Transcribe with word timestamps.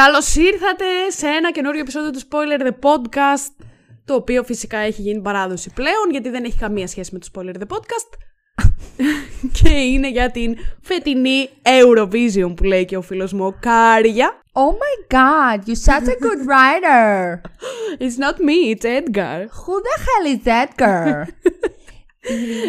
Καλώς 0.00 0.36
ήρθατε 0.36 0.84
σε 1.08 1.26
ένα 1.26 1.50
καινούριο 1.50 1.80
επεισόδιο 1.80 2.10
του 2.10 2.20
Spoiler 2.20 2.66
The 2.66 2.70
Podcast. 2.70 3.66
Το 4.04 4.14
οποίο 4.14 4.42
φυσικά 4.42 4.78
έχει 4.78 5.02
γίνει 5.02 5.20
παράδοση 5.20 5.70
πλέον, 5.74 6.10
γιατί 6.10 6.28
δεν 6.28 6.44
έχει 6.44 6.58
καμία 6.58 6.86
σχέση 6.86 7.10
με 7.12 7.18
το 7.18 7.28
Spoiler 7.32 7.54
The 7.54 7.76
Podcast. 7.76 8.18
και 9.62 9.68
είναι 9.68 10.10
για 10.10 10.30
την 10.30 10.56
φετινή 10.82 11.48
Eurovision 11.62 12.56
που 12.56 12.64
λέει 12.64 12.84
και 12.84 12.96
ο 12.96 13.02
φίλος 13.02 13.32
μου 13.32 13.46
ο 13.46 13.54
Κάρια. 13.60 14.42
Oh 14.52 14.72
my 14.82 15.14
god, 15.14 15.58
you're 15.66 15.84
such 15.92 16.08
a 16.08 16.18
good 16.26 16.40
writer. 16.48 17.40
It's 18.04 18.18
not 18.18 18.36
me, 18.48 18.70
it's 18.72 18.84
Edgar. 18.84 19.38
Who 19.60 19.74
the 19.86 19.96
hell 20.04 20.26
is 20.34 20.46
Edgar? 20.62 21.28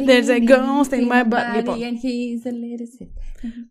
There's 0.07 0.29
a 0.29 0.39
ghost 0.39 0.91
in 0.91 1.07
my 1.07 1.23
body. 1.29 1.55
Λοιπόν, 1.55 1.77
and 1.79 1.97
he's 2.03 2.45
a 2.45 2.51
little 2.51 3.03
sick. 3.03 3.09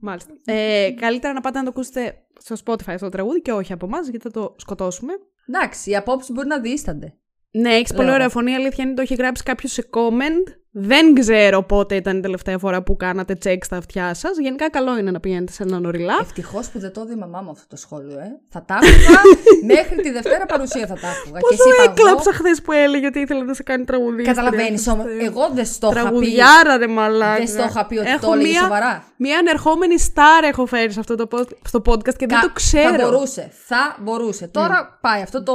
μάλιστα. 0.01 0.33
Ε, 0.45 0.91
καλύτερα 1.01 1.33
να 1.33 1.41
πάτε 1.41 1.59
να 1.59 1.65
το 1.65 1.71
ακούσετε 1.71 2.15
στο 2.39 2.57
Spotify 2.65 2.93
αυτό 2.93 3.05
το 3.05 3.09
τραγούδι 3.09 3.41
και 3.41 3.53
όχι 3.53 3.73
από 3.73 3.87
εμάς, 3.87 4.09
γιατί 4.09 4.25
θα 4.25 4.31
το 4.31 4.55
σκοτώσουμε. 4.59 5.13
Εντάξει, 5.49 5.91
οι 5.91 5.97
απόψεις 5.97 6.33
μπορεί 6.33 6.47
να 6.49 6.61
δίστανται. 6.61 7.15
Ναι, 7.51 7.75
έχεις 7.75 7.93
πολύ 7.93 8.05
Λέω. 8.05 8.15
ωραία 8.15 8.29
φωνή. 8.29 8.55
Αλήθεια 8.55 8.85
είναι 8.85 8.95
το 8.95 9.03
έχει 9.03 9.15
γράψει 9.15 9.43
κάποιος 9.43 9.73
σε 9.73 9.89
comment. 9.93 10.55
Δεν 10.77 11.15
ξέρω 11.15 11.63
πότε 11.63 11.95
ήταν 11.95 12.17
η 12.17 12.21
τελευταία 12.21 12.59
φορά 12.59 12.83
που 12.83 12.97
κάνατε 12.97 13.35
τσεκ 13.35 13.65
στα 13.65 13.77
αυτιά 13.77 14.15
σας. 14.15 14.39
Γενικά, 14.39 14.71
καλό 14.71 14.99
είναι 14.99 15.11
να 15.11 15.21
πηγαίνετε 15.21 15.53
σε 15.53 15.63
έναν 15.63 15.85
οριλά. 15.85 16.15
Ευτυχώς 16.21 16.69
που 16.69 16.79
δεν 16.79 16.93
το 16.93 17.01
έδωσε 17.01 17.17
η 17.17 17.21
μαμά 17.21 17.41
μου 17.41 17.51
αυτό 17.51 17.65
το 17.69 17.77
σχόλιο, 17.77 18.19
ε. 18.19 18.39
Θα 18.49 18.63
τα 18.65 18.75
άκουγα 18.75 19.21
μέχρι 19.75 20.03
τη 20.03 20.11
Δευτέρα 20.11 20.47
παρουσία 20.47 20.87
θα 20.87 20.95
τα 20.95 21.09
άκουγα. 21.09 21.39
και 21.41 21.47
Πόσο 21.49 21.55
εσύ 21.69 21.83
είπα 21.83 21.93
έκλαψα 21.93 22.31
εγώ. 22.31 22.39
χθες 22.39 22.63
που 22.63 22.73
έλεγε 22.73 23.07
ότι 23.07 23.19
ήθελε 23.19 23.43
να 23.45 23.55
σε 23.55 23.63
κάνει 23.63 23.85
τραγουδίστρια. 23.85 24.33
Καταλαβαίνεις 24.33 24.87
όμως. 24.89 25.05
Χριστέ. 25.05 25.25
Εγώ 25.25 25.49
δεν 25.55 25.65
στο 25.67 25.87
είχα 25.93 25.95
πει. 25.97 26.03
Τραγουδιάρα, 26.03 26.77
ρε 26.77 26.87
μαλάκα. 26.87 27.37
Δεν 27.37 27.49
στο 27.49 27.65
είχα 27.69 27.87
πει 27.87 27.99
ότι 27.99 28.09
Έχω 28.09 28.27
το 28.27 28.33
έλεγε 28.33 28.49
μία- 28.51 28.61
σοβαρά. 28.61 29.05
Μία 29.17 29.39
ανερχόμενη 29.39 29.99
στάρ 29.99 30.45
έχω 30.45 30.67
φέρει 30.67 30.93
σε 30.93 31.01
αυτό 31.01 31.15
το, 31.15 31.29
pod- 31.33 31.57
στο 31.65 31.83
podcast 31.87 32.15
και 32.17 32.27
δεν 32.27 32.41
Κα- 32.41 32.41
το 32.41 32.51
ξέρω. 32.53 32.99
Θα 32.99 33.11
μπορούσε. 33.11 33.51
Θα 33.67 33.97
μπορούσε. 34.01 34.47
Τώρα 34.47 34.99
πάει. 35.01 35.23
Αυτό 35.23 35.43
το 35.43 35.55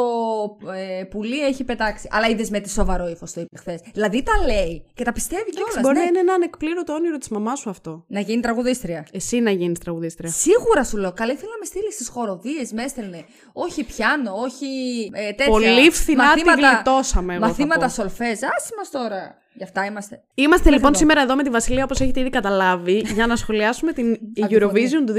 ε, 1.00 1.04
πουλί 1.04 1.39
έχει 1.45 1.64
πετάξει. 1.64 2.08
Αλλά 2.11 2.28
είδες 2.28 2.50
με 2.50 2.59
τι 2.59 2.70
σοβαρό 2.70 3.08
ύφος 3.08 3.33
το 3.33 3.42
είπε 3.42 3.58
χθες. 3.58 3.80
Δηλαδή 3.94 4.23
τα 4.23 4.33
λέει 4.54 4.83
και 4.94 5.04
τα 5.09 5.15
πιστεύει 5.15 5.49
κιόλας. 5.49 5.81
Μπορεί 5.81 5.97
να 5.97 6.03
είναι 6.03 6.19
ένα 6.19 6.33
ανεκπλήρωτο 6.33 6.93
όνειρο 6.93 7.17
της 7.17 7.29
μαμάς 7.29 7.59
σου 7.59 7.69
αυτό. 7.69 8.03
Να 8.07 8.19
γίνει 8.19 8.41
τραγουδίστρια. 8.41 9.07
Εσύ 9.11 9.39
να 9.39 9.52
γίνεις 9.52 9.79
τραγουδίστρια. 9.79 10.31
Σίγουρα 10.31 10.83
σου 10.83 10.97
λέω. 10.97 11.11
Καλή 11.13 11.31
ήθελα 11.31 11.52
να 11.52 11.57
με 11.57 11.65
στείλεις 11.65 11.93
στις 11.93 12.07
χοροδίες, 12.07 12.71
με 12.71 12.83
έστελνε. 12.83 13.25
Όχι 13.53 13.83
πιάνο, 13.83 14.31
όχι 14.35 14.67
ε, 15.13 15.31
τέτοια. 15.31 15.52
Πολύ 15.52 15.91
φθηνά 15.91 16.33
τη 16.33 16.41
γλιτώσαμε, 16.41 17.33
εγώ 17.33 17.43
θα 17.43 17.47
Μαθήματα 17.47 17.85
πω. 17.85 17.91
σολφέζ. 17.91 18.31
Άσε 18.31 18.73
μα 18.77 18.99
τώρα. 19.02 19.37
Γι' 19.59 19.65
αυτά 19.65 19.85
είμαστε. 19.85 20.23
Είμαστε 20.33 20.69
λοιπόν 20.69 20.89
εδώ. 20.89 20.97
σήμερα 20.97 21.21
εδώ 21.21 21.35
με 21.35 21.43
τη 21.43 21.49
Βασιλεία, 21.49 21.83
όπως 21.83 21.99
έχετε 21.99 22.19
ήδη 22.19 22.29
καταλάβει, 22.29 22.97
για 23.13 23.27
να 23.27 23.35
σχολιάσουμε 23.35 23.91
την 23.93 24.17
Eurovision 24.49 25.03
του 25.05 25.13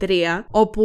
2023, 0.00 0.10
όπου 0.50 0.82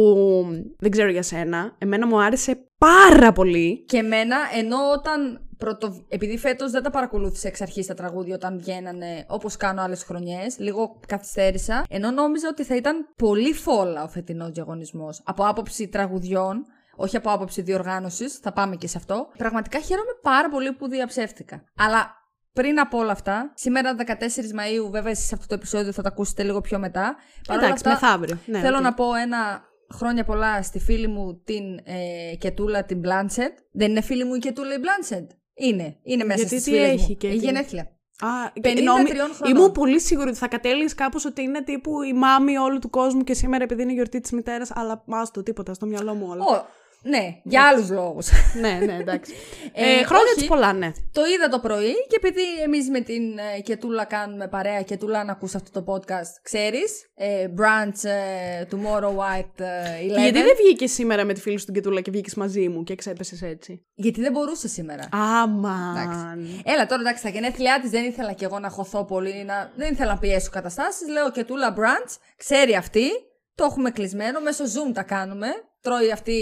δεν 0.78 0.90
ξέρω 0.90 1.10
για 1.10 1.22
σένα, 1.22 1.74
εμένα 1.78 2.06
μου 2.06 2.22
άρεσε 2.22 2.58
πάρα 2.78 3.32
πολύ. 3.32 3.84
Και 3.86 3.96
εμένα, 3.96 4.36
ενώ 4.58 4.76
όταν. 4.96 5.42
Πρωτο... 5.56 6.04
Επειδή 6.08 6.38
φέτος 6.38 6.70
δεν 6.70 6.82
τα 6.82 6.90
παρακολούθησα 6.90 7.48
εξ 7.48 7.60
αρχής 7.60 7.86
τα 7.86 7.94
τραγούδια 7.94 8.34
όταν 8.34 8.58
βγαίνανε 8.58 9.24
όπως 9.28 9.56
κάνω 9.56 9.82
άλλες 9.82 10.02
χρονιές, 10.02 10.58
λίγο 10.58 11.00
καθυστέρησα. 11.06 11.84
Ενώ 11.88 12.10
νόμιζα 12.10 12.48
ότι 12.48 12.64
θα 12.64 12.76
ήταν 12.76 13.06
πολύ 13.16 13.52
φόλα 13.52 14.02
ο 14.02 14.08
φετινός 14.08 14.50
διαγωνισμός. 14.50 15.22
Από 15.24 15.46
άποψη 15.46 15.88
τραγουδιών, 15.88 16.64
όχι 16.96 17.16
από 17.16 17.30
άποψη 17.30 17.62
διοργάνωσης, 17.62 18.34
θα 18.34 18.52
πάμε 18.52 18.76
και 18.76 18.86
σε 18.88 18.98
αυτό. 18.98 19.28
Πραγματικά 19.38 19.80
χαίρομαι 19.80 20.12
πάρα 20.22 20.48
πολύ 20.48 20.72
που 20.72 20.88
διαψεύτηκα. 20.88 21.64
Αλλά 21.78 22.18
πριν 22.52 22.80
από 22.80 22.98
όλα 22.98 23.12
αυτά, 23.12 23.52
σήμερα 23.54 23.94
14 24.06 24.10
Μαΐου, 24.10 24.90
βέβαια 24.90 25.10
εσείς 25.10 25.26
σε 25.26 25.34
αυτό 25.34 25.46
το 25.46 25.54
επεισόδιο 25.54 25.92
θα 25.92 26.02
τα 26.02 26.08
ακούσετε 26.08 26.42
λίγο 26.42 26.60
πιο 26.60 26.78
μετά. 26.78 27.16
Παρ' 27.46 27.56
όλα 27.56 27.66
Εντάξει, 27.66 27.88
μεθαύριο. 27.88 28.38
Ναι, 28.46 28.58
θέλω 28.60 28.76
οκ. 28.76 28.82
να 28.82 28.94
πω 28.94 29.14
ένα 29.14 29.62
χρόνια 29.94 30.24
πολλά 30.24 30.62
στη 30.62 30.78
φίλη 30.78 31.06
μου 31.08 31.40
την 31.44 31.78
ε, 31.84 32.34
Κετούλα 32.38 32.84
την 32.84 33.00
Blanchett. 33.04 33.52
Δεν 33.72 33.90
είναι 33.90 34.00
φίλη 34.00 34.24
μου 34.24 34.34
η 34.34 34.38
Κετούλα 34.38 34.74
η 34.74 34.78
Blanchett. 34.82 35.26
Είναι. 35.54 35.96
Είναι 36.02 36.24
μέσα 36.24 36.38
Γιατί 36.40 36.48
στις 36.60 36.64
τι 36.64 36.70
φίλες 36.70 36.88
έχει 36.90 37.10
μου. 37.10 37.16
και 37.16 37.26
Έχει 37.26 37.38
τι- 37.38 37.44
γενέθλια. 37.44 37.82
Α, 38.20 38.26
53 38.62 38.82
νόμι- 38.82 39.08
χρονών. 39.08 39.56
Ήμουν 39.56 39.72
πολύ 39.72 40.00
σίγουρη 40.00 40.28
ότι 40.28 40.38
θα 40.38 40.48
κατέληγε 40.48 40.94
κάπως 40.94 41.24
ότι 41.24 41.42
είναι 41.42 41.62
τύπου 41.62 42.02
η 42.02 42.12
μάμη 42.12 42.56
όλου 42.58 42.78
του 42.78 42.90
κόσμου 42.90 43.24
και 43.24 43.34
σήμερα 43.34 43.64
επειδή 43.64 43.82
είναι 43.82 43.90
η 43.90 43.94
γιορτή 43.94 44.20
της 44.20 44.32
μητέρας, 44.32 44.70
αλλά 44.74 45.04
άστο 45.08 45.42
τίποτα 45.42 45.74
στο 45.74 45.86
μυαλό 45.86 46.14
μου 46.14 46.26
όλα. 46.30 46.44
Ω, 46.44 46.64
ναι, 47.02 47.40
για 47.42 47.62
άλλους 47.66 47.90
λόγους. 47.90 48.28
ναι, 48.60 48.78
ναι, 48.84 48.96
εντάξει. 49.00 49.34
Ε, 49.72 49.82
ε, 49.82 50.02
χρόνια 50.04 50.24
όχι. 50.24 50.34
της 50.34 50.46
πολλά, 50.46 50.72
ναι. 50.72 50.92
το 51.12 51.22
είδα 51.34 51.48
το 51.48 51.58
πρωί 51.58 51.92
και 52.08 52.16
επειδή 52.16 52.42
εμείς 52.64 52.88
με 52.88 53.00
την 53.00 53.38
ε, 53.38 53.60
Κετούλα 53.60 54.04
κάνουμε 54.04 54.48
παρέα, 54.48 54.82
Κετούλα 54.82 55.24
να 55.24 55.32
ακούσει 55.32 55.56
αυτό 55.56 55.82
το 55.82 55.92
podcast, 55.92 56.32
ξέρεις. 56.42 57.10
Ε, 57.14 57.46
brunch 57.58 58.08
ε, 58.08 58.64
tomorrow 58.70 59.10
white 59.10 59.60
ε, 59.60 60.14
11. 60.14 60.18
Γιατί 60.18 60.42
δεν 60.42 60.56
βγήκε 60.64 60.86
σήμερα 60.86 61.24
με 61.24 61.32
τη 61.32 61.40
φίλη 61.40 61.58
σου 61.58 61.64
την 61.64 61.74
Κετούλα 61.74 62.00
και 62.00 62.10
βγήκες 62.10 62.34
μαζί 62.34 62.68
μου 62.68 62.82
και 62.82 62.94
ξέπεσε 62.94 63.46
έτσι; 63.46 63.86
Γιατί 63.94 64.20
δεν 64.20 64.32
μπορούσε 64.32 64.68
σήμερα. 64.68 65.08
Αμαν. 65.12 66.62
Έλα 66.64 66.86
τώρα 66.86 67.00
εντάξει, 67.00 67.20
στα 67.20 67.28
γενέθλιά 67.28 67.78
της 67.80 67.90
δεν 67.90 68.04
ήθελα 68.04 68.32
κι 68.32 68.44
εγώ 68.44 68.58
να 68.58 68.68
χωθώ 68.68 69.04
πολύ, 69.04 69.44
να... 69.44 69.72
δεν 69.76 69.92
ήθελα 69.92 70.12
να 70.12 70.18
πιέσω 70.18 70.50
καταστάσεις. 70.50 71.08
Λέω 71.08 71.30
και 71.30 71.44
τούλα 71.44 71.74
brunch, 71.76 72.16
ξέρει 72.36 72.74
αυτή, 72.74 73.08
το 73.54 73.64
έχουμε 73.64 73.90
κλεισμένο, 73.90 74.40
μέσω 74.40 74.64
Zoom 74.64 74.92
τα 74.94 75.02
κάνουμε. 75.02 75.48
Τρώει 75.80 76.12
αυτή 76.12 76.38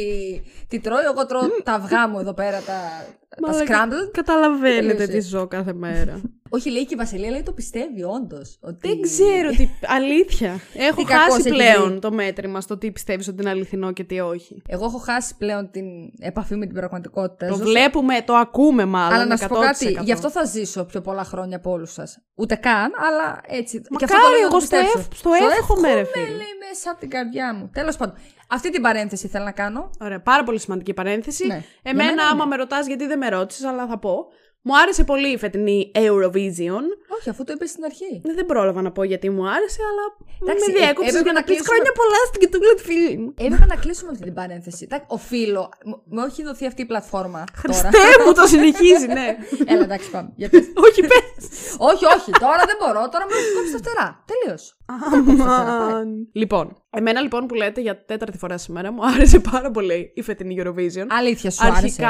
τι 0.68 0.80
τρώει, 0.80 1.04
εγώ 1.04 1.26
τρώω 1.26 1.42
τα 1.62 1.72
αυγά 1.72 2.08
μου 2.08 2.18
εδώ 2.18 2.34
πέρα, 2.34 2.60
τα, 2.60 3.06
τα 3.28 3.50
Μαλάκα, 3.50 3.86
scrambled. 3.88 4.10
Καταλαβαίνετε 4.12 4.86
Τελείωσε. 4.94 5.06
τι 5.06 5.20
ζω 5.20 5.46
κάθε 5.46 5.72
μέρα. 5.72 6.20
Όχι, 6.48 6.70
λέει 6.70 6.86
και 6.86 6.94
η 6.94 6.96
Βασιλεία, 6.96 7.30
λέει 7.30 7.42
το 7.42 7.52
πιστεύει 7.52 8.02
όντως. 8.02 8.58
Ότι... 8.60 8.88
Δεν 8.88 9.00
ξέρω 9.00 9.50
τι. 9.50 9.68
Αλήθεια. 9.86 10.58
Έχω 10.74 10.96
Τι 10.96 11.04
κακός 11.04 11.24
χάσει 11.34 11.40
έχει 11.48 11.48
πλέον 11.48 11.88
βρει. 11.90 11.98
το 11.98 12.12
μέτρημα 12.12 12.60
στο 12.60 12.78
τι 12.78 12.90
πιστεύεις 12.92 13.28
ότι 13.28 13.40
είναι 13.40 13.50
αληθινό 13.50 13.92
και 13.92 14.04
τι 14.04 14.20
όχι. 14.20 14.62
Εγώ 14.68 14.84
έχω 14.84 14.98
χάσει 14.98 15.36
πλέον 15.38 15.70
την 15.70 15.84
επαφή 16.18 16.56
με 16.56 16.66
την 16.66 16.74
πραγματικότητα. 16.74 17.46
Το 17.48 17.54
Ζω- 17.54 17.64
βλέπουμε, 17.64 18.22
το 18.24 18.34
ακούμε 18.34 18.84
μάλλον. 18.84 19.12
Αλλά 19.14 19.26
να 19.26 19.36
σου 19.36 19.48
πω 19.48 19.54
κάτι, 19.54 19.96
100%. 20.00 20.04
γι' 20.04 20.12
αυτό 20.12 20.30
θα 20.30 20.44
ζήσω 20.44 20.84
πιο 20.84 21.00
πολλά 21.00 21.24
χρόνια 21.24 21.56
από 21.56 21.70
όλους 21.70 21.92
σας. 21.92 22.18
Ούτε 22.34 22.54
καν, 22.54 22.90
αλλά 22.96 23.40
έτσι. 23.46 23.80
και 23.80 23.86
Μακάρι, 23.90 24.12
αυτό 24.12 24.26
το 24.26 24.30
λέω 24.32 24.40
να 24.40 24.46
εγώ 24.46 24.58
το 24.58 24.60
στο 24.60 24.76
πιστέψω. 24.76 24.98
εύχ- 24.98 25.14
στο 25.16 25.30
εύχομαι, 25.60 25.94
ρε 25.94 26.04
φίλε. 26.04 26.26
λέει 26.26 26.54
μέσα 26.68 26.90
από 26.90 27.00
την 27.00 27.10
καρδιά 27.10 27.54
μου. 27.54 27.70
Τέλος 27.72 27.96
πάντων. 27.96 28.14
Αυτή 28.48 28.70
την 28.70 28.82
παρένθεση 28.82 29.28
θέλω 29.28 29.44
να 29.44 29.50
κάνω. 29.50 29.90
Ωραία, 30.00 30.20
πάρα 30.20 30.42
πολύ 30.44 30.60
σημαντική 30.60 30.94
παρένθεση. 30.94 31.46
Ναι. 31.46 31.54
Για 31.54 31.64
Εμένα, 31.82 32.08
μένα 32.10 32.22
άμα 32.22 32.34
είναι. 32.34 32.44
με 32.46 32.56
ρωτάς 32.56 32.86
γιατί 32.86 33.06
δεν 33.06 33.15
με 33.16 33.28
ρώτησες, 33.28 33.64
αλλά 33.64 33.86
θα 33.86 33.98
πω. 33.98 34.26
Μου 34.68 34.78
άρεσε 34.78 35.04
πολύ 35.04 35.28
η 35.32 35.36
φετινή 35.38 35.90
Eurovision. 35.94 36.84
Όχι, 37.18 37.28
αφού 37.30 37.44
το 37.44 37.52
είπες 37.54 37.70
στην 37.70 37.84
αρχή. 37.84 38.20
Δεν 38.24 38.34
δεν 38.34 38.46
πρόλαβα 38.46 38.82
να 38.82 38.92
πω 38.92 39.02
γιατί 39.02 39.30
μου 39.30 39.44
άρεσε, 39.48 39.80
αλλά 39.90 40.04
Εντάξει, 40.42 40.70
με 40.70 40.76
ε, 40.76 40.78
διέκοψες 40.78 41.08
έπρεπε 41.14 41.24
για 41.28 41.32
να 41.32 41.38
να 41.38 41.44
πει 41.44 41.50
κλείσουμε- 41.50 41.68
χρόνια 41.72 41.92
πολλά 42.00 42.20
στην 42.28 42.40
κετούλα 42.42 42.74
τη 42.78 42.82
φίλη 42.88 43.16
μου. 43.22 43.30
Έπρεπε 43.46 43.66
να 43.74 43.76
κλείσουμε 43.82 44.10
αυτή 44.14 44.24
την 44.30 44.34
παρένθεση. 44.40 44.82
Εντάξει, 44.88 45.06
Οφείλω. 45.18 45.64
μ- 45.88 46.00
Μου 46.14 46.20
έχει 46.28 46.42
δοθεί 46.48 46.64
αυτή 46.70 46.80
η 46.82 46.88
πλατφόρμα. 46.92 47.40
τώρα. 47.44 47.58
Χριστέ 47.62 48.04
μου, 48.24 48.32
το 48.38 48.44
συνεχίζει, 48.54 49.06
ναι. 49.18 49.26
Έλα, 49.72 49.82
εντάξει, 49.88 50.08
πάμε. 50.14 50.28
Για 50.40 50.48
πες. 50.52 50.64
όχι, 50.86 51.00
πες. 51.12 51.32
όχι, 51.90 52.04
όχι, 52.16 52.30
τώρα 52.44 52.62
δεν 52.70 52.76
μπορώ. 52.80 53.02
Τώρα 53.12 53.24
μου 53.28 53.34
έχει 53.40 53.50
κόψει 53.56 53.72
τα 53.76 53.80
φτερά. 53.82 54.06
Τελείως. 54.30 54.62
Αμάν. 54.94 56.08
Λοιπόν, 56.32 56.64
εμένα 56.90 57.20
λοιπόν 57.20 57.46
που 57.46 57.54
λέτε 57.54 57.80
για 57.80 58.04
τέταρτη 58.04 58.38
φορά 58.38 58.58
σήμερα 58.58 58.92
μου 58.92 59.02
άρεσε 59.06 59.38
πάρα 59.52 59.70
πολύ 59.70 60.12
η 60.14 60.22
φετινή 60.22 60.54
Eurovision. 60.62 61.06
Αλήθεια 61.20 61.50
σου 61.50 61.64
άρεσε. 61.66 62.02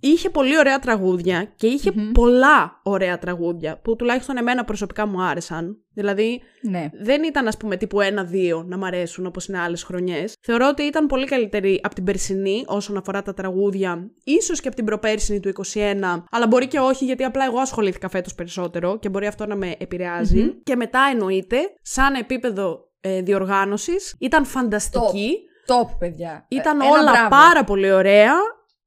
Αρχικά 0.00 0.16
είχε 0.18 0.30
πολύ 0.30 0.58
ωραία 0.58 0.78
τραγούδια 0.78 1.52
και 1.56 1.66
είχε 1.66 1.92
πολλά 2.12 2.80
ωραία 2.82 3.18
τραγούδια 3.18 3.78
που 3.82 3.96
τουλάχιστον 3.96 4.36
εμένα 4.36 4.64
προσωπικά 4.64 5.06
μου 5.06 5.22
άρεσαν. 5.22 5.76
Δηλαδή 5.94 6.40
Ναι. 6.62 6.90
δεν 7.02 7.22
ήταν 7.22 7.46
ας 7.46 7.56
πούμε 7.56 7.76
τύπου 7.76 8.00
ένα-δύο 8.00 8.64
να 8.68 8.76
μ' 8.78 8.84
αρέσουν 8.84 9.26
όπως 9.26 9.46
είναι 9.46 9.58
άλλες 9.58 9.82
χρονιές. 9.82 10.34
Θεωρώ 10.42 10.68
ότι 10.68 10.82
ήταν 10.82 11.06
πολύ 11.06 11.26
καλύτερη 11.26 11.80
από 11.82 11.94
την 11.94 12.04
περσινή 12.04 12.64
όσον 12.66 12.96
αφορά 12.96 13.22
τα 13.22 13.34
τραγούδια, 13.34 14.10
ίσως 14.24 14.60
και 14.60 14.66
από 14.66 14.76
την 14.76 14.84
προπέρσινη 14.84 15.40
του 15.40 15.48
21, 15.48 16.24
αλλά 16.30 16.46
μπορεί 16.46 16.66
και 16.68 16.78
όχι 16.78 17.04
γιατί 17.04 17.24
απλά 17.24 17.44
εγώ 17.44 17.58
ασχολήθηκα 17.58 18.08
φέτος 18.08 18.34
περισσότερο 18.34 18.98
και 18.98 19.08
μπορεί 19.08 19.26
αυτό 19.26 19.46
να 19.46 19.56
με 19.56 19.74
επηρεαζει 19.78 20.54
Και 20.62 20.76
μετά 20.76 21.00
εννοείται, 21.12 21.56
σαν 21.82 22.14
επίπεδο 22.14 22.88
ε, 23.00 23.20
διοργάνωσης, 23.22 24.14
ήταν 24.18 24.44
φανταστική. 24.44 25.38
Top, 25.66 25.88
παιδιά. 25.98 26.46
Ήταν 26.48 26.80
Ε, 26.80 26.84
ένα 26.84 26.92
όλα 26.98 27.10
μπράβο. 27.10 27.28
πάρα 27.28 27.64
πολύ 27.64 27.92
ωραία. 27.92 28.32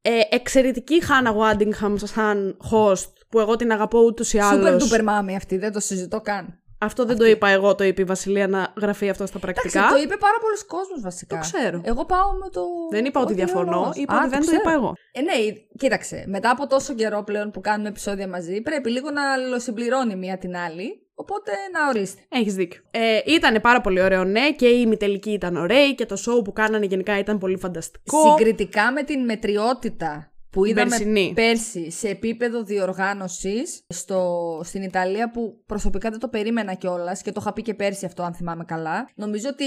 Ε, 0.02 0.20
εξαιρετική 0.30 1.04
Χάνα 1.04 1.34
Βάντιγχαμ 1.34 1.96
σαν 1.98 2.58
host, 2.72 3.12
που 3.30 3.40
εγώ 3.40 3.56
την 3.56 3.72
αγαπώ 3.72 4.00
ούτως 4.00 4.34
ή 4.34 4.38
Super 4.42 4.44
άλλως. 4.44 4.94
duper 4.94 5.02
μάμη 5.04 5.36
αυτή, 5.36 5.58
δεν 5.58 5.72
το 5.72 5.80
συζητώ 5.80 6.22
καν. 6.22 6.56
Αυτό 6.84 7.06
δεν 7.06 7.18
το 7.18 7.26
είπα 7.26 7.48
εγώ, 7.50 7.76
το 7.76 7.84
είπε 7.84 8.02
η 8.02 8.06
Βασιλεία 8.06 8.48
να 8.48 8.74
γραφεί 8.82 9.10
αυτό 9.10 9.26
στα 9.26 9.40
πρακτικά. 9.40 9.80
Εντάξει, 9.80 9.96
το 9.96 10.02
είπε 10.02 10.18
πάρα 10.18 10.34
πολλοί 10.42 10.66
κόσμο 10.66 10.96
βασικά. 11.02 11.36
Το 11.36 11.42
ξέρω. 11.42 11.82
Εγώ 11.84 12.06
πάω 12.06 12.32
με 12.44 12.50
το. 12.50 12.62
Δεν 12.92 13.06
είπα 13.06 13.20
ότι 13.22 13.32
ό,τι 13.34 13.42
διαφωνώ, 13.44 13.80
λέω 13.82 13.92
είπα 13.96 14.14
Α, 14.14 14.20
ότι 14.20 14.30
δεν 14.30 14.40
το 14.40 14.46
ξέρω. 14.46 14.62
είπα 14.62 14.72
εγώ. 14.72 14.94
Ε, 15.12 15.22
ναι, 15.22 15.32
κοίταξε. 15.78 16.24
Μετά 16.28 16.50
από 16.50 16.68
τόσο 16.68 16.94
καιρό 16.94 17.24
πλέον 17.24 17.52
που 17.52 17.62
κάνουμε 17.62 17.90
επεισόδια 17.90 18.28
μαζί, 18.28 18.62
πρέπει 18.62 18.90
λίγο 18.90 19.12
να 19.12 19.32
αλληλοσυμπληρώνει 19.34 20.16
μία 20.16 20.38
την 20.38 20.56
άλλη. 20.56 21.01
Οπότε 21.22 21.52
να 21.74 21.88
ορίστε. 21.88 22.22
Έχεις 22.30 22.54
δίκιο. 22.54 22.82
Ε, 22.92 23.20
ήταν 23.26 23.62
πάρα 23.62 23.82
πολύ 23.82 24.02
ωραίο, 24.02 24.24
ναι, 24.24 24.52
και 24.52 24.68
η 24.68 24.82
ημιτελική 24.86 25.32
ήταν 25.32 25.56
ωραία 25.56 25.92
και 25.92 26.06
το 26.06 26.16
show 26.26 26.44
που 26.44 26.54
κάνανε 26.54 26.86
γενικά 26.86 27.18
ήταν 27.20 27.38
πολύ 27.38 27.58
φανταστικό. 27.58 28.36
Συγκριτικά 28.38 28.92
με 28.92 29.04
την 29.04 29.24
μετριότητα 29.26 30.32
που 30.50 30.66
είδαμε 30.66 30.90
Περσινή. 30.90 31.32
πέρσι 31.36 31.92
σε 31.92 32.08
επίπεδο 32.08 32.64
διοργάνωσης 32.64 33.84
στο, 33.88 34.62
στην 34.64 34.82
Ιταλία 34.82 35.32
που 35.32 35.64
προσωπικά 35.66 36.10
δεν 36.10 36.20
το 36.20 36.28
περίμενα 36.28 36.74
κιόλας 36.74 37.22
και 37.22 37.32
το 37.32 37.40
είχα 37.42 37.54
πει 37.54 37.62
και 37.62 37.74
πέρσι 37.74 38.06
αυτό 38.06 38.24
αν 38.24 38.34
θυμάμαι 38.34 38.64
καλά. 38.64 39.10
Νομίζω 39.16 39.50
ότι 39.50 39.66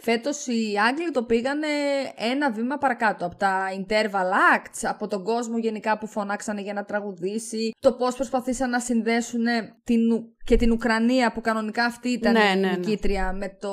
Φέτος 0.00 0.46
οι 0.46 0.74
Άγγλοι 0.88 1.10
το 1.10 1.22
πήγανε 1.22 1.66
ένα 2.16 2.50
βήμα 2.50 2.78
παρακάτω. 2.78 3.26
Από 3.26 3.36
τα 3.36 3.64
interval 3.78 4.56
acts, 4.56 4.80
από 4.88 5.06
τον 5.08 5.24
κόσμο 5.24 5.58
γενικά 5.58 5.98
που 5.98 6.06
φωνάξανε 6.06 6.60
για 6.60 6.72
να 6.72 6.84
τραγουδήσει, 6.84 7.70
το 7.80 7.92
πώς 7.92 8.14
προσπαθήσαν 8.14 8.70
να 8.70 8.80
συνδέσουν 8.80 9.44
την 9.84 10.00
και 10.44 10.56
την 10.56 10.72
Ουκρανία 10.72 11.32
που 11.32 11.40
κανονικά 11.40 11.84
αυτή 11.84 12.08
ήταν 12.08 12.32
Ναι, 12.32 12.38
η 12.38 12.60
ναι, 12.60 12.68
ναι. 12.68 12.76
νικήτρια 12.76 13.32
με 13.32 13.56
το. 13.60 13.72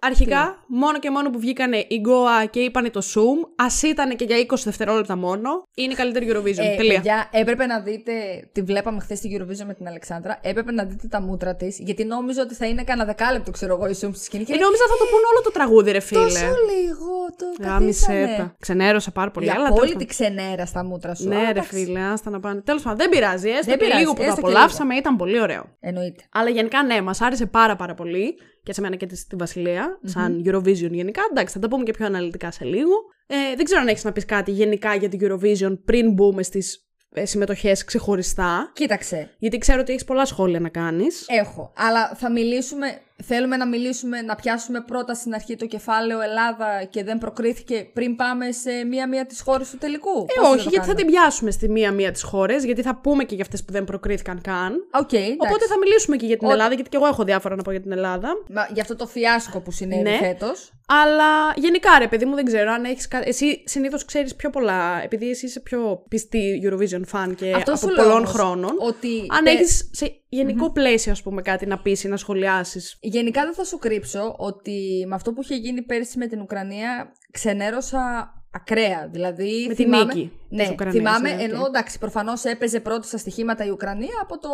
Αρχικά, 0.00 0.64
μόνο 0.68 0.98
και 0.98 1.10
μόνο 1.10 1.30
που 1.30 1.38
βγήκανε 1.38 1.76
η 1.76 2.00
Goa 2.06 2.50
και 2.50 2.60
είπανε 2.60 2.90
το 2.90 3.00
Zoom, 3.14 3.48
ας 3.56 3.82
ήταν 3.82 4.16
και 4.16 4.24
για 4.24 4.36
20 4.48 4.54
δευτερόλεπτα 4.64 5.16
μόνο, 5.16 5.50
είναι 5.74 5.92
η 5.92 5.96
καλύτερη 5.96 6.26
Eurovision. 6.30 6.64
Ε, 6.72 6.76
Τελεία. 6.76 6.94
παιδιά, 6.94 7.28
έπρεπε 7.32 7.66
να 7.66 7.80
δείτε. 7.80 8.12
Τη 8.52 8.62
βλέπαμε 8.62 9.00
χθες 9.00 9.18
στη 9.18 9.38
Eurovision 9.38 9.64
με 9.66 9.74
την 9.74 9.86
Αλεξάνδρα. 9.88 10.38
Έπρεπε 10.42 10.72
να 10.72 10.84
δείτε 10.84 11.06
τα 11.08 11.20
μούτρα 11.20 11.54
της, 11.56 11.78
γιατί 11.78 12.04
νόμιζα 12.04 12.42
ότι 12.42 12.54
θα 12.54 12.66
είναι 12.66 12.84
κανένα 12.84 13.06
δεκάλεπτο, 13.06 13.50
ξέρω 13.50 13.74
εγώ, 13.74 13.86
η 13.86 13.94
Zoom 14.00 14.10
στη 14.14 14.24
σκηνή. 14.24 14.44
Και 14.44 14.52
Ε, 14.52 14.56
νόμιζα 14.56 14.84
θα 14.92 14.96
το 14.98 15.04
πούνε 15.10 15.23
όλο 15.32 15.42
το 15.44 15.50
τραγούδι, 15.50 15.90
ρε 15.90 16.00
φίλε. 16.00 16.20
τόσο 16.20 16.44
λίγο 16.44 17.06
το 17.36 17.64
Γάμισε 17.64 18.06
καθίσανε. 18.06 18.36
τα. 18.36 18.54
Ξενέρωσα 18.60 19.10
πάρα 19.10 19.30
πολύ. 19.30 19.46
Η 19.46 19.50
αλλά 19.50 19.62
τέλος 19.62 19.78
απόλυτη 19.78 20.04
ξενέρα 20.06 20.66
στα 20.66 20.84
μούτρα 20.84 21.14
σου. 21.14 21.28
Ναι, 21.28 21.34
Αλλά 21.34 21.44
ρε 21.44 21.50
εντάξει, 21.50 21.68
φίλε, 21.84 22.00
άστα 22.00 22.30
να 22.30 22.40
πάνε. 22.40 22.60
Τέλος 22.60 22.82
πάντων, 22.82 22.98
δεν 22.98 23.08
πειράζει. 23.08 23.48
Έστω 23.48 23.64
Δεν 23.64 23.78
και 23.78 23.84
πειράζει, 23.84 24.00
λίγο 24.00 24.12
που 24.12 24.18
το 24.18 24.22
έστω 24.22 24.40
και 24.40 24.46
απολαύσαμε, 24.46 24.94
ήταν 24.94 25.16
πολύ 25.16 25.40
ωραίο. 25.40 25.64
Εννοείται. 25.80 26.22
Αλλά 26.32 26.48
γενικά 26.50 26.82
ναι, 26.82 27.00
μας 27.02 27.20
άρεσε 27.20 27.46
πάρα 27.46 27.76
πάρα 27.76 27.94
πολύ 27.94 28.34
και 28.62 28.72
σε 28.72 28.80
μένα 28.80 28.96
και 28.96 29.06
τη 29.06 29.16
στη 29.16 29.36
βασιλεια 29.36 29.98
σαν 30.04 30.42
Eurovision 30.46 30.90
γενικά. 30.90 31.22
Εντάξει, 31.30 31.54
θα 31.54 31.60
τα 31.60 31.68
πούμε 31.68 31.82
και 31.82 31.92
πιο 31.92 32.06
αναλυτικά 32.06 32.50
σε 32.50 32.64
λίγο. 32.64 32.92
Ε, 33.26 33.36
δεν 33.56 33.64
ξέρω 33.64 33.80
αν 33.80 33.88
έχεις 33.88 34.04
να 34.04 34.12
πεις 34.12 34.24
κάτι 34.24 34.50
γενικά 34.50 34.94
για 34.94 35.08
την 35.08 35.20
Eurovision 35.22 35.78
πριν 35.84 36.12
μπούμε 36.12 36.42
στις 36.42 36.78
ε, 37.16 37.24
συμμετοχές 37.26 37.84
ξεχωριστά. 37.84 38.70
Κοίταξε, 38.74 39.30
Γιατί 39.38 39.58
ξέρω 39.58 39.80
ότι 39.80 39.92
έχεις 39.92 40.04
πολλά 40.04 40.24
σχόλια 40.24 40.60
να 40.60 40.68
κάνεις. 40.68 41.24
έχω. 41.28 41.72
Αλλά 41.76 42.14
θα 42.14 42.30
μιλήσουμε. 42.30 42.86
Θέλουμε 43.22 43.56
να 43.56 43.66
μιλήσουμε, 43.66 44.22
να 44.22 44.34
πιάσουμε 44.34 44.80
πρώτα 44.80 45.14
στην 45.14 45.34
αρχή 45.34 45.56
το 45.56 45.66
κεφάλαιο 45.66 46.20
Ελλάδα 46.20 46.84
και 46.90 47.04
δεν 47.04 47.18
προκρίθηκε 47.18 47.90
πριν 47.92 48.16
πάμε 48.16 48.52
σε 48.52 48.84
μία-μία 48.84 49.26
τις 49.26 49.40
χώρες 49.40 49.70
του 49.70 49.78
τελικού. 49.78 50.18
Ε, 50.28 50.40
Πώς 50.40 50.48
όχι, 50.48 50.56
το 50.64 50.70
γιατί 50.70 50.74
θα 50.76 50.80
κάνουμε; 50.80 50.94
την 51.02 51.06
πιάσουμε 51.06 51.50
στη 51.50 51.68
μία-μία 51.68 52.10
τις 52.12 52.22
χώρες, 52.22 52.64
γιατί 52.64 52.82
θα 52.82 52.96
πούμε 52.96 53.24
και 53.24 53.34
για 53.34 53.44
αυτές 53.44 53.64
που 53.64 53.72
δεν 53.72 53.84
προκρίθηκαν 53.84 54.40
καν. 54.40 54.72
Οκ, 54.92 55.12
εντάξει. 55.12 55.36
Οπότε 55.38 55.66
θα 55.66 55.78
μιλήσουμε 55.78 56.16
και 56.16 56.26
για 56.26 56.36
την 56.36 56.48
Ό- 56.48 56.50
Ελλάδα, 56.52 56.74
γιατί 56.74 56.88
και 56.90 56.96
εγώ 56.96 57.06
έχω 57.06 57.24
διάφορα 57.24 57.56
να 57.56 57.62
πω 57.62 57.70
για 57.70 57.80
την 57.80 57.92
Ελλάδα. 57.92 58.28
Μα, 58.50 58.68
για 58.72 58.82
αυτό 58.82 58.96
το 58.96 59.06
φιάσκο 59.06 59.60
που 59.60 59.70
συνέβη 59.70 60.02
Ναι. 60.02 60.16
φέτος. 60.16 60.72
Αλλά 60.86 61.52
γενικά, 61.56 61.90
ρε 61.98 62.08
παιδί 62.08 62.24
μου, 62.24 62.34
δεν 62.34 62.44
ξέρω 62.44 62.72
αν 62.72 62.84
έχεις. 62.84 63.08
Εσύ 63.24 63.62
συνήθως 63.66 64.04
ξέρεις 64.04 64.34
πιο 64.34 64.50
πολλά, 64.50 65.02
επειδή 65.04 65.30
εσύ 65.30 65.46
είσαι 65.46 65.60
πιο 65.60 66.02
πιστή 66.08 66.62
Eurovision 66.64 67.02
fan 67.12 67.34
και 67.36 67.52
Αυτό 67.54 67.70
από 67.70 67.80
σου 67.80 67.86
λέω 67.88 67.96
πολλών 68.04 68.16
όμως, 68.18 68.30
χρόνων. 68.30 68.70
Ότι 68.78 69.26
Αν 69.38 69.44
τε- 69.44 69.54
έχεις 69.54 69.90
σε 70.34 70.42
γενικο 70.42 70.72
πλαίσιο, 70.72 71.12
ας 71.12 71.22
πούμε, 71.22 71.42
κάτι 71.42 71.66
να 71.66 71.78
πεις 71.78 72.04
ή 72.04 72.08
να 72.08 72.16
σχολιάσεις. 72.16 72.96
Γενικά 73.00 73.42
δεν 73.44 73.54
θα 73.54 73.64
σου 73.64 73.78
κρύψω 73.78 74.34
ότι 74.38 75.04
με 75.08 75.14
αυτό 75.14 75.32
που 75.32 75.42
είχε 75.42 75.54
γίνει 75.54 75.82
πέρσι 75.82 76.18
με 76.18 76.26
την 76.26 76.40
Ουκρανία 76.40 77.12
ξενέρωσα 77.30 78.32
ακραία. 78.54 79.08
Δηλαδή, 79.12 79.64
Με 79.68 79.74
τη 79.74 79.82
θυμάμαι, 79.82 80.04
νίκη 80.14 80.32
Ναι, 80.48 80.62
της 80.62 80.70
Ουκρανίας, 80.70 80.96
θυμάμαι, 80.96 81.28
ναι, 81.28 81.42
οκ. 81.42 81.48
ενώ 81.48 81.64
εντάξει, 81.66 81.98
προφανώς 81.98 82.44
έπαιζε 82.44 82.80
πρώτη 82.80 83.06
στα 83.06 83.18
στοιχήματα 83.18 83.64
η 83.64 83.70
Ουκρανία 83.70 84.18
από 84.22 84.38
το 84.38 84.48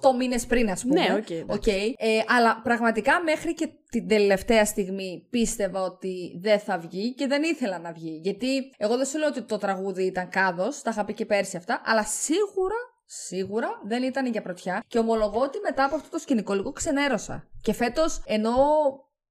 8 0.00 0.16
μήνες 0.18 0.46
πριν, 0.46 0.70
ας 0.70 0.82
πούμε. 0.82 1.00
Ναι, 1.00 1.14
οκ, 1.14 1.30
εντάξει. 1.30 1.46
Οκ. 1.46 1.66
Ε, 1.66 2.24
αλλά 2.38 2.60
πραγματικά 2.62 3.22
μέχρι 3.24 3.54
και 3.54 3.68
την 3.90 4.08
τελευταία 4.08 4.64
στιγμή 4.64 5.26
πίστευα 5.30 5.82
ότι 5.82 6.38
δεν 6.40 6.58
θα 6.58 6.78
βγει 6.78 7.14
και 7.14 7.26
δεν 7.26 7.42
ήθελα 7.42 7.78
να 7.78 7.92
βγει. 7.92 8.20
Γιατί 8.22 8.70
εγώ 8.76 8.96
δεν 8.96 9.06
σου 9.06 9.18
λέω 9.18 9.28
ότι 9.28 9.42
το 9.42 9.58
τραγούδι 9.58 10.04
ήταν 10.04 10.28
κάδος, 10.28 10.82
τα 10.82 10.90
είχα 10.90 11.04
πει 11.04 11.14
και 11.14 11.26
πέρσι 11.26 11.56
αυτά, 11.56 11.80
αλλά 11.84 12.04
σίγουρα 12.04 12.76
Σίγουρα 13.14 13.68
δεν 13.84 14.02
ήταν 14.02 14.26
για 14.26 14.42
πρωτιά 14.42 14.84
και 14.88 14.98
ομολογώ 14.98 15.40
ότι 15.40 15.58
μετά 15.58 15.84
από 15.84 15.94
αυτό 15.94 16.08
το 16.08 16.18
σκηνικό 16.18 16.54
λίγο 16.54 16.72
ξενέρωσα. 16.72 17.48
Και 17.62 17.72
φέτος 17.72 18.22
ενώ 18.26 18.54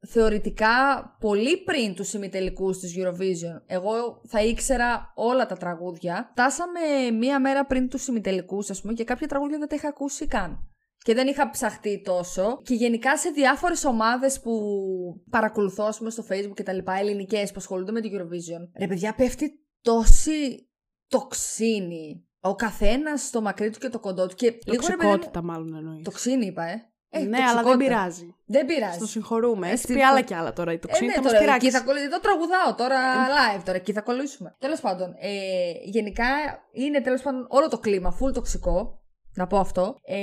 θεωρητικά 0.07 0.69
πολύ 1.19 1.57
πριν 1.57 1.95
τους 1.95 2.13
ημιτελικούς 2.13 2.77
της 2.77 2.95
Eurovision 2.97 3.61
εγώ 3.65 4.21
θα 4.27 4.41
ήξερα 4.43 5.11
όλα 5.15 5.45
τα 5.45 5.55
τραγούδια 5.55 6.29
φτάσαμε 6.31 7.11
μία 7.19 7.39
μέρα 7.39 7.65
πριν 7.65 7.89
τους 7.89 8.07
ημιτελικούς 8.07 8.69
ας 8.69 8.81
πούμε 8.81 8.93
και 8.93 9.03
κάποια 9.03 9.27
τραγούδια 9.27 9.57
δεν 9.57 9.67
τα 9.67 9.75
είχα 9.75 9.87
ακούσει 9.87 10.27
καν. 10.27 10.65
Και 11.03 11.13
δεν 11.13 11.27
είχα 11.27 11.49
ψαχτεί 11.49 12.01
τόσο. 12.01 12.61
Και 12.63 12.73
γενικά 12.73 13.17
σε 13.17 13.29
διάφορες 13.29 13.85
ομάδες 13.85 14.39
που 14.39 14.51
παρακολουθώ, 15.29 15.83
ας 15.83 15.97
πούμε, 15.97 16.09
στο 16.09 16.25
Facebook 16.29 16.53
και 16.53 16.63
τα 16.63 16.73
λοιπά, 16.73 16.93
ελληνικές 16.93 17.49
που 17.49 17.57
ασχολούνται 17.57 17.91
με 17.91 18.01
την 18.01 18.11
Eurovision. 18.13 18.79
Ρε 18.79 18.87
παιδιά, 18.87 19.15
πέφτει 19.15 19.65
τόση 19.81 20.69
τοξίνη. 21.07 22.25
Ο 22.41 22.55
καθένας 22.55 23.21
στο 23.21 23.41
μακρύ 23.41 23.69
του 23.69 23.79
και 23.79 23.89
το 23.89 23.99
κοντό 23.99 24.27
του. 24.27 24.35
Και 24.35 24.45
λίγο 24.65 24.87
ρε 24.87 24.95
παιδί 24.95 25.05
μου. 25.05 25.11
Τοξικότητα, 25.11 25.41
μάλλον 25.43 25.75
εννοείς. 25.75 26.03
Τοξίνη 26.03 26.45
είπα, 26.45 26.63
ε. 26.63 26.89
ε 27.09 27.19
ναι, 27.19 27.37
αλλά 27.37 27.45
δεν 27.45 27.53
τοξικότητα. 27.53 27.77
πειράζει. 27.77 28.35
Δεν 28.45 28.65
πειράζει. 28.65 28.95
Στο 28.97 29.05
συγχωρούμε. 29.07 29.67
Έχει 29.67 29.77
Στην- 29.77 29.95
πει 29.95 30.01
άλλα 30.03 30.21
κι 30.21 30.33
άλλα 30.33 30.53
τώρα. 30.53 30.71
Η 30.71 30.75
Ε, 30.75 30.77
τοξίνη 30.77 31.07
ναι, 31.07 31.13
θα 31.13 31.21
μας 31.21 31.31
τώρα, 31.31 31.43
πειράξει. 31.43 31.67
εκεί 31.67 31.75
θα 31.75 31.83
κολλήσει. 31.83 32.05
Εδώ 32.05 32.19
τραγουδάω 32.19 32.75
τώρα 32.75 32.99
live 33.27 33.61
τώρα. 33.65 33.77
Εκεί 33.77 33.93
θα 33.93 34.01
κολλήσουμε. 34.01 34.55
Τέλος 34.59 34.79
πάντων, 34.79 35.15
ε, 35.19 35.31
γενικά 35.83 36.25
είναι 36.71 37.01
τέλος 37.01 37.21
πάντων 37.21 37.45
όλο 37.49 37.67
το 37.67 37.77
κλίμα 37.79 38.17
full 38.19 38.33
τοξικό. 38.33 39.01
Να 39.33 39.47
πω 39.47 39.57
αυτό. 39.57 39.95
Ε, 40.05 40.17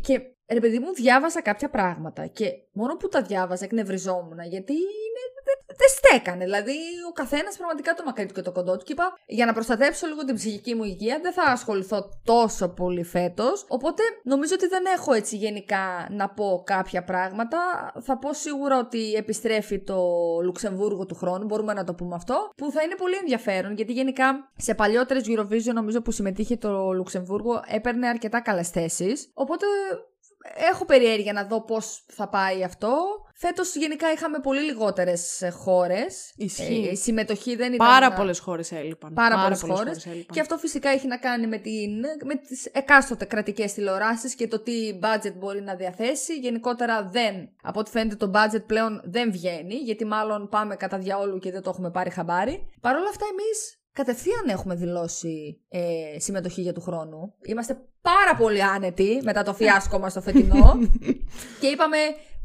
και 0.00 0.20
ρε 0.52 0.60
παιδί 0.60 0.78
μου, 0.78 0.92
διάβασα 0.94 1.42
κάποια 1.42 1.70
πράγματα. 1.70 2.26
Και 2.26 2.50
μόνο 2.72 2.96
που 2.96 3.08
τα 3.08 3.22
διάβαζα 3.22 3.64
εκνευριζόμουν. 3.64 4.38
Γιατί 4.48 4.72
είναι, 4.72 5.22
δεν, 5.74 5.80
δεν 5.80 5.90
στέκανε. 5.96 6.44
Δηλαδή, 6.44 6.76
ο 7.08 7.12
καθένας 7.12 7.56
πραγματικά 7.56 7.94
το 7.94 8.02
μακρύ 8.04 8.26
του 8.26 8.34
και 8.34 8.42
το 8.42 8.52
κοντό 8.52 8.76
του. 8.76 8.84
Και 8.84 8.92
είπα, 8.92 9.18
για 9.26 9.46
να 9.46 9.52
προστατέψω 9.52 10.06
λίγο 10.06 10.24
την 10.24 10.34
ψυχική 10.34 10.74
μου 10.74 10.84
υγεία, 10.84 11.18
δεν 11.22 11.32
θα 11.32 11.42
ασχοληθώ 11.42 12.08
τόσο 12.24 12.68
πολύ 12.68 13.04
φέτος. 13.04 13.64
Οπότε 13.68 14.02
νομίζω 14.22 14.54
ότι 14.54 14.66
δεν 14.66 14.84
έχω 14.96 15.12
έτσι 15.12 15.36
γενικά 15.36 16.08
να 16.10 16.28
πω 16.28 16.62
κάποια 16.66 17.04
πράγματα. 17.04 17.58
Θα 18.00 18.18
πω 18.18 18.32
σίγουρα 18.32 18.78
ότι 18.78 19.12
επιστρέφει 19.12 19.78
το 19.80 19.98
Λουξεμβούργο 20.42 21.06
του 21.06 21.14
χρόνου, 21.14 21.44
μπορούμε 21.44 21.72
να 21.72 21.84
το 21.84 21.94
πούμε 21.94 22.14
αυτό. 22.14 22.50
Που 22.56 22.70
θα 22.70 22.82
είναι 22.82 22.94
πολύ 22.94 23.16
ενδιαφέρον, 23.16 23.74
γιατί 23.74 23.92
γενικά 23.92 24.50
σε 24.56 24.74
παλιότερες 24.74 25.24
Eurovision, 25.26 25.72
νομίζω 25.74 26.02
που 26.02 26.10
συμμετείχε 26.10 26.56
το 26.56 26.92
Λουξεμβούργο, 26.92 27.62
έπαιρνε 27.66 28.08
αρκετά 28.08 28.40
καλές 28.40 28.68
θέσεις. 28.68 29.30
Οπότε 29.34 29.66
έχω 30.70 30.84
περιέργεια 30.84 31.32
να 31.32 31.44
δω 31.44 31.60
πώς 31.60 32.04
θα 32.12 32.28
πάει 32.28 32.64
αυτό. 32.64 32.96
Φέτος 33.36 33.74
γενικά 33.74 34.12
είχαμε 34.12 34.38
πολύ 34.38 34.60
λιγότερες 34.60 35.42
ε, 35.42 35.50
χώρες. 35.50 36.32
Ισχύει. 36.36 36.86
Ε, 36.88 36.90
η 36.90 36.96
συμμετοχή 36.96 37.56
δεν 37.56 37.72
ήταν... 37.72 37.86
Πάρα 37.86 38.12
πολλές 38.12 38.38
χώρες 38.38 38.72
έλειπαν. 38.72 39.12
Πάρα, 39.12 39.42
πολλές 39.42 39.60
πολλές 39.60 39.78
χώρες. 39.78 40.06
έλειπαν. 40.06 40.34
Και 40.34 40.40
αυτό 40.40 40.56
φυσικά 40.56 40.88
έχει 40.88 41.06
να 41.06 41.16
κάνει 41.16 41.46
με, 41.46 41.58
την, 41.58 41.90
με 42.24 42.34
τις 42.34 42.66
εκάστοτε 42.66 43.24
κρατικές 43.24 43.72
τηλεοράσεις 43.72 44.34
και 44.34 44.48
το 44.48 44.60
τι 44.60 44.98
budget 45.02 45.32
μπορεί 45.34 45.62
να 45.62 45.74
διαθέσει. 45.74 46.38
Γενικότερα 46.38 47.08
δεν, 47.12 47.48
από 47.62 47.80
ό,τι 47.80 47.90
φαίνεται 47.90 48.16
το 48.16 48.30
budget 48.34 48.62
πλέον 48.66 49.00
δεν 49.04 49.32
βγαίνει, 49.32 49.74
γιατί 49.74 50.04
μάλλον 50.04 50.48
πάμε 50.48 50.76
κατά 50.76 50.98
διαόλου 50.98 51.38
και 51.38 51.50
δεν 51.50 51.62
το 51.62 51.70
έχουμε 51.70 51.90
πάρει 51.90 52.10
χαμπάρι. 52.10 52.70
Παρ' 52.80 52.96
όλα 52.96 53.08
αυτά 53.08 53.26
εμείς 53.30 53.78
κατευθείαν 53.94 54.48
έχουμε 54.48 54.74
δηλώσει 54.74 55.60
ε, 55.68 56.18
συμμετοχή 56.18 56.60
για 56.60 56.72
του 56.72 56.80
χρόνου. 56.80 57.34
Είμαστε 57.42 57.74
πάρα 58.00 58.36
πολύ 58.38 58.62
άνετοι 58.62 59.20
μετά 59.22 59.42
το 59.42 59.54
φιάσκο 59.54 59.98
μας 59.98 60.12
το 60.12 60.20
φετινό. 60.20 60.78
και 61.60 61.66
είπαμε 61.66 61.96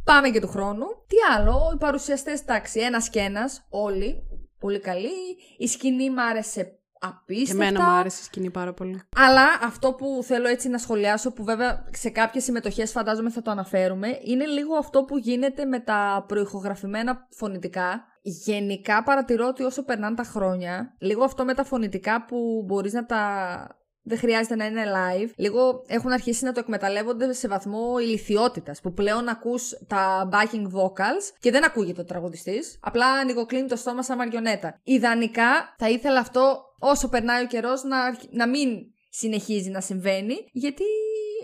πάμε 0.04 0.30
και 0.30 0.40
του 0.40 0.48
χρόνου. 0.48 0.86
Τι 1.08 1.16
άλλο, 1.36 1.72
οι 1.74 1.78
παρουσιαστές, 1.78 2.42
εντάξει, 2.42 2.80
ένας 2.80 3.10
και 3.10 3.20
ένας, 3.20 3.66
όλοι, 3.70 4.24
πολύ 4.60 4.80
καλοί. 4.80 5.38
Η 5.58 5.68
σκηνή 5.68 6.10
μ' 6.10 6.20
άρεσε 6.20 6.64
Και 6.64 7.08
απίστευτα. 7.08 7.64
εμένα 7.64 7.84
μου 7.84 7.98
άρεσε 7.98 8.20
η 8.22 8.24
σκηνή 8.24 8.50
πάρα 8.50 8.74
πολύ. 8.74 9.02
Αλλά 9.16 9.46
αυτό 9.64 9.94
που 9.94 10.20
θέλω 10.24 10.48
έτσι 10.48 10.70
να 10.70 10.78
σχολιάσω, 10.78 11.32
που 11.32 11.44
βέβαια 11.44 11.86
σε 11.92 12.10
κάποιες 12.10 12.44
συμμετοχές 12.44 12.92
φαντάζομαι 12.92 13.30
θα 13.30 13.42
το 13.42 13.52
αναφέρουμε, 13.52 14.20
είναι 14.24 14.46
λίγο 14.46 14.76
αυτό 14.76 15.04
που 15.04 15.18
γίνεται 15.18 15.66
με 15.66 15.80
τα 15.80 16.26
προηχογραφημένα 16.28 17.28
φωνητικά. 17.30 18.06
Γενικά 18.22 19.04
παρατηρώ 19.04 19.48
ότι 19.48 19.64
όσο 19.64 19.84
περνάνε 19.84 20.16
τα 20.16 20.24
χρόνια, 20.24 20.96
λίγο 21.00 21.24
αυτό 21.24 21.46
με 21.46 21.54
τα 21.54 21.64
φωνητικά 21.64 22.26
που 22.26 22.64
μπορείς 22.66 22.94
να 22.94 23.06
τα... 23.06 23.78
Δεν 24.02 24.18
χρειάζεται 24.18 24.56
να 24.56 24.66
είναι 24.66 24.84
live. 24.86 25.30
Λίγο 25.36 25.84
έχουν 25.88 26.12
αρχίσει 26.12 26.44
να 26.46 26.52
το 26.52 26.60
εκμεταλλεύονται 26.60 27.34
σε 27.34 27.48
βαθμό 27.48 28.00
ηλικιότητας. 28.00 28.82
Που 28.82 28.94
πλέον 28.94 29.28
ακούς 29.28 29.74
τα 29.88 30.30
backing 30.32 30.64
vocals 30.64 31.38
και 31.40 31.52
δεν 31.52 31.66
ακούγεται 31.66 32.02
ο 32.02 32.04
τραγουδιστής. 32.04 32.78
Απλά 32.82 33.06
ανοιγοκλίνει 33.06 33.68
το 33.68 33.76
στόμα 33.76 34.04
σαν 34.04 34.18
μαριονέτα. 34.18 34.80
Ιδανικά 34.84 35.76
θα 35.78 35.90
ήθελα 35.90 36.20
αυτό 36.20 36.62
όσο 36.80 37.10
περνάει 37.10 37.44
ο 37.44 37.48
καιρός 37.48 37.84
να, 37.84 38.04
αρχ- 38.04 38.32
να 38.32 38.48
μην 38.48 38.70
συνεχίζει 39.10 39.70
να 39.70 39.82
συμβαίνει, 39.82 40.36
γιατί 40.52 40.84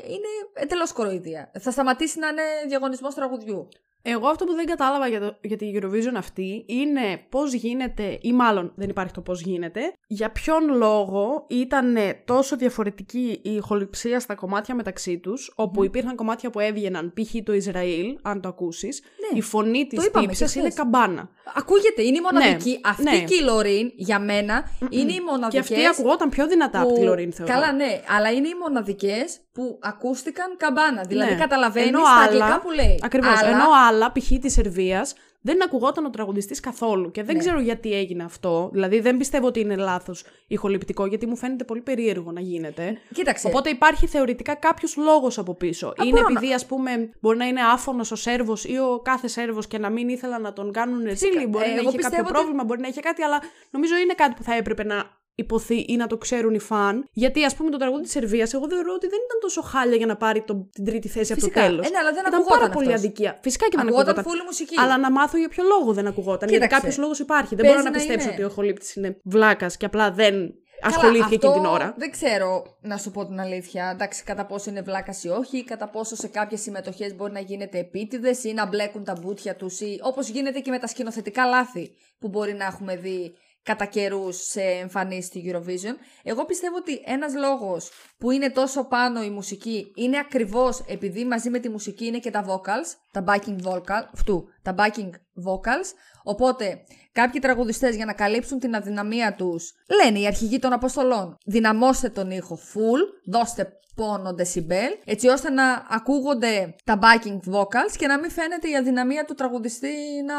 είναι 0.07 0.63
εντελώς 0.63 0.91
κοροϊδία. 0.91 1.51
Θα 1.59 1.71
σταματήσει 1.71 2.19
να 2.19 2.27
είναι 2.27 2.43
διαγωνισμός 2.67 3.13
τραγουδιού. 3.15 3.67
Εγώ 4.07 4.27
αυτό 4.27 4.45
που 4.45 4.53
δεν 4.53 4.65
κατάλαβα 4.65 5.07
για, 5.07 5.19
το, 5.19 5.37
για 5.41 5.57
τη 5.57 5.71
Eurovision 5.75 6.13
αυτή 6.17 6.63
είναι 6.67 7.01
πώς 7.29 7.53
γίνεται, 7.53 8.17
ή 8.21 8.33
μάλλον 8.33 8.71
δεν 8.75 8.89
υπάρχει 8.89 9.13
το 9.13 9.21
πώς 9.21 9.41
γίνεται, 9.41 9.79
για 10.07 10.31
ποιον 10.31 10.75
λόγο 10.77 11.45
ήταν 11.49 11.95
τόσο 12.25 12.55
διαφορετική 12.55 13.39
η 13.43 13.51
ηχοληψία 13.55 14.19
στα 14.19 14.35
κομμάτια 14.35 14.75
μεταξύ 14.75 15.17
τους, 15.17 15.51
όπου 15.55 15.83
υπήρχαν 15.83 16.15
κομμάτια 16.15 16.49
που 16.49 16.59
έβγαιναν, 16.59 17.13
π.χ. 17.13 17.43
το 17.43 17.53
Ισραήλ, 17.53 18.17
αν 18.21 18.41
το 18.41 18.47
ακούσεις, 18.49 19.01
Ναι, 19.31 19.37
η 19.37 19.41
φωνή 19.41 19.87
της 19.87 20.05
είπαμε 20.05 20.27
τύψης 20.27 20.53
και 20.53 20.59
είναι 20.59 20.69
χθες. 20.69 20.81
καμπάνα. 20.83 21.29
Ακούγεται, 21.55 22.01
είναι 22.03 22.17
η 22.17 22.21
μοναδική. 22.21 22.69
Ναι, 22.69 22.79
Αυτή 22.83 23.03
ναι. 23.03 23.23
και 23.23 23.35
η 23.35 23.41
Λωρίν, 23.41 23.91
για 23.95 24.19
μένα, 24.19 24.71
είναι 24.89 25.11
οι 25.11 25.15
Και 25.15 25.21
μοναδικέ. 25.29 25.59
αυτή 25.59 25.85
ακουγόταν 25.87 26.29
πιο 26.29 26.47
δυνατά 26.47 26.81
από 26.81 26.93
τη 26.93 27.01
Λωρίν, 27.03 27.33
θεωρώ. 27.33 27.53
Καλά, 27.53 27.71
ναι, 27.71 28.01
αλλά 28.17 28.31
είναι 28.31 28.47
οι 28.47 28.55
μοναδικές 28.61 29.39
που 29.53 29.79
ακούστηκαν 29.81 30.55
καμπάνα. 30.57 31.03
Δηλαδή 31.07 31.31
Ναι. 31.33 31.39
καταλαβαίνεις 31.39 31.89
Ενώ 31.89 32.01
τα 32.01 32.09
άλλα- 32.09 32.21
αγγλικά 32.23 32.59
που 32.61 32.71
λέει. 32.71 32.99
Ακριβώς. 33.03 33.41
Αλλά, 33.41 33.49
Ενώ 33.49 33.65
άλλα, 33.87 33.94
π.χ. 34.13 34.27
της 34.41 34.53
Σερβίας, 34.53 35.15
δεν 35.41 35.63
ακουγόταν 35.63 36.05
ο 36.05 36.09
τραγουδιστής 36.09 36.59
καθόλου. 36.59 37.11
Και 37.11 37.23
δεν 37.23 37.33
Ναι. 37.35 37.39
ξέρω 37.41 37.59
γιατί 37.59 37.93
έγινε 37.93 38.23
αυτό. 38.23 38.69
Δηλαδή, 38.73 38.99
δεν 38.99 39.17
πιστεύω 39.17 39.47
ότι 39.47 39.59
είναι 39.59 39.75
λάθος 39.75 40.23
ηχοληπτικό, 40.47 41.05
γιατί 41.05 41.25
μου 41.25 41.35
φαίνεται 41.37 41.63
πολύ 41.63 41.81
περίεργο 41.81 42.31
να 42.31 42.39
γίνεται. 42.41 42.97
Κοίταξε. 43.13 43.47
Οπότε 43.47 43.69
υπάρχει 43.69 44.07
θεωρητικά 44.07 44.55
κάποιος 44.55 44.95
λόγος 44.97 45.37
από 45.37 45.53
πίσω. 45.55 45.93
είναι 46.01 46.09
μπορώ 46.09 46.21
να- 46.29 46.31
επειδή, 46.39 46.53
ας 46.53 46.65
πούμε, 46.65 47.09
μπορεί 47.21 47.37
να 47.37 47.45
είναι 47.45 47.61
άφωνος 47.61 48.11
ο 48.11 48.15
Σέρβος 48.15 48.65
ή 48.65 48.77
ο 48.77 48.99
κάθε 49.03 49.27
Σέρβος 49.27 49.67
και 49.67 49.77
να 49.77 49.89
μην 49.89 50.09
ήθελαν 50.09 50.41
να 50.41 50.53
τον 50.53 50.71
κάνουν 50.71 51.03
ρεζίλι. 51.03 51.47
Μπορεί 51.47 51.65
Ε, 51.65 51.67
να 51.67 51.73
εγώ 51.73 51.87
είχε 51.87 51.97
πιστεύω 51.97 52.15
κάποιο 52.15 52.23
ότι- 52.29 52.33
πρόβλημα, 52.33 52.63
μπορεί 52.63 52.81
να 52.81 52.87
είχε 52.87 52.99
κάτι, 53.01 53.21
αλλά 53.21 53.41
νομίζω 53.71 53.95
είναι 53.97 54.13
κάτι 54.13 54.33
που 54.37 54.43
θα 54.43 54.55
έπρεπε 54.55 54.83
να 54.83 55.23
υποθεί 55.35 55.75
ή 55.87 55.95
να 55.95 56.07
το 56.07 56.17
ξέρουν 56.17 56.53
οι 56.53 56.59
φαν. 56.59 57.07
Γιατί, 57.11 57.43
ας 57.43 57.55
πούμε, 57.55 57.69
το 57.69 57.77
τραγούδι 57.77 58.01
της 58.03 58.11
Σερβίας, 58.11 58.53
εγώ 58.53 58.67
θεωρώ 58.69 58.93
ότι 58.93 59.07
δεν 59.07 59.19
ήταν 59.25 59.39
τόσο 59.41 59.61
χάλια 59.61 59.95
για 59.97 60.05
να 60.05 60.15
πάρει 60.15 60.41
το, 60.41 60.69
την 60.73 60.85
τρίτη 60.85 61.07
θέση 61.07 61.33
Φυσικά. 61.33 61.59
από 61.59 61.59
το 61.59 61.67
τέλος. 61.67 61.87
Ε, 61.87 61.89
ναι, 61.89 61.97
αλλά 61.97 62.11
δεν 62.11 62.19
ήταν 62.21 62.33
ακουγόταν 62.33 62.59
πάρα 62.59 62.73
πολύ 62.73 62.85
αυτός. 62.87 62.99
αδικία. 63.03 63.39
Φυσικά 63.41 63.65
και 63.67 63.77
δεν 63.77 63.87
Ακουγόταν 63.87 64.17
ακουγόταν. 64.19 64.41
full 64.41 64.45
μουσική. 64.45 64.79
Αλλά 64.79 64.97
να 64.97 65.11
μάθω 65.11 65.37
για 65.37 65.49
ποιο 65.49 65.63
λόγο 65.63 65.93
δεν 65.93 66.07
ακουγόταν. 66.07 66.37
Κοίταξε. 66.49 66.57
γιατί 66.57 66.73
κάποιος 66.75 66.97
λόγος 66.97 67.19
υπάρχει. 67.19 67.55
Δεν 67.55 67.65
Παίζει 67.65 67.71
μπορώ 67.77 67.89
να 67.89 67.89
να 67.91 67.97
πιστέψω 67.97 68.25
είναι. 68.27 68.35
ότι 68.35 68.43
ο 68.43 68.49
Χολύπτης 68.55 68.95
είναι 68.95 69.17
βλάκας 69.23 69.77
και 69.77 69.85
απλά 69.85 70.11
δεν 70.11 70.33
Καλά, 70.33 70.95
ασχολήθηκε 70.95 71.35
αυτό 71.35 71.47
εκείνη 71.47 71.53
την 71.63 71.65
ώρα. 71.73 71.93
Δεν 71.97 72.11
ξέρω 72.11 72.77
να 72.81 72.97
σου 72.97 73.11
πω 73.11 73.25
την 73.25 73.39
αλήθεια. 73.39 73.89
Εντάξει, 73.93 74.23
κατά 74.23 74.45
πόσο 74.45 74.69
είναι 74.69 74.81
βλάκας 74.81 75.23
ή 75.23 75.27
όχι, 75.29 75.63
κατά 75.63 75.89
πόσο 75.89 76.15
σε 76.15 76.27
κάποιες 76.27 76.61
συμμετοχές 76.61 77.15
μπορεί 77.15 77.31
να 77.31 77.39
γίνεται 77.39 77.77
επίτηδες 77.79 78.43
ή 78.43 78.53
να 78.53 78.65
μπλέκουν 78.67 79.03
τα 79.03 79.15
μπούτια 79.21 79.55
τους 79.55 79.79
ή 79.79 79.99
όπως 80.01 80.27
γίνεται 80.29 80.59
και 80.59 80.71
με 80.71 80.79
τα 80.79 80.87
σκηνοθετικά 80.87 81.45
λάθη 81.45 81.91
που 82.19 82.27
μπορεί 82.27 82.53
να 82.53 82.65
έχουμε 82.65 82.95
δει 82.95 83.33
κατά 83.65 83.85
καιρούς 83.85 84.37
σε 84.37 84.61
εμφανίσει 84.61 85.27
στη 85.27 85.51
Eurovision. 85.51 85.95
Εγώ 86.23 86.45
πιστεύω 86.45 86.75
ότι 86.75 87.01
ένας 87.05 87.33
λόγος 87.35 87.91
που 88.17 88.31
είναι 88.31 88.49
τόσο 88.49 88.83
πάνω 88.87 89.23
η 89.23 89.29
μουσική 89.29 89.91
είναι 89.95 90.17
ακριβώς 90.17 90.83
επειδή 90.87 91.25
μαζί 91.25 91.49
με 91.49 91.59
τη 91.59 91.69
μουσική 91.69 92.05
είναι 92.05 92.19
και 92.19 92.31
τα 92.31 92.45
vocals, 92.47 92.97
τα 93.11 93.23
backing 93.27 93.67
vocal, 93.67 94.03
αυτού, 94.13 94.47
τα 94.61 94.75
backing 94.77 95.09
vocals. 95.45 95.87
Οπότε 96.23 96.83
κάποιοι 97.19 97.39
τραγουδιστές 97.41 97.95
για 97.95 98.05
να 98.05 98.13
καλύψουν 98.13 98.59
την 98.59 98.75
αδυναμία 98.75 99.35
τους 99.35 99.73
λένε 100.03 100.19
οι 100.19 100.25
αρχηγοί 100.27 100.59
των 100.59 100.73
Αποστολών, 100.73 101.37
δυναμώστε 101.45 102.09
τον 102.09 102.31
ήχο 102.31 102.59
full, 102.73 103.31
δώστε 103.31 103.69
πόνο 103.95 104.35
decibel, 104.37 104.91
έτσι 105.05 105.27
ώστε 105.27 105.49
να 105.49 105.85
ακούγονται 105.89 106.75
τα 106.83 106.99
backing 107.01 107.39
vocals 107.53 107.95
και 107.97 108.07
να 108.07 108.19
μην 108.19 108.31
φαίνεται 108.31 108.69
η 108.69 108.75
αδυναμία 108.75 109.25
του 109.25 109.33
τραγουδιστή 109.33 109.93
να 110.25 110.35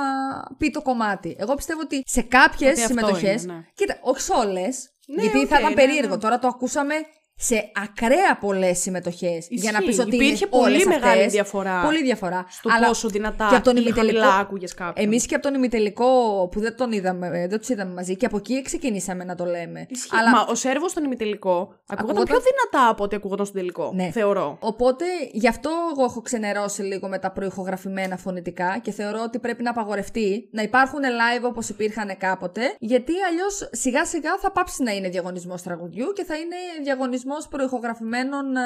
πει 0.59 0.71
το 0.71 0.83
κομμάτι. 0.83 1.37
Εγώ 1.39 1.55
πιστεύω 1.55 1.81
ότι 1.81 2.03
σε 2.07 2.23
κάποιες 2.23 2.71
Ότι 2.71 2.81
αυτό 2.81 2.95
συμμετοχές. 2.95 3.43
είναι, 3.43 3.53
ναι. 3.53 3.61
Κοίτα, 3.75 3.99
όχι 4.03 4.21
σε 4.21 4.33
όλες. 4.33 4.91
Ναι, 5.07 5.23
γιατί 5.23 5.47
θα 5.47 5.55
οκ, 5.57 5.61
ήταν 5.61 5.69
ναι, 5.69 5.75
περίεργο. 5.75 6.15
ναι. 6.15 6.21
Τώρα 6.21 6.39
το 6.39 6.49
ακούσαμε 6.49 6.95
σε 7.39 7.71
ακραία 7.83 8.37
πολλές 8.41 8.79
συμμετοχές. 8.79 9.47
Για 9.51 9.73
να 9.73 9.79
πεις 9.79 9.89
Ισχύει. 9.89 10.01
ότι 10.01 10.15
Υπήρχε 10.17 10.33
είναι 10.45 10.47
πολύ 10.61 10.73
όλες 10.75 10.85
μεγάλη 10.85 11.13
αυτές. 11.19 11.33
διαφορά 11.33 11.81
Πολύ 11.85 12.03
διαφορά. 12.03 12.47
Στο 12.49 12.71
Αλλά 12.73 12.87
πόσο 12.87 13.09
δυνατά 13.09 13.47
και 13.51 13.55
από 13.55 13.65
τον 13.65 13.77
ή 13.77 13.81
ημιτελικό. 13.83 14.19
χαμηλά 14.21 14.39
άκουγες 14.41 14.75
κάποιον. 14.75 15.07
Εμείς 15.07 15.27
και 15.27 15.35
από 15.35 15.45
τον 15.45 15.55
ημιτελικό 15.55 16.09
που 16.51 16.61
δεν 16.61 16.77
τον 16.77 16.93
είδαμε, 16.93 17.27
ε, 17.27 17.47
δεν 17.49 17.59
τους 17.59 17.69
είδαμε 17.69 17.93
μαζί 17.95 18.17
και 18.17 18.27
από 18.27 18.37
εκεί 18.37 18.63
ξεκινήσαμε 18.63 19.25
να 19.25 19.35
το 19.35 19.45
λέμε. 19.45 19.87
Ισχύει. 19.89 20.17
Αλλά 20.17 20.31
Μα 20.31 20.47
ο 20.49 20.55
Σέρβος 20.55 20.91
στον 20.91 21.05
ημιτελικό 21.05 21.51
ακούγονταν 21.53 21.99
Ακούγονταν- 21.99 22.27
πιο 22.27 22.39
δυνατά 22.41 22.91
από 22.91 23.05
ό,τι 23.05 23.17
ακούγονταν 23.17 23.47
στον 23.47 23.59
τελικό. 23.59 23.93
Ναι. 23.95 24.11
Θεωρώ. 24.13 24.57
Οπότε 24.61 25.05
γι' 25.33 25.49
αυτό 25.49 25.71
εγώ 25.93 26.05
έχω 26.05 26.21
ξενερώσει 26.21 26.83
λίγο 26.83 27.09
με 27.09 27.19
τα 27.19 27.31
προηχογραφημένα 27.31 28.17
φωνητικά 28.17 28.79
και 28.83 28.91
θεωρώ 28.93 29.23
ότι 29.23 29.39
πρέπει 29.39 29.63
να 29.63 29.71
απαγορευτεί 29.71 30.49
να 30.51 30.63
υπάρχουν 30.63 31.01
live 31.03 31.43
όπως 31.45 31.69
υπήρχαν 31.69 32.17
κάποτε, 32.19 32.61
γιατί 32.79 33.13
αλλιώς 33.31 33.69
σιγά 33.73 34.05
σιγά 34.05 34.39
θα 34.39 34.51
πάψει 34.53 34.83
να 34.83 34.93
είναι 34.93 35.09
διαγωνισμός 35.09 35.63
τραγουδιού 35.63 36.13
και 36.15 36.25
θα 36.25 36.35
είναι 36.37 36.57
διαγωνισμός 36.83 37.25
προηχογραφημένων 37.49 38.57
ε, 38.57 38.61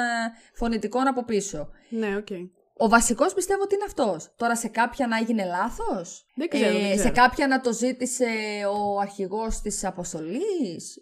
φωνητικών 0.53 1.07
από 1.07 1.23
πίσω. 1.25 1.69
Ναι, 1.89 2.15
οκ. 2.15 2.27
Ο 2.77 2.89
βασικός 2.89 3.33
πιστεύω 3.33 3.61
ότι 3.61 3.75
είναι 3.75 3.83
αυτός. 3.87 4.33
Τώρα 4.35 4.55
σε 4.55 4.67
κάποια 4.67 5.07
να 5.07 5.17
έγινε 5.17 5.45
λάθος; 5.45 6.25
Δεν 6.35 6.47
ξέρω, 6.49 6.71
δεν 6.79 6.89
σε 6.89 6.95
ξέρω. 6.95 7.13
κάποια 7.13 7.47
να 7.47 7.61
το 7.61 7.73
ζήτησε 7.73 8.25
ο 8.75 8.99
αρχηγός 8.99 9.61
της 9.61 9.83
αποστολής; 9.85 10.97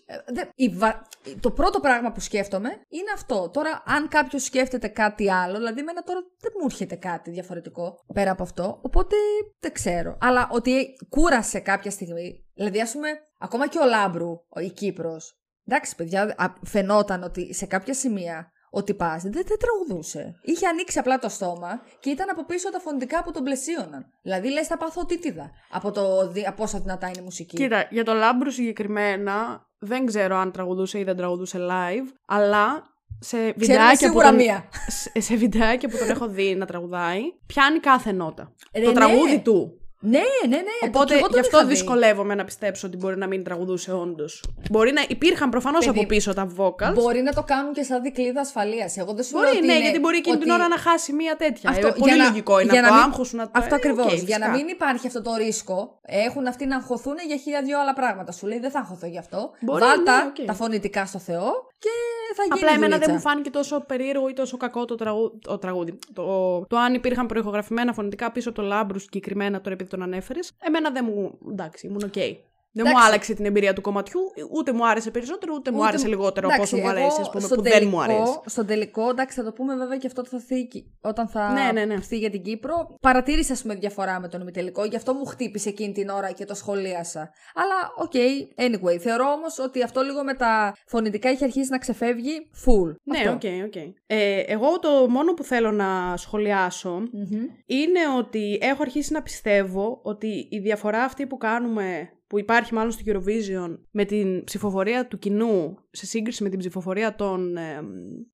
Το 1.39 1.51
πρώτο 1.51 1.79
πράγμα 1.79 2.11
που 2.11 2.19
σκέφτομαι 2.19 2.69
είναι 2.69 3.11
αυτό. 3.13 3.49
Τώρα, 3.53 3.83
αν 3.85 4.07
κάποιος 4.07 4.43
σκέφτεται 4.43 4.87
κάτι 4.87 5.31
άλλο, 5.31 5.57
δηλαδή 5.57 5.79
εμένα 5.79 6.01
τώρα 6.03 6.19
δεν 6.39 6.51
μου 6.59 6.65
έρχεται 6.65 6.95
κάτι 6.95 7.31
διαφορετικό 7.31 7.99
πέρα 8.13 8.31
από 8.31 8.43
αυτό. 8.43 8.79
Οπότε 8.81 9.15
δεν 9.59 9.71
ξέρω. 9.73 10.17
Αλλά 10.21 10.47
ότι 10.51 10.85
κούρασε 11.09 11.59
κάποια 11.59 11.91
στιγμή. 11.91 12.43
Δηλαδή, 12.53 12.81
ας 12.81 12.91
πούμε, 12.91 13.09
ακόμα 13.39 13.67
και 13.67 13.77
ο 13.79 13.85
Λάμπρου, 13.85 14.29
ο- 14.29 14.59
η 14.59 14.69
Κύπρος, 14.71 15.38
Εντάξει, 15.71 15.95
παιδιά, 15.95 16.35
α, 16.37 16.53
φαινόταν 16.65 17.23
ότι 17.23 17.53
σε 17.53 17.65
κάποια 17.65 17.93
σημεία 17.93 18.51
ο 18.71 18.83
τυπάς 18.83 19.23
δεν, 19.23 19.31
δεν 19.31 19.57
τραγουδούσε. 19.59 20.35
Είχε 20.41 20.67
ανοίξει 20.67 20.99
απλά 20.99 21.19
το 21.19 21.29
στόμα 21.29 21.81
και 21.99 22.09
ήταν 22.09 22.29
από 22.29 22.45
πίσω 22.45 22.71
τα 22.71 22.79
φωνητικά 22.79 23.23
που 23.23 23.31
τον 23.31 23.43
πλαισίωναν. 23.43 24.05
Δηλαδή, 24.21 24.51
λες, 24.51 24.67
θα 24.67 24.77
πάθω 24.77 25.05
τίτιδα 25.05 25.51
από, 25.71 25.91
το, 25.91 26.27
δι- 26.31 26.47
από 26.47 26.55
πόσο 26.55 26.79
δυνατά 26.79 27.07
είναι 27.07 27.19
η 27.19 27.23
μουσική. 27.23 27.55
Κοίτα, 27.55 27.87
για 27.89 28.03
το 28.03 28.13
Λάμπρου 28.13 28.51
συγκεκριμένα 28.51 29.65
δεν 29.79 30.05
ξέρω 30.05 30.35
αν 30.37 30.51
τραγουδούσε 30.51 30.99
ή 30.99 31.03
δεν 31.03 31.17
τραγουδούσε 31.17 31.57
live, 31.61 32.13
αλλά 32.25 32.83
σε 33.19 33.37
Ξέρουμε 33.37 33.53
βιντεάκια, 33.57 33.89
που 33.89 33.97
σίγουρα 33.97 34.27
τον, 34.27 34.35
μία. 34.35 34.69
σε, 34.87 35.11
σε 35.21 35.35
βιντεάκια 35.35 35.89
που 35.89 35.97
τον 35.97 36.09
έχω 36.09 36.27
δει 36.27 36.55
να 36.55 36.65
τραγουδάει, 36.65 37.21
πιάνει 37.45 37.79
κάθε 37.79 38.11
νότα. 38.11 38.53
Ρε, 38.75 38.83
το 38.83 38.89
ναι. 38.89 38.95
τραγούδι 38.95 39.39
του. 39.39 39.78
Ναι, 40.01 40.19
ναι, 40.47 40.55
ναι. 40.57 40.63
Οπότε 40.87 41.05
και 41.05 41.13
εγώ 41.13 41.23
τον 41.23 41.33
γι' 41.33 41.39
αυτό 41.39 41.57
είχα 41.57 41.65
δει. 41.67 41.73
δυσκολεύομαι 41.73 42.35
να 42.35 42.43
πιστέψω 42.45 42.87
ότι 42.87 42.97
μπορεί 42.97 43.17
να 43.17 43.27
μην 43.27 43.43
τραγουδούσε 43.43 43.91
όντως. 43.93 44.43
Μπορεί 44.71 44.91
να 44.91 45.01
υπήρχαν 45.07 45.49
προφανώς 45.49 45.85
Παιδί, 45.85 45.99
από 45.99 46.07
πίσω 46.07 46.33
τα 46.33 46.47
vocals. 46.57 46.93
Μπορεί 46.93 47.21
να 47.21 47.33
το 47.33 47.43
κάνουν 47.43 47.73
και 47.73 47.83
σαν 47.83 48.01
δικλίδα 48.01 48.41
ασφαλείας. 48.41 48.97
Εγώ 48.97 49.13
δεν 49.13 49.23
σου 49.23 49.35
λέω 49.37 49.43
Μπορεί, 49.45 49.57
ότι 49.57 49.65
ναι, 49.65 49.73
είναι 49.73 49.81
γιατί 49.81 49.99
μπορεί 49.99 50.17
εκείνη 50.17 50.37
την 50.37 50.51
ότι- 50.51 50.59
ώρα 50.59 50.67
να 50.67 50.77
χάσει 50.77 51.13
μία 51.13 51.35
τέτοια. 51.35 51.69
Αυτό, 51.69 51.87
Ε, 51.87 51.91
πολύ 51.91 52.11
για 52.13 52.23
να- 52.23 52.29
λογικό 52.29 52.59
είναι 52.59 52.71
για 52.71 52.79
από 52.81 52.89
να 52.89 52.95
το 52.95 53.01
μην- 53.01 53.11
άγχος 53.11 53.27
σου 53.27 53.35
να 53.35 53.43
το 53.45 53.51
Αυτό 53.53 53.73
ε, 53.75 53.77
ακριβώς. 53.77 54.05
οκ, 54.05 54.11
για 54.11 54.37
να 54.37 54.45
φυσικά. 54.45 54.49
μην 54.65 54.67
υπάρχει 54.67 55.07
αυτό 55.07 55.21
το 55.21 55.35
ρίσκο, 55.35 55.99
έχουν 56.05 56.47
αυτοί 56.47 56.65
να 56.65 56.75
αγχωθούν 56.75 57.15
για 57.27 57.37
χίλια 57.37 57.61
δυο 57.61 57.79
άλλα 57.81 57.93
πράγματα. 57.93 58.31
Σου 58.31 58.47
λέει 58.47 58.59
δεν 58.59 58.71
θα 58.71 58.79
αγχωθώ 58.79 59.07
γι' 59.07 59.17
αυτό. 59.17 59.51
Μπορεί, 59.59 59.81
Βάλτα 59.83 60.23
ναι, 60.23 60.31
οκ. 60.39 60.45
τα 60.45 60.53
φωνητικά 60.53 61.05
στο 61.05 61.19
Θεό 61.19 61.51
και 61.79 61.89
θα 62.35 62.43
γίνει. 62.43 62.59
Απλά 62.59 62.69
εμένα 62.69 62.97
δεν 62.97 62.99
δουλίτσα. 62.99 63.13
μου 63.13 63.19
φάνηκε 63.19 63.49
τόσο 63.49 63.79
περίεργο 63.79 64.29
ή 64.29 64.33
τόσο 64.33 64.57
κακό 64.57 64.85
το, 64.85 64.95
τραγού... 64.95 65.39
το 65.41 65.57
τραγούδι. 65.57 65.99
Το... 66.13 66.59
το 66.67 66.77
αν 66.77 66.93
υπήρχαν 66.93 67.25
προηχογραφημένα 67.25 67.93
φωνητικά 67.93 68.31
πίσω 68.31 68.49
από 68.49 68.61
το 68.61 68.67
Λάμπρου 68.67 68.99
συγκεκριμένα, 68.99 69.61
τώρα 69.61 69.73
επειδή 69.73 69.89
τον 69.89 70.01
ανέφερες, 70.01 70.51
εμένα 70.59 70.91
δεν 70.91 71.05
μου. 71.09 71.37
εντάξει, 71.51 71.87
ήμουν 71.87 72.01
οκ. 72.03 72.47
Δεν 72.71 72.83
μου 72.85 72.91
Εντάξει. 72.91 73.07
άλλαξε 73.07 73.33
την 73.33 73.45
εμπειρία 73.45 73.73
του 73.73 73.81
κομματιού, 73.81 74.19
ούτε 74.57 74.71
μου 74.71 74.87
άρεσε 74.87 75.11
περισσότερο, 75.11 75.53
ούτε, 75.55 75.71
μου 75.71 75.77
Ούτε 75.79 75.87
άρεσε 75.87 76.03
μου- 76.05 76.11
λιγότερο 76.11 76.47
από 76.47 76.55
Εντάξει, 76.55 76.75
όσο 76.75 76.83
μου 76.83 76.89
εγώ 76.89 76.99
αρέσει, 76.99 77.21
ας 77.21 77.29
πούμε, 77.29 77.41
στον 77.41 77.57
που 77.57 77.63
δεν 77.63 77.71
μου 77.73 77.79
τελικό- 77.79 78.01
αρέσει. 78.01 78.39
Στον 78.45 78.65
τελικό, 78.65 79.09
εντάξει, 79.09 79.37
θα 79.39 79.43
το 79.45 79.51
πούμε 79.51 79.75
βέβαια 79.75 79.97
και 79.97 80.07
αυτό 80.07 80.25
θα 80.25 80.39
θίγει 80.39 80.91
όταν 81.01 81.27
θα 81.27 81.51
Ναι, 81.51 81.71
ναι, 81.73 81.85
ναι. 81.85 81.93
έρθει 81.93 82.17
για 82.17 82.29
την 82.29 82.41
Κύπρο. 82.43 82.95
Παρατήρησα, 83.01 83.53
ας 83.53 83.61
πούμε, 83.61 83.75
διαφορά 83.75 84.19
με 84.19 84.27
τον 84.27 84.41
ημιτελικό, 84.41 84.85
γι' 84.85 84.95
αυτό 84.95 85.13
μου 85.13 85.25
χτύπησε 85.25 85.69
εκείνη 85.69 85.93
την 85.93 86.09
ώρα 86.09 86.31
και 86.31 86.45
το 86.45 86.53
σχολίασα. 86.53 87.29
Αλλά, 87.53 87.75
οκ, 87.97 88.11
anyway. 88.55 88.97
Θεωρώ 88.99 89.25
όμως 89.31 89.59
ότι 89.59 89.83
αυτό 89.83 90.01
λίγο 90.01 90.23
με 90.23 90.33
τα 90.33 90.73
φωνητικά 90.87 91.29
έχει 91.29 91.43
αρχίσει 91.43 91.69
να 91.71 91.77
ξεφεύγει 91.77 92.49
full. 92.65 92.95
Ναι, 93.03 93.17
Αυτό. 93.17 93.31
οκ, 93.31 93.65
οκ. 93.65 93.75
Ε, 94.05 94.39
εγώ 94.47 94.79
το 94.79 94.89
μόνο 95.09 95.33
που 95.33 95.43
θέλω 95.43 95.71
να 95.71 96.17
σχολιάσω 96.17 96.89
Μμμ. 97.11 97.41
είναι 97.65 97.99
ότι 98.17 98.57
έχω 98.61 98.81
αρχίσει 98.81 99.13
να 99.13 99.21
πιστεύω 99.21 99.99
ότι 100.03 100.47
η 100.51 100.59
διαφορά 100.59 101.03
αυτή 101.03 101.27
που 101.27 101.37
κάνουμε, 101.37 102.09
που 102.29 102.39
υπάρχει 102.39 102.73
μάλλον 102.73 102.91
στο 102.91 103.03
Eurovision, 103.05 103.77
με 103.91 104.05
την 104.05 104.43
ψηφοφορία 104.43 105.07
του 105.07 105.19
κοινού 105.19 105.77
σε 105.91 106.05
σύγκριση 106.05 106.43
με 106.43 106.49
την 106.49 106.59
ψηφοφορία 106.59 107.15
των 107.15 107.57
ε, 107.57 107.81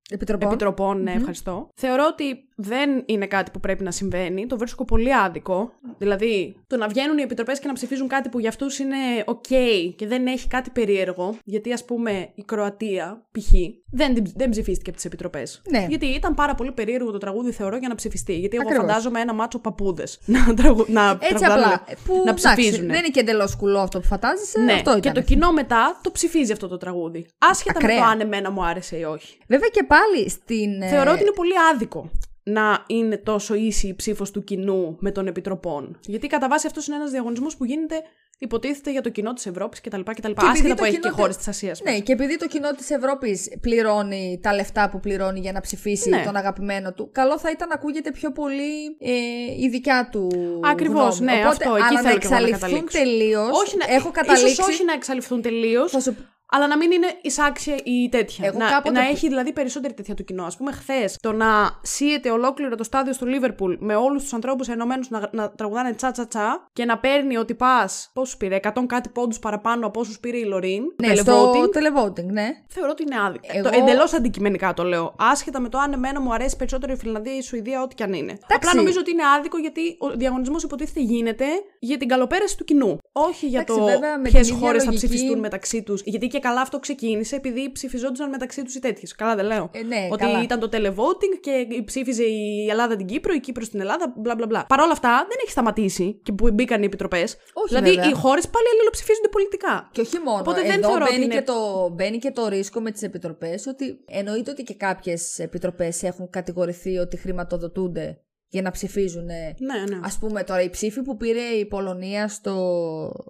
Επιτροπών. 0.09 0.47
επιτροπών, 0.49 1.01
ναι, 1.01 1.11
ευχαριστώ, 1.11 1.69
θεωρώ 1.75 2.07
ότι 2.11 2.44
δεν 2.55 3.03
είναι 3.05 3.25
κάτι 3.27 3.51
που 3.51 3.59
πρέπει 3.59 3.83
να 3.83 3.91
συμβαίνει. 3.91 4.45
Το 4.47 4.57
βρίσκω 4.57 4.85
πολύ 4.85 5.15
άδικο. 5.15 5.71
Δηλαδή, 5.97 6.55
το 6.67 6.77
να 6.77 6.87
βγαίνουν 6.87 7.17
οι 7.17 7.21
επιτροπές 7.21 7.59
και 7.59 7.67
να 7.67 7.73
ψηφίζουν 7.73 8.07
κάτι 8.07 8.29
που 8.29 8.39
για 8.39 8.49
αυτούς 8.49 8.79
είναι 8.79 8.95
OK 9.25 9.49
και 9.95 10.07
δεν 10.07 10.27
έχει 10.27 10.47
κάτι 10.47 10.69
περίεργο. 10.69 11.37
Γιατί, 11.43 11.73
ας 11.73 11.85
πούμε, 11.85 12.29
η 12.35 12.43
Κροατία, 12.43 13.25
π.χ., 13.31 13.49
δεν, 13.91 14.13
την- 14.13 14.31
δεν 14.35 14.49
ψηφίστηκε 14.49 14.87
από 14.89 14.95
τις 14.95 15.05
επιτροπές. 15.05 15.61
Ναι. 15.69 15.85
Γιατί 15.89 16.05
ήταν 16.05 16.33
πάρα 16.33 16.55
πολύ 16.55 16.71
περίεργο 16.71 17.11
το 17.11 17.17
τραγούδι, 17.17 17.51
θεωρώ, 17.51 17.77
για 17.77 17.87
να 17.87 17.95
ψηφιστεί. 17.95 18.33
Γιατί 18.37 18.55
εγώ 18.55 18.65
Ακριβώς. 18.67 18.85
φαντάζομαι 18.87 19.19
ένα 19.19 19.33
μάτσο 19.33 19.59
παππούδες 19.59 20.19
να, 20.25 20.53
τραγου... 20.53 20.85
να 20.87 21.09
Έτσι 21.21 21.43
τραγουδάνε, 21.43 21.63
απλά. 21.73 21.83
Που, 22.05 22.13
να 22.13 22.21
εντάξει, 22.21 22.43
ψηφίζουν. 22.55 22.87
δεν 22.87 22.97
είναι 22.97 23.07
και 23.07 23.19
εντελώς 23.19 23.55
κουλό 23.55 23.79
αυτό 23.79 23.99
που 23.99 24.05
φαντάζεσαι. 24.05 24.59
Ναι, 24.59 24.73
αυτό 24.73 24.91
και 24.91 24.97
ήταν. 24.97 25.13
το 25.13 25.21
κοινό 25.21 25.51
μετά 25.51 25.99
το 26.03 26.11
ψηφίζει 26.11 26.51
αυτό 26.51 26.67
το 26.67 26.77
τραγούδι. 26.77 27.25
Άσχετα 27.37 27.79
με 27.81 27.85
Ακραία. 27.85 27.99
το 28.03 28.09
αν 28.09 28.19
εμένα 28.19 28.51
μου 28.51 28.65
άρεσε 28.65 28.97
ή 28.97 29.03
όχι. 29.03 29.37
Βέβαια 29.47 29.69
και 29.69 29.83
πάλι 29.83 30.29
στην. 30.29 30.81
ε, 30.81 30.87
Θεωρώ 30.87 31.11
ότι 31.11 31.21
είναι 31.21 31.31
πολύ 31.35 31.53
άδικο 31.73 32.09
να 32.47 32.83
είναι 32.87 33.17
τόσο 33.17 33.53
ίση 33.53 33.87
η 33.87 33.95
ψήφος 33.95 34.31
του 34.31 34.43
κοινού 34.43 34.97
με 34.99 35.11
των 35.11 35.27
επιτροπών. 35.27 35.99
Γιατί 36.05 36.27
κατά 36.27 36.47
βάση 36.47 36.67
αυτός 36.67 36.87
είναι 36.87 36.95
ένας 36.95 37.11
διαγωνισμός 37.11 37.57
που 37.57 37.65
γίνεται, 37.65 38.01
υποτίθεται, 38.39 38.91
για 38.91 39.01
το 39.01 39.09
κοινό 39.09 39.33
της 39.33 39.45
Ευρώπης 39.45 39.81
κτλ. 39.81 39.99
κτλ. 40.01 40.29
επειδή 40.31 40.47
Άσχετα 40.47 40.69
το 40.69 40.75
που 40.75 40.83
έχει 40.83 40.93
κοινό 40.93 41.09
και 41.13 41.15
χώρε 41.19 41.27
τε- 41.29 41.37
της 41.37 41.47
Ασίας. 41.47 41.81
Ναι, 41.81 41.99
και 41.99 42.11
επειδή 42.11 42.37
το 42.37 42.47
κοινό 42.47 42.71
της 42.71 42.89
Ευρώπης 42.89 43.49
πληρώνει 43.61 44.39
τα 44.43 44.53
λεφτά 44.53 44.89
που 44.89 44.99
πληρώνει 44.99 45.39
για 45.39 45.51
να 45.51 45.59
ψηφίσει 45.61 46.09
Ναι. 46.09 46.21
τον 46.25 46.35
αγαπημένο 46.35 46.93
του, 46.93 47.09
καλό 47.11 47.39
θα 47.39 47.49
ήταν 47.49 47.67
να 47.67 47.73
ακούγεται 47.73 48.11
πιο 48.11 48.31
πολύ 48.31 48.97
ε, 48.99 49.11
η 49.59 49.67
δικιά 49.69 50.09
του. 50.11 50.27
Ακριβώς, 50.63 51.17
γνώμη. 51.19 51.31
ναι, 51.37 51.45
Οπότε, 51.47 51.63
αυτό, 51.65 51.75
εκεί 51.75 51.85
αλλά 51.85 51.99
θέλω 52.01 52.13
να 52.13 52.19
και 52.19 52.25
εγώ 52.27 52.35
να 52.35 52.47
εξαλειφθούν 52.47 52.69
καταλήξω. 52.69 52.97
τελείως. 52.97 53.49
Όχι 53.61 53.77
να, 53.77 53.93
Έχω 53.95 54.11
καταλήξει. 54.11 54.51
ίσως 54.51 54.67
όχι 54.67 54.83
να 54.85 54.93
εξαλειφθούν 54.93 55.41
τελείως, 55.41 55.91
Θα 55.91 55.99
σου- 55.99 56.15
αλλά 56.51 56.67
να 56.67 56.77
μην 56.77 56.91
είναι 56.91 57.07
εισάξια 57.21 57.75
ή 57.83 58.09
τέτοια. 58.09 58.45
Εγώ 58.47 58.57
να, 58.57 58.69
κάποτε 58.69 58.91
να 58.99 59.05
που- 59.05 59.11
έχει 59.11 59.27
δηλαδή 59.27 59.53
περισσότερη 59.53 59.93
τέτοια 59.93 60.13
το 60.15 60.23
κοινό. 60.23 60.43
Α 60.43 60.51
πούμε, 60.57 60.71
χθες 60.71 61.17
το 61.21 61.31
να 61.31 61.79
σύεται 61.81 62.29
ολόκληρο 62.31 62.75
το 62.75 62.83
στάδιο 62.83 63.13
στο 63.13 63.25
Λίβερπουλ 63.25 63.73
με 63.79 63.95
όλους 63.95 64.21
τους 64.23 64.33
ανθρώπους 64.33 64.67
ενωμένους 64.67 65.09
να, 65.09 65.29
να 65.31 65.51
τραγουδάνε 65.51 65.93
τσα 65.93 66.11
τσα 66.11 66.27
τσα 66.27 66.67
και 66.73 66.85
να 66.85 66.97
παίρνει 66.97 67.37
ότι 67.37 67.53
πας. 67.55 68.09
Πόσους 68.13 68.37
πήρε, 68.37 68.55
100 68.55 68.85
κάτι 68.87 69.09
πόντους 69.09 69.39
παραπάνω 69.39 69.87
από 69.87 69.99
όσους 69.99 70.19
πήρε 70.19 70.37
η 70.37 70.43
Λωρίν. 70.43 70.83
Ναι, 71.05 71.15
στο 71.15 71.51
televoting, 71.51 72.23
ναι. 72.25 72.47
Θεωρώ 72.67 72.89
ότι 72.91 73.03
είναι 73.03 73.15
άδικο. 73.27 73.45
Εγώ- 73.51 73.69
Το 73.69 73.77
εντελώς 73.77 74.13
αντικειμενικά 74.13 74.73
το 74.73 74.83
λέω. 74.83 75.15
Άσχετα 75.17 75.59
με 75.59 75.69
το 75.69 75.77
αν 75.77 75.93
εμένα 75.93 76.21
μου 76.21 76.33
αρέσει 76.33 76.55
περισσότερο 76.55 76.93
η 76.93 76.95
Φιλανδία 76.95 77.33
ή 77.33 77.37
η 77.37 77.41
Σουηδία, 77.41 77.81
ό,τι 77.81 77.95
και 77.95 78.03
αν 78.03 78.13
είναι. 78.13 78.37
Απλά 78.55 78.73
νομίζω 78.73 78.99
ότι 78.99 79.11
είναι 79.11 79.21
άδικο 79.37 79.57
γιατί 79.57 79.95
ο 79.99 80.09
διαγωνισμός 80.09 80.63
υποτίθεται 80.63 80.99
γίνεται 80.99 81.45
για 81.79 81.97
την 81.97 82.07
καλοπέραση 82.07 82.57
του 82.57 82.63
κοινού. 82.63 82.97
Όχι 83.11 83.47
για 83.47 83.59
Εντάξει, 83.59 83.79
το 83.79 83.85
βέβαια, 83.85 84.17
με 84.17 84.29
ποιες 84.29 84.45
την 84.47 84.55
ίδια 84.55 84.67
χώρες 84.67 84.83
θα 84.83 84.89
λογική- 84.91 85.07
ψηφιστούν 85.09 85.39
μεταξύ 85.39 85.83
τους. 85.83 86.01
Γιατί 86.05 86.27
και 86.35 86.41
καλά 86.41 86.61
αυτό 86.61 86.79
ξεκίνησε 86.79 87.35
επειδή 87.35 87.71
ψηφιζόντουσαν 87.71 88.29
μεταξύ 88.29 88.63
τους 88.63 88.75
οι 88.75 88.79
τέτοιες. 88.79 89.15
Καλά 89.15 89.35
δεν 89.35 89.45
λέω. 89.45 89.69
Ε, 89.73 89.81
ναι, 89.83 90.07
ότι 90.11 90.23
καλά. 90.23 90.41
ήταν 90.41 90.59
το 90.59 90.69
televoting 90.71 91.33
και 91.41 91.67
ψήφιζε 91.85 92.23
η 92.23 92.67
Ελλάδα 92.69 92.95
την 92.95 93.05
Κύπρο, 93.05 93.33
η 93.33 93.39
Κύπρος 93.39 93.69
την 93.69 93.79
Ελλάδα, 93.79 94.13
μπλα 94.17 94.35
μπλα 94.35 94.45
μπλα. 94.45 94.65
Παρ' 94.65 94.79
όλα 94.79 94.91
αυτά 94.91 95.25
δεν 95.29 95.37
έχει 95.41 95.51
σταματήσει 95.51 96.19
και 96.23 96.31
που 96.31 96.51
μπήκαν 96.53 96.81
οι 96.81 96.85
επιτροπές. 96.85 97.37
Όχι, 97.53 97.67
Δηλαδή 97.67 97.89
βέβαια. 97.89 98.09
οι 98.09 98.13
χώρες 98.13 98.47
πάλι 98.47 98.65
αλληλοψηφίζονται 98.73 99.27
πολιτικά. 99.27 99.89
Και 99.91 100.01
όχι 100.01 100.19
μόνο. 100.19 100.39
Οπότε 100.39 100.61
δεν 100.61 100.71
Εδώ 100.71 100.87
θεωρώ 100.87 101.03
ότι 101.03 101.13
μπαίνει, 101.13 101.25
είναι- 101.25 101.35
και 101.35 101.41
το, 101.41 101.89
μπαίνει 101.93 102.17
και 102.17 102.31
το 102.31 102.47
ρίσκο 102.47 102.79
με 102.81 102.91
τις 102.91 103.01
επιτροπές 103.01 103.65
ότι 103.67 103.99
εννοείται 104.05 104.51
ότι 104.51 104.63
και 104.63 104.73
κάποιες 104.73 105.39
επιτροπές 105.39 106.03
έχουν 106.03 106.29
κατηγορηθεί 106.29 106.97
ότι 106.97 107.17
χρηματοδοτούνται 107.17 108.19
για 108.55 108.63
να 108.63 108.71
ψηφίζουν. 108.71 109.25
Ναι, 109.25 109.53
ναι. 109.89 109.95
Α 109.95 110.19
πούμε 110.19 110.43
τώρα 110.43 110.61
η 110.61 110.69
ψήφη 110.69 111.01
που 111.01 111.17
πήρε 111.17 111.39
η 111.41 111.65
Πολωνία 111.65 112.27
στο, 112.27 112.55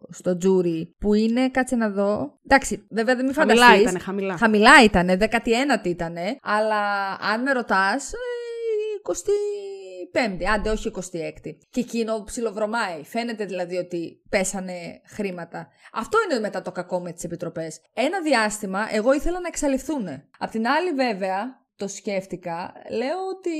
στο 0.09 0.37
τζούρι, 0.37 0.95
που 0.99 1.13
είναι, 1.13 1.49
κάτσε 1.49 1.75
να 1.75 1.89
δω. 1.89 2.39
Εντάξει, 2.45 2.87
βέβαια 2.89 3.15
δεν 3.15 3.25
μην 3.25 3.33
Χαμηλά 3.33 3.55
φανταστείς. 3.61 3.81
ήτανε, 3.81 3.99
χαμηλά. 3.99 4.37
Χαμηλά 4.37 4.83
ήτανε, 4.83 5.17
19η 5.21 5.85
ήτανε, 5.87 6.37
αλλά 6.41 6.81
αν 7.31 7.41
με 7.41 7.51
ρωτάς, 7.51 8.11
25η, 9.09 10.43
άντε 10.55 10.69
όχι 10.69 10.91
26η. 10.95 11.51
Και 11.69 11.79
εκείνο 11.79 12.23
ψιλοβρωμάει. 12.23 13.03
Φαίνεται 13.03 13.45
δηλαδή 13.45 13.77
ότι 13.77 14.21
πέσανε 14.29 15.01
χρήματα. 15.05 15.67
Αυτό 15.93 16.17
είναι 16.23 16.39
μετά 16.39 16.61
το 16.61 16.71
κακό 16.71 16.99
με 16.99 17.11
τις 17.11 17.23
επιτροπές. 17.23 17.79
Ένα 17.93 18.21
διάστημα 18.21 18.87
εγώ 18.91 19.13
ήθελα 19.13 19.39
να 19.39 19.47
εξαλειφθούν. 19.47 20.07
Απ' 20.39 20.51
την 20.51 20.67
άλλη 20.67 20.91
βέβαια, 20.91 21.64
το 21.77 21.87
σκέφτηκα, 21.87 22.73
λέω 22.89 23.17
ότι 23.37 23.51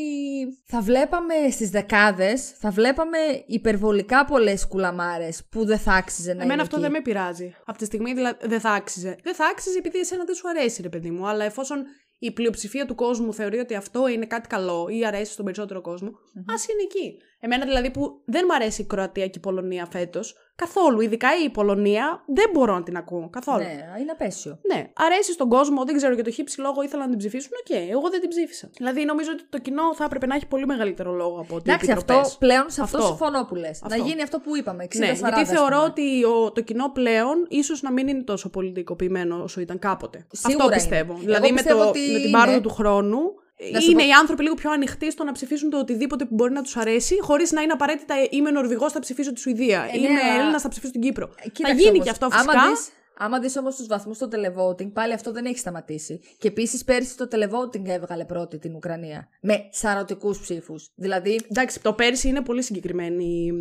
θα 0.66 0.82
βλέπαμε 0.82 1.34
στις 1.52 1.70
δεκάδες, 1.70 2.50
θα 2.50 2.70
βλέπαμε 2.70 3.18
υπερβολικά 3.46 4.26
πολλές 4.26 4.68
κουλαμάρες 4.68 5.44
που 5.52 5.66
δεν 5.66 5.78
θα 5.78 5.94
άξιζε 5.94 6.28
να 6.28 6.36
Εμένα 6.38 6.54
είναι 6.54 6.62
αυτό 6.62 6.76
εκεί. 6.76 6.86
δεν 6.86 6.94
με 6.94 7.02
πειράζει. 7.02 7.56
Από 7.66 7.78
τη 7.78 7.86
στιγμή 7.86 8.14
δηλαδή 8.14 8.48
δεν 8.48 8.60
θα 8.60 8.72
άξιζε. 8.72 9.16
Δεν 9.24 9.36
θα 9.36 9.46
άξιζε 9.46 9.78
επειδή 9.78 10.00
εσένα 10.00 10.26
δεν 10.26 10.36
σου 10.36 10.50
αρέσει, 10.50 10.82
ρε 10.82 10.90
παιδί 10.90 11.12
μου. 11.12 11.28
Αλλά 11.28 11.44
εφόσον 11.44 11.86
η 12.20 12.32
πλειοψηφία 12.32 12.86
του 12.86 12.96
κόσμου 12.96 13.34
θεωρεί 13.34 13.58
ότι 13.60 13.76
αυτό 13.76 14.08
είναι 14.08 14.26
κάτι 14.26 14.48
καλό 14.48 14.88
ή 14.90 15.06
αρέσει 15.06 15.32
στον 15.32 15.46
περισσότερο 15.46 15.82
κόσμο, 15.82 16.10
ας 16.54 16.68
είναι 16.68 16.82
εκεί. 16.82 17.18
Εμένα 17.40 17.66
δηλαδή 17.66 17.92
που 17.92 18.22
δεν 18.26 18.46
μ' 18.46 18.52
αρέσει 18.52 18.82
η 18.82 18.86
Κροατία 18.86 19.28
και 19.28 19.38
η 19.38 19.42
Πολωνία 19.42 19.88
φέτος, 19.92 20.36
καθόλου. 20.56 21.02
Ειδικά 21.02 21.28
η 21.46 21.50
Πολωνία 21.50 22.24
δεν 22.26 22.50
μπορώ 22.54 22.74
να 22.74 22.84
την 22.84 22.98
ακούω 22.98 23.30
καθόλου. 23.32 23.58
Ναι, 23.64 23.86
είναι 24.02 24.12
απαίσιο. 24.12 24.60
Ναι, 24.74 24.90
αρέσει 24.94 25.32
στον 25.32 25.50
κόσμο, 25.50 25.86
δεν 25.86 25.96
ξέρω 25.96 26.14
για 26.14 26.24
τον 26.24 26.32
χίψη 26.32 26.62
λόγο 26.62 26.82
ήθελα 26.82 27.04
να 27.04 27.10
την 27.10 27.18
ψηφίσουν. 27.18 27.52
Οκ, 27.60 27.76
εγώ 27.90 28.10
δεν 28.10 28.20
την 28.20 28.30
ψήφισα. 28.30 28.70
Δηλαδή 28.78 29.06
νομίζω 29.06 29.30
ότι 29.34 29.44
το 29.50 29.58
κοινό 29.60 29.96
θα 29.96 30.04
έπρεπε 30.04 30.26
να 30.26 30.36
έχει 30.36 30.46
πολύ 30.48 30.66
μεγαλύτερο 30.66 31.12
λόγο 31.12 31.40
από 31.40 31.56
ότι. 31.56 31.70
οι 31.70 31.72
Εντάξει, 31.74 31.92
αυτό 31.92 32.14
επιτροπές. 32.14 32.38
πλέον 32.38 32.66
σε 32.70 32.82
αυτό, 32.82 32.98
Αυτό. 32.98 33.08
συμφωνώ 33.10 33.46
που 33.46 33.56
λες. 33.56 33.82
Να 33.82 33.96
Αυτό. 33.96 34.08
γίνει 34.08 34.22
αυτό 34.22 34.40
που 34.40 34.56
είπαμε. 34.58 34.84
60-40, 34.84 34.98
Ναι, 35.00 35.06
γιατί 35.12 35.40
ας 35.42 35.50
θεωρώ 35.50 35.76
πούμε. 35.78 35.88
ότι 35.90 36.24
ο, 36.24 36.52
το 36.52 36.62
κοινό 36.62 36.90
πλέον 36.90 37.46
ίσως 37.50 37.82
να 37.82 37.92
μην 37.92 38.08
είναι 38.08 38.24
τόσο 38.24 38.50
πολιτικοποιημένο 38.50 39.44
όσο 39.44 39.62
ήταν 39.62 39.80
κάποτε. 39.80 40.26
Σίγουρα 40.32 40.64
Αυτό 40.66 40.76
πιστεύω. 40.78 41.12
είναι. 41.14 41.22
Δηλαδή 41.22 41.46
Εγώ 41.46 41.54
με, 41.54 41.62
πιστεύω 41.62 41.82
το, 41.84 41.90
ότι 41.90 42.00
με 42.00 42.06
την 42.20 42.28
είναι. 42.28 42.38
πάροδο 42.38 42.62
του 42.62 42.70
χρόνου. 42.70 43.20
Να 43.72 43.80
σου 43.80 43.92
Είναι 43.92 44.02
πω- 44.02 44.08
οι 44.08 44.12
άνθρωποι 44.12 44.44
λίγο 44.44 44.56
πιο 44.56 44.72
ανοιχτοί 44.72 45.12
στο 45.12 45.24
να 45.24 45.32
ψηφίσουν 45.32 45.70
το 45.70 45.78
οτιδήποτε 45.80 46.26
που 46.26 46.36
μπορεί 46.36 46.52
να 46.54 46.62
τους 46.62 46.76
αρέσει, 46.78 47.18
χωρίς 47.22 47.52
να 47.52 47.62
είναι 47.62 47.72
απαραίτητα 47.72 48.16
είμαι 48.30 48.52
Νορβηγό, 48.52 48.90
θα 48.90 49.00
ψηφίσω 49.00 49.34
τη 49.34 49.40
Σουηδία. 49.40 49.90
Ε, 49.94 49.98
ναι, 49.98 50.08
είμαι 50.08 50.22
αλλά- 50.22 50.40
Έλληνα, 50.42 50.60
θα 50.60 50.70
ψηφίσω 50.70 50.92
την 50.92 51.02
Κύπρο. 51.02 51.28
θα 51.44 51.50
Κοίταξε 51.50 51.76
γίνει 51.78 51.90
όμως, 51.90 52.04
και 52.04 52.10
αυτό 52.10 52.26
άμα 52.26 52.36
φυσικά. 52.36 52.70
δεις- 52.70 52.90
Άμα 53.18 53.40
δεις 53.40 53.58
όμως 53.58 53.76
τους 53.76 53.88
βαθμούς 53.88 54.16
στο 54.16 54.28
televoting, 54.32 54.92
πάλι 54.94 55.14
αυτό 55.14 55.32
δεν 55.32 55.46
έχει 55.46 55.58
σταματήσει. 55.58 56.20
Και 56.38 56.48
επίσης 56.48 56.84
πέρσι 56.84 57.18
το 57.18 57.28
televoting 57.32 57.86
έβγαλε 57.86 58.26
πρώτη 58.26 58.58
την 58.60 58.76
Ουκρανία. 58.76 59.28
Με 59.42 59.68
σαρωτικούς 59.72 60.40
ψήφους. 60.40 60.92
Δηλαδή. 60.96 61.40
Εντάξει, 61.50 61.82
το 61.82 61.94
πέρσι 61.94 62.28
είναι 62.28 62.42
πολύ 62.42 62.62
συγκεκριμένη. 62.64 63.52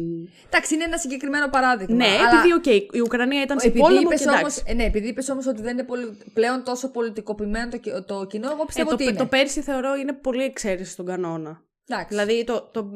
Εντάξει, 0.46 0.74
είναι 0.74 0.84
ένα 0.84 0.96
συγκεκριμένο 0.98 1.48
παράδειγμα. 1.48 1.94
Ναι, 1.96 2.04
αλλά 2.04 2.38
επειδή 2.38 2.52
οκ, 2.52 2.94
η 2.94 3.00
Ουκρανία 3.00 3.42
ήταν 3.42 3.60
σε 3.60 3.66
επειδή 3.66 3.80
πόλεμο 3.82 4.00
είπες 4.00 4.20
και 4.20 4.28
όμως, 4.28 4.40
εντάξει. 4.40 4.62
ε, 4.66 4.74
ναι, 4.74 4.84
επειδή 4.84 5.08
είπες 5.08 5.28
όμως 5.28 5.46
ότι 5.46 5.62
δεν 5.62 5.72
είναι 5.72 5.84
πολυ- 5.86 6.32
πλέον 6.32 6.64
τόσο 6.64 6.90
πολιτικοποιημένο 6.90 7.70
το, 7.70 7.76
κι- 7.76 8.02
το 8.06 8.26
κοινό, 8.26 8.50
εγώ 8.50 8.62
Ε, 8.62 8.66
πιστεύω 8.66 8.88
το, 8.88 8.94
ότι 8.94 9.04
είναι. 9.04 9.16
το 9.16 9.26
πέρσι 9.26 9.60
θεωρώ 9.60 9.94
είναι 9.96 10.12
πολύ 10.12 10.42
εξαίρεση 10.44 10.90
στον 10.90 11.06
κανόνα. 11.06 11.62
Εντάξει. 11.88 12.06
Δηλαδή 12.08 12.44
το, 12.44 12.68
το, 12.72 12.90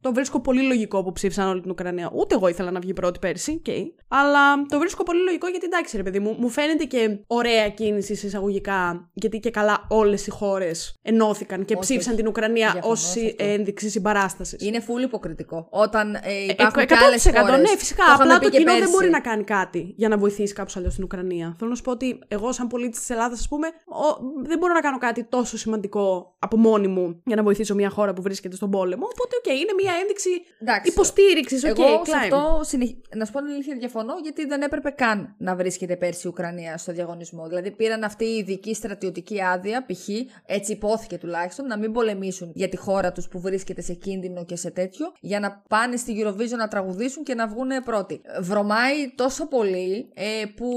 το 0.00 0.12
βρίσκω 0.12 0.40
πολύ 0.40 0.62
λογικό 0.62 1.02
που 1.02 1.12
ψήφισαν 1.12 1.48
όλη 1.48 1.60
την 1.60 1.70
Ουκρανία. 1.70 2.10
Ούτε 2.14 2.34
εγώ 2.34 2.48
ήθελα 2.48 2.70
να 2.70 2.80
βγει 2.80 2.92
πρώτη 2.92 3.18
πέρσι, 3.18 3.62
okay. 3.66 3.82
αλλά 4.08 4.62
το 4.68 4.78
βρίσκω 4.78 5.02
πολύ 5.02 5.22
λογικό 5.22 5.48
γιατί 5.48 5.66
εντάξει, 5.66 5.96
ρε 5.96 6.02
παιδί 6.02 6.18
μου, 6.18 6.36
μου 6.38 6.48
φαίνεται 6.48 6.84
και 6.84 7.18
ωραία 7.26 7.68
κίνηση 7.68 8.14
σε 8.14 8.26
εισαγωγικά, 8.26 9.08
γιατί 9.12 9.38
και 9.40 9.50
καλά 9.50 9.86
όλες 9.88 10.26
οι 10.26 10.30
χώρες 10.30 10.98
ενώθηκαν 11.02 11.64
και 11.64 11.72
Όχι, 11.74 11.82
ψήφισαν 11.82 12.12
όχι. 12.12 12.20
την 12.22 12.30
Ουκρανία 12.30 12.70
Διαφωνώ 12.72 12.92
ως 12.92 13.00
σε 13.00 13.20
αυτό. 13.26 13.44
ένδειξη 13.44 13.88
συμπαράστασης. 13.90 14.66
Είναι 14.66 14.84
full 14.86 15.02
υποκριτικό. 15.02 15.66
Όταν 15.70 16.14
ε, 16.14 16.20
υπάρχουν 16.48 16.82
100% 16.82 16.86
και 16.86 16.94
άλλες 17.06 17.22
χώρες. 17.36 17.60
ναι, 17.70 17.76
φυσικά. 17.76 18.04
Το 18.04 18.12
είχαμε 18.12 18.22
Απλά 18.34 18.38
πει 18.38 18.44
το 18.44 18.50
και 18.50 18.58
κοινό 18.58 18.70
δεν 18.70 18.78
πέρσι. 18.80 18.94
μπορεί 18.94 19.10
να 19.10 19.20
κάνει 19.20 19.44
κάτι 19.44 19.94
για 19.96 20.08
να 20.08 20.16
βοηθήσει 20.18 20.52
κάπω 20.54 20.70
αλλιώς 20.76 20.94
την 20.94 21.04
Ουκρανία. 21.04 21.54
Θέλω 21.58 21.70
να 21.70 21.76
σου 21.76 21.82
πω 21.82 21.90
ότι 21.90 22.18
εγώ, 22.28 22.52
σαν 22.52 22.66
πολίτης 22.66 22.98
της 22.98 23.10
Ελλάδας, 23.10 23.38
ας 23.38 23.48
πούμε, 23.48 23.66
ο- 23.66 24.18
δεν 24.44 24.58
μπορώ 24.58 24.72
να 24.72 24.80
κάνω 24.80 24.98
κάτι 24.98 25.24
τόσο 25.24 25.58
σημαντικό 25.58 26.34
από 26.38 26.56
μόνη 26.56 26.88
μου 26.88 27.20
για 27.26 27.36
να 27.36 27.42
βοηθήσω 27.42 27.74
μια 27.74 27.90
χώρα 27.90 28.12
που 28.12 28.22
βρίσκεται 28.22 28.56
στον 28.56 28.70
πόλεμο. 28.70 29.04
Οπότε, 29.12 29.36
οκ, 29.36 29.46
είναι 29.46 29.72
μια 29.82 29.89
ένδειξη 30.00 30.28
Εντάξει. 30.60 30.90
υποστήριξης. 30.90 31.64
Οκ, 31.64 31.78
Εγώ 31.78 31.86
σε 32.04 32.12
climb. 32.12 32.14
αυτό 32.22 32.60
συνεχ... 32.62 32.90
να 33.16 33.24
σου 33.24 33.32
πω 33.32 33.38
την 33.38 33.48
αλήθεια 33.48 33.74
διαφωνώ 33.76 34.14
γιατί 34.22 34.46
δεν 34.46 34.62
έπρεπε 34.62 34.90
καν 34.90 35.34
να 35.38 35.56
βρίσκεται 35.56 35.96
πέρσι 35.96 36.26
η 36.26 36.30
Ουκρανία 36.30 36.76
στο 36.78 36.92
διαγωνισμό. 36.92 37.48
Δηλαδή 37.48 37.70
πήραν 37.70 38.04
αυτή 38.04 38.24
η 38.24 38.36
ειδική 38.36 38.74
στρατιωτική 38.74 39.42
άδεια, 39.42 39.86
π.χ. 39.86 40.08
έτσι 40.46 40.72
ειπώθηκε 40.72 41.18
τουλάχιστον, 41.18 41.66
να 41.66 41.78
μην 41.78 41.92
πολεμήσουν 41.92 42.52
για 42.54 42.68
τη 42.68 42.76
χώρα 42.76 43.12
τους 43.12 43.28
που 43.28 43.40
βρίσκεται 43.40 43.82
σε 43.82 43.92
κίνδυνο 43.92 44.44
και 44.44 44.56
σε 44.56 44.70
τέτοιο, 44.70 45.12
για 45.20 45.40
να 45.40 45.62
πάνε 45.68 45.96
στη 45.96 46.24
Eurovision 46.24 46.56
να 46.56 46.68
τραγουδήσουν 46.68 47.22
και 47.24 47.34
να 47.34 47.46
βγουν 47.48 47.68
πρώτοι. 47.84 48.20
Βρωμάει 48.40 49.12
τόσο 49.14 49.46
πολύ 49.48 50.12
ε, 50.14 50.44
που 50.56 50.70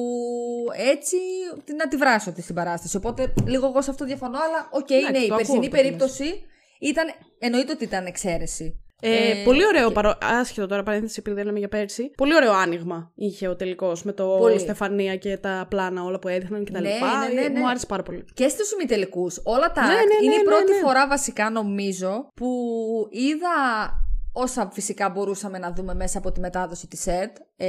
έτσι 0.92 1.16
τι 1.64 1.74
να 1.74 1.88
τη 1.88 1.96
βράσω 1.98 2.32
τη 2.32 2.44
συμπαράσταση. 2.44 2.98
Οπότε 2.98 3.34
λίγο 3.46 3.68
εγώ 3.68 3.82
σε 3.82 3.90
αυτό 3.90 4.06
διαφωνώ, 4.06 4.38
αλλά 4.38 4.70
οκ, 4.72 4.90
Εντάξει, 4.90 5.12
ναι, 5.12 5.18
η 5.18 5.28
το 5.28 5.34
ακούω 5.34 5.38
περσινή 5.38 5.58
αυτό 5.60 5.70
που 5.70 5.76
λες. 5.76 5.82
περίπτωση 5.84 6.44
ήταν. 6.80 7.06
Εννοείται 7.40 7.72
ότι 7.72 7.84
ήταν 7.84 8.06
εξαίρεση. 8.06 8.83
Ε, 9.06 9.40
Ε, 9.40 9.44
πολύ 9.44 9.66
ωραίο, 9.66 9.92
παρό... 9.92 10.18
άσχετο 10.40 10.68
τώρα 10.68 10.84
παρένθεση 10.84 11.16
επειδή 11.20 11.36
δεν 11.36 11.46
λέμε 11.46 11.60
για 11.60 11.68
πέρσι. 11.68 12.12
Πολύ 12.18 12.36
ωραίο 12.36 12.52
άνοιγμα 12.54 13.12
είχε 13.16 13.48
ο 13.48 13.56
τελικός 13.56 14.04
με 14.04 14.12
το 14.12 14.38
Πολύ. 14.40 14.60
Στεφανία 14.60 15.16
και 15.16 15.38
τα 15.38 15.66
πλάνα 15.70 16.04
όλα 16.04 16.20
που 16.20 16.28
έδειχναν 16.28 16.66
κτλ. 16.66 16.82
Ναι, 16.82 16.90
ναι, 16.90 17.42
ναι, 17.42 17.48
ναι. 17.48 17.60
Μου 17.60 17.68
άρεσε 17.70 17.86
πάρα 17.86 18.04
πολύ. 18.04 18.26
και 18.34 18.48
στους 18.48 18.72
ημιτελικούς. 18.72 19.40
Όλα 19.44 19.72
τα 19.72 19.82
Ναι, 19.82 19.88
act. 19.88 19.92
ναι, 19.92 20.04
ναι, 20.04 20.26
είναι 20.26 20.34
η 20.34 20.38
ναι, 20.38 20.44
πρώτη 20.44 20.72
ναι. 20.72 20.78
φορά 20.78 21.08
βασικά 21.08 21.50
νομίζω 21.50 22.28
που 22.36 22.48
είδα 23.12 23.50
όσα 24.34 24.70
φυσικά 24.74 25.10
μπορούσαμε 25.10 25.58
να 25.58 25.74
δούμε 25.74 25.94
μέσα 25.94 26.18
από 26.18 26.32
τη 26.32 26.40
μετάδοση 26.40 26.88
της 26.88 27.08
ΕΡΤ, 27.08 27.38
ε, 27.58 27.68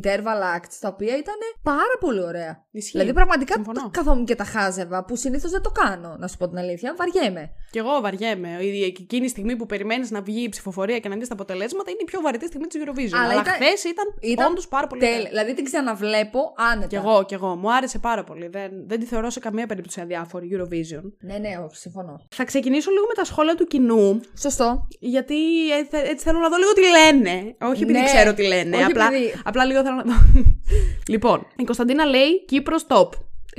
interval 0.00 0.58
acts, 0.58 0.74
τα 0.80 0.88
οποία 0.88 1.16
ήταν 1.16 1.34
πάρα 1.62 1.96
πολύ 2.00 2.22
ωραία. 2.22 2.64
Ισχύει. 2.70 2.90
Δηλαδή 2.90 3.12
πραγματικά 3.12 3.54
Συμφωνώ. 3.54 3.80
τα- 3.82 3.88
καθόμουν 3.92 4.24
και 4.24 4.34
τα 4.34 4.44
χάζευα, 4.44 5.04
που 5.04 5.16
συνήθως 5.16 5.50
δεν 5.50 5.62
το 5.62 5.70
κάνω, 5.70 6.16
να 6.18 6.28
σου 6.28 6.36
πω 6.36 6.48
την 6.48 6.58
αλήθεια, 6.58 6.94
βαριέμαι. 6.98 7.50
Κι 7.70 7.78
εγώ 7.78 8.00
βαριέμαι. 8.00 8.48
Η- 8.60 8.82
Εκείνη 8.84 9.24
η 9.24 9.28
στιγμή 9.28 9.56
που 9.56 9.66
περιμένεις 9.66 10.10
να 10.10 10.22
βγει 10.22 10.42
η 10.42 10.48
ψηφοφορία 10.48 10.98
και 10.98 11.08
να 11.08 11.16
δεις 11.16 11.28
τα 11.28 11.34
αποτελέσματα 11.34 11.90
είναι 11.90 11.98
η 12.02 12.04
πιο 12.04 12.20
βαρετή 12.20 12.46
στιγμή 12.46 12.66
της 12.66 12.82
Eurovision. 12.84 13.16
Αλλά 13.16 13.22
Αλλά, 13.32 13.40
ήταν- 13.40 13.54
χθες 13.54 13.84
ήταν, 13.84 14.04
Ήταν 14.20 14.50
όντως 14.50 14.68
πάρα 14.68 14.86
πολύ. 14.86 15.00
τέλεια. 15.00 15.16
ωραία. 15.16 15.28
Δηλαδή 15.30 15.54
την 15.54 15.64
ξαναβλέπω 15.64 16.40
άνετα. 16.72 16.86
Κι 16.86 16.94
εγώ, 16.94 17.24
κι 17.24 17.34
εγώ. 17.34 17.54
Μου 17.56 17.72
άρεσε 17.74 17.98
πάρα 17.98 18.24
πολύ. 18.24 18.46
Δεν, 18.48 18.70
δεν 18.86 19.00
τη 19.00 19.06
θεωρώ 19.06 19.30
σε 19.30 19.40
καμία 19.40 19.66
περίπτωση 19.66 20.00
αδιάφορη 20.00 20.48
Eurovision. 20.52 21.02
Ναι, 21.20 21.36
ναι, 21.38 21.56
όχι, 21.64 21.76
συμφωνώ. 21.76 22.20
Θα 22.30 22.44
ξεκινήσω 22.44 22.90
λίγο 22.90 23.06
με 23.06 23.14
τα 23.14 23.24
σχόλια 23.24 23.54
του 23.54 23.66
κοινού, 23.66 24.20
Σωστό. 24.38 24.86
γιατί 24.98 25.70
ε, 25.70 25.75
θε- 25.75 25.75
έτσι 26.10 26.24
θέλω 26.24 26.38
να 26.38 26.48
δω 26.48 26.56
λίγο 26.56 26.72
τι 26.72 26.80
λένε. 26.80 27.56
Όχι 27.60 27.82
επειδή 27.82 27.98
Ναι. 27.98 28.04
ξέρω 28.04 28.34
τι 28.34 28.42
λένε. 28.46 28.76
Όχι 28.76 28.84
απλά, 28.84 29.06
επειδή- 29.06 29.32
απλά 29.44 29.64
λίγο 29.64 29.82
θέλω 29.82 29.94
να 29.94 30.02
δω. 30.02 30.12
λοιπόν, 31.12 31.46
η 31.56 31.64
Κωνσταντίνα 31.64 32.04
λέει 32.04 32.44
Κύπρος 32.44 32.86
top. 32.88 33.08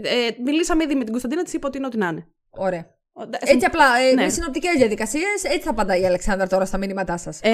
Ε, 0.01 0.27
μιλήσαμε 0.45 0.83
ήδη 0.83 0.93
με 0.95 1.01
την 1.03 1.11
Κωνσταντίνα, 1.11 1.43
της 1.43 1.53
είπα 1.53 1.67
ότι 1.67 1.77
είναι 1.77 1.87
ό,τι 1.87 1.97
να 1.97 2.07
είναι. 2.07 2.27
Ωραία. 2.49 2.95
Ο- 3.13 3.25
ντα- 3.25 3.39
Έτσι 3.41 3.65
απλά, 3.65 3.85
ε, 3.99 4.13
Ναι. 4.13 4.23
με 4.23 4.29
συνοπτικές 4.29 4.71
διαδικασίες, 4.77 5.43
έτσι 5.43 5.59
θα 5.59 5.69
απαντάει 5.69 6.01
η 6.01 6.05
Αλεξάνδρα 6.05 6.47
τώρα 6.47 6.65
στα 6.65 6.77
μήνυματά 6.77 7.17
σας. 7.17 7.39
Ε, 7.41 7.51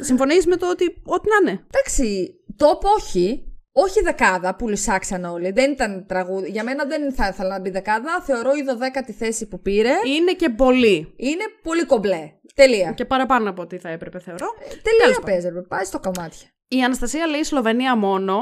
συμφωνείς 0.00 0.46
με 0.46 0.56
το 0.56 0.70
ότι 0.70 0.84
ό,τι 1.04 1.28
να 1.28 1.50
είναι. 1.50 1.60
Εντάξει, 1.70 2.34
top 2.58 2.80
όχι. 2.98 3.48
Όχι 3.76 4.00
δεκάδα 4.00 4.56
που 4.56 4.68
λυσάξαν 4.68 5.24
όλοι. 5.24 5.50
Δεν 5.50 5.70
ήταν 5.70 6.06
τραγούδι. 6.08 6.50
Για 6.50 6.64
μένα 6.64 6.84
δεν 6.84 7.12
θα 7.12 7.28
ήθελα 7.28 7.48
να 7.48 7.60
μπει 7.60 7.70
δεκάδα. 7.70 8.22
Θεωρώ 8.26 8.50
η 8.52 8.64
12η 8.66 9.12
θέση 9.18 9.46
που 9.48 9.60
πήρε 9.60 9.90
Είναι 10.16 10.32
και 10.32 10.48
πολύ. 10.50 11.14
είναι 11.16 11.44
πολύ 11.62 11.84
κομπλέ. 11.86 12.30
Τελεία. 12.54 12.92
Και 12.92 13.04
παραπάνω 13.04 13.50
από 13.50 13.62
ό,τι 13.62 13.78
θα 13.78 13.88
έπρεπε, 13.88 14.18
θεωρώ. 14.18 14.46
Τελεία 14.58 15.00
τέλος 15.02 15.18
παίζει, 15.24 15.48
ρε, 15.48 15.62
πάει 15.62 15.84
στο 15.84 16.00
κομμάτι. 16.00 16.36
Η 16.68 16.82
Αναστασία 16.82 17.26
λέει 17.26 17.42
Σλοβενία 17.44 17.96
μόνο. 17.96 18.36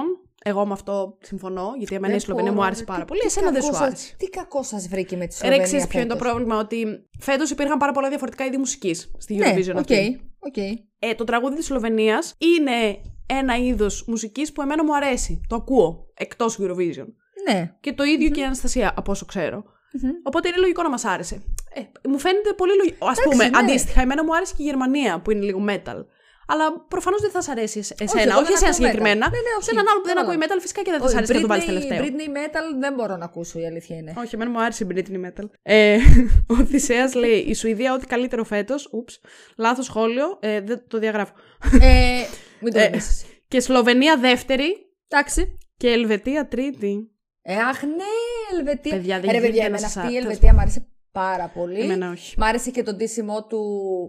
Εγώ 0.44 0.66
με 0.66 0.72
αυτό 0.72 1.18
συμφωνώ, 1.20 1.72
γιατί 1.79 1.94
εμένα 1.94 2.09
Δεν 2.12 2.16
η 2.16 2.20
Σλοβενία 2.20 2.51
μπορώ, 2.51 2.62
μου 2.62 2.66
άρεσε 2.66 2.81
ρε. 2.81 2.87
πάρα 2.87 3.01
Τι- 3.01 3.07
πολύ. 3.07 3.20
τι 3.20 3.27
Εσένα 3.27 3.51
δεν 3.51 3.61
κακό 3.61 3.66
σου 3.66 3.72
σας- 3.79 3.87
άρεσε. 3.87 4.14
Τι 4.16 4.27
κακό 4.29 4.62
σας 4.62 4.88
βρήκε 4.88 5.16
με 5.16 5.27
τη 5.27 5.31
Ρε, 5.33 5.37
Σλοβενία. 5.38 5.64
ξέρεις 5.64 5.87
ποιο 5.87 6.01
είναι 6.01 6.09
το 6.09 6.14
φέτος; 6.16 6.31
πρόβλημα, 6.31 6.59
ότι 6.59 6.87
φέτος 7.20 7.51
υπήρχαν 7.51 7.79
πάρα 7.79 7.92
πολλά 7.92 8.09
διαφορετικά 8.09 8.44
είδη 8.44 8.57
μουσικής 8.57 9.11
στη 9.18 9.35
Ναι, 9.35 9.53
Eurovision 9.55 9.70
OK. 9.71 9.77
αυτή. 9.79 10.20
οκ. 10.38 10.57
Ε, 10.98 11.14
το 11.16 11.25
τραγούδι 11.25 11.55
της 11.57 11.64
Σλοβενίας 11.64 12.35
είναι 12.38 13.01
ένα 13.27 13.57
είδος 13.57 14.05
μουσικής 14.07 14.53
που 14.53 14.62
εμένα 14.62 14.85
μου 14.85 14.96
αρέσει. 14.96 15.40
Το 15.48 15.57
ακούω 15.57 16.07
εκτός 16.14 16.59
Eurovision. 16.61 17.07
Ναι. 17.51 17.75
Και 17.81 17.92
το 17.92 18.03
ίδιο 18.05 18.29
και 18.31 18.40
η 18.40 18.44
Αναστασία, 18.44 18.92
από 18.96 19.11
όσο 19.11 19.25
ξέρω. 19.27 19.64
Μμμ. 20.03 20.11
Οπότε 20.22 20.48
είναι 20.48 20.57
λογικό 20.57 20.83
να 20.83 20.88
μας 20.90 21.05
άρεσε. 21.05 21.42
Ε, 21.75 22.09
μου 22.09 22.19
φαίνεται 22.19 22.53
πολύ 22.53 22.77
λογικό. 22.77 23.07
Α 23.07 23.11
Εντάξει, 23.11 23.29
πούμε, 23.31 23.45
ναι. 23.49 23.59
αντίστοιχα, 23.59 24.01
εμένα 24.01 24.25
μου 24.25 24.35
άρεσε 24.37 24.53
και 24.57 24.63
η 24.63 24.67
Γερμανία 24.67 25.21
που 25.21 25.31
είναι 25.31 25.45
λίγο 25.45 25.65
metal. 25.69 25.99
Αλλά 26.47 26.65
προφανώς 26.89 27.21
δεν 27.21 27.31
θα 27.31 27.41
σ' 27.43 27.49
αρέσει 27.49 27.79
εσ- 27.79 28.01
εσένα. 28.01 28.23
εγώ 28.23 28.33
Όχι, 28.33 28.45
δεν 28.45 28.53
εσένα 28.55 28.71
ακούω 28.71 28.73
συγκεκριμένα. 28.81 29.27
metal. 29.27 29.31
Ναι, 29.31 29.39
ναι, 29.47 29.53
όχι. 29.59 29.65
Σε 29.65 29.71
έναν 29.75 29.87
άλλο 29.91 30.01
που 30.01 30.07
δεν 30.07 30.15
Κατάλαβα. 30.17 30.45
ακούει 30.45 30.57
metal, 30.57 30.61
φυσικά 30.61 30.83
και 30.83 30.91
δεν 30.91 30.99
θα 31.01 31.05
Όχι, 31.07 31.15
σ' 31.15 31.17
αρέσει 31.17 31.33
να 31.33 31.41
το 31.41 31.47
βάλεις 31.47 31.65
Britney- 31.65 31.69
τελευταίο. 31.89 31.99
Britney 32.05 32.29
Metal 32.39 32.67
δεν 32.81 32.93
μπορώ 32.95 33.17
να 33.17 33.25
ακούσω, 33.25 33.59
η 33.59 33.67
αλήθεια 33.67 33.97
είναι. 33.97 34.13
Όχι, 34.19 34.35
εμένα 34.35 34.51
μου 34.51 34.61
άρεσε 34.63 34.85
η 34.85 34.87
Britney 34.95 35.19
Metal. 35.27 35.47
Ε, 35.63 35.99
ο 36.53 36.55
Θησέας 36.71 37.15
λέει: 37.15 37.39
Η 37.39 37.55
Σουηδία 37.55 37.93
ό,τι 37.95 38.07
καλύτερο 38.07 38.45
φέτος. 38.45 38.89
Ούψ, 38.93 39.21
λάθος 39.57 39.85
σχόλιο. 39.85 40.27
Ε, 40.41 40.61
δεν 40.61 40.85
το 40.89 40.99
διαγράφω. 40.99 41.33
ε, 41.81 42.17
μην 42.63 42.73
το 42.73 42.79
Ε, 42.79 42.89
λύσεις. 42.95 43.25
Και 43.49 43.61
Σλοβενία 43.61 44.17
δεύτερη. 44.17 44.69
Εντάξει. 45.09 45.59
Και 45.77 45.89
Ελβετία 45.89 46.49
τρίτη. 46.49 47.07
Ε, 47.43 47.55
αχ, 47.57 47.83
ναι, 47.83 48.11
Ελβετία. 48.59 48.95
Παιδιά, 48.97 49.21
δεν 49.21 49.31
Ρε, 49.31 49.37
γίνεται 49.37 49.47
παιδιά, 49.47 49.61
να 49.63 49.67
εμένα 49.67 49.83
σας 49.89 49.97
αυτή 49.97 50.13
η 50.13 50.17
άρεσε. 50.17 50.29
Ελβετία 50.29 50.53
μου 50.53 50.61
άρεσε 50.61 50.87
πάρα 51.12 51.51
πολύ. 51.55 51.81
Εμένα 51.81 52.11
όχι. 52.11 52.35
Μ' 52.38 52.42
άρεσε 52.42 52.70
και 52.70 52.83
το 52.83 52.94
ντύσιμό 52.94 53.44
του 53.44 53.61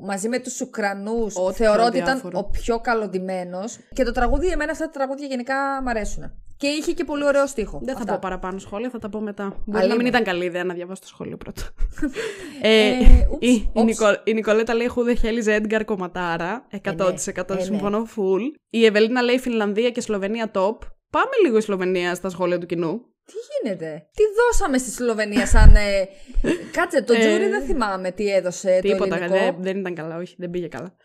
μαζί 0.03 0.27
με 0.29 0.39
τους 0.39 0.61
Ουκρανούς. 0.61 1.35
Ό,τι 1.37 1.55
Θεωρώ 1.55 1.77
πιο 1.77 1.85
ότι 1.85 1.97
ήταν 1.97 2.09
αδιάφορο. 2.09 2.39
ο 2.39 2.43
πιο 2.49 2.79
καλοντημένος. 2.79 3.77
Και 3.93 4.03
το 4.03 4.11
τραγούδι, 4.11 4.47
εμένα 4.47 4.71
αυτά 4.71 4.85
τα 4.85 4.91
τραγούδια 4.91 5.27
γενικά 5.27 5.55
μ' 5.83 5.87
αρέσουν. 5.87 6.31
Και 6.57 6.67
είχε 6.67 6.91
και 6.91 7.03
πολύ 7.03 7.25
ωραίο 7.25 7.47
στίχο. 7.47 7.79
Δεν 7.83 7.93
θα 7.95 7.99
Αυτά. 8.01 8.11
πω 8.13 8.19
παραπάνω 8.21 8.59
σχόλια, 8.59 8.89
θα 8.89 8.99
τα 8.99 9.09
πω 9.09 9.19
μετά. 9.19 9.43
Μπορεί 9.43 9.61
να 9.65 9.77
Αλίμονο. 9.77 9.97
μην 9.97 10.05
ήταν 10.05 10.23
καλή 10.23 10.45
ιδέα 10.45 10.63
να 10.63 10.73
διαβάσω 10.73 11.01
το 11.01 11.07
σχόλιο 11.07 11.37
πρώτα. 11.37 11.61
ε, 12.61 12.87
Ε, 12.87 12.97
ούψ, 13.31 13.47
η, 13.47 13.51
η, 13.51 13.69
ούψ. 13.73 13.83
Νικο- 13.85 14.21
η 14.23 14.33
Νικολέτα 14.33 14.73
λέει 14.73 14.89
Who 14.95 14.99
the 14.99 15.15
hell 15.25 15.43
is 15.45 15.61
Edgar 15.61 15.81
κομματάρα; 15.85 16.67
100% 16.83 17.49
Ε, 17.49 17.53
ναι. 17.53 17.61
συμφωνώ 17.61 18.07
full. 18.15 18.41
Η 18.69 18.85
Ευελίνα 18.85 19.21
λέει 19.21 19.39
Φινλανδία 19.39 19.89
και 19.89 20.01
Σλοβενία 20.01 20.51
top. 20.53 20.77
Πάμε 21.09 21.31
λίγο 21.43 21.57
η 21.57 21.61
Σλοβενία 21.61 22.15
στα 22.15 22.29
σχόλια 22.29 22.57
του 22.57 22.65
κοινού. 22.65 23.01
Τι 23.25 23.33
γίνεται; 23.69 24.07
Τι 24.13 24.23
δώσαμε 24.38 24.77
στη 24.77 24.89
Σλοβενία 24.91 25.45
σαν. 25.47 25.75
Ε... 25.75 26.07
Κάτσε, 26.71 27.01
το 27.03 27.13
Ε, 27.13 27.19
τζούρι 27.19 27.47
δεν 27.49 27.63
θυμάμαι 27.63 28.12
τι 28.12 28.29
έδωσε 28.33 28.79
το 28.83 28.89
Τίποτα. 28.91 29.15
ελληνικό. 29.15 29.38
Δεν, 29.45 29.55
δεν 29.59 29.77
ήταν 29.79 29.95
καλά, 29.95 30.17
όχι, 30.17 30.36
δεν 30.38 30.49
πήγε 30.49 30.67
καλά. 30.67 30.95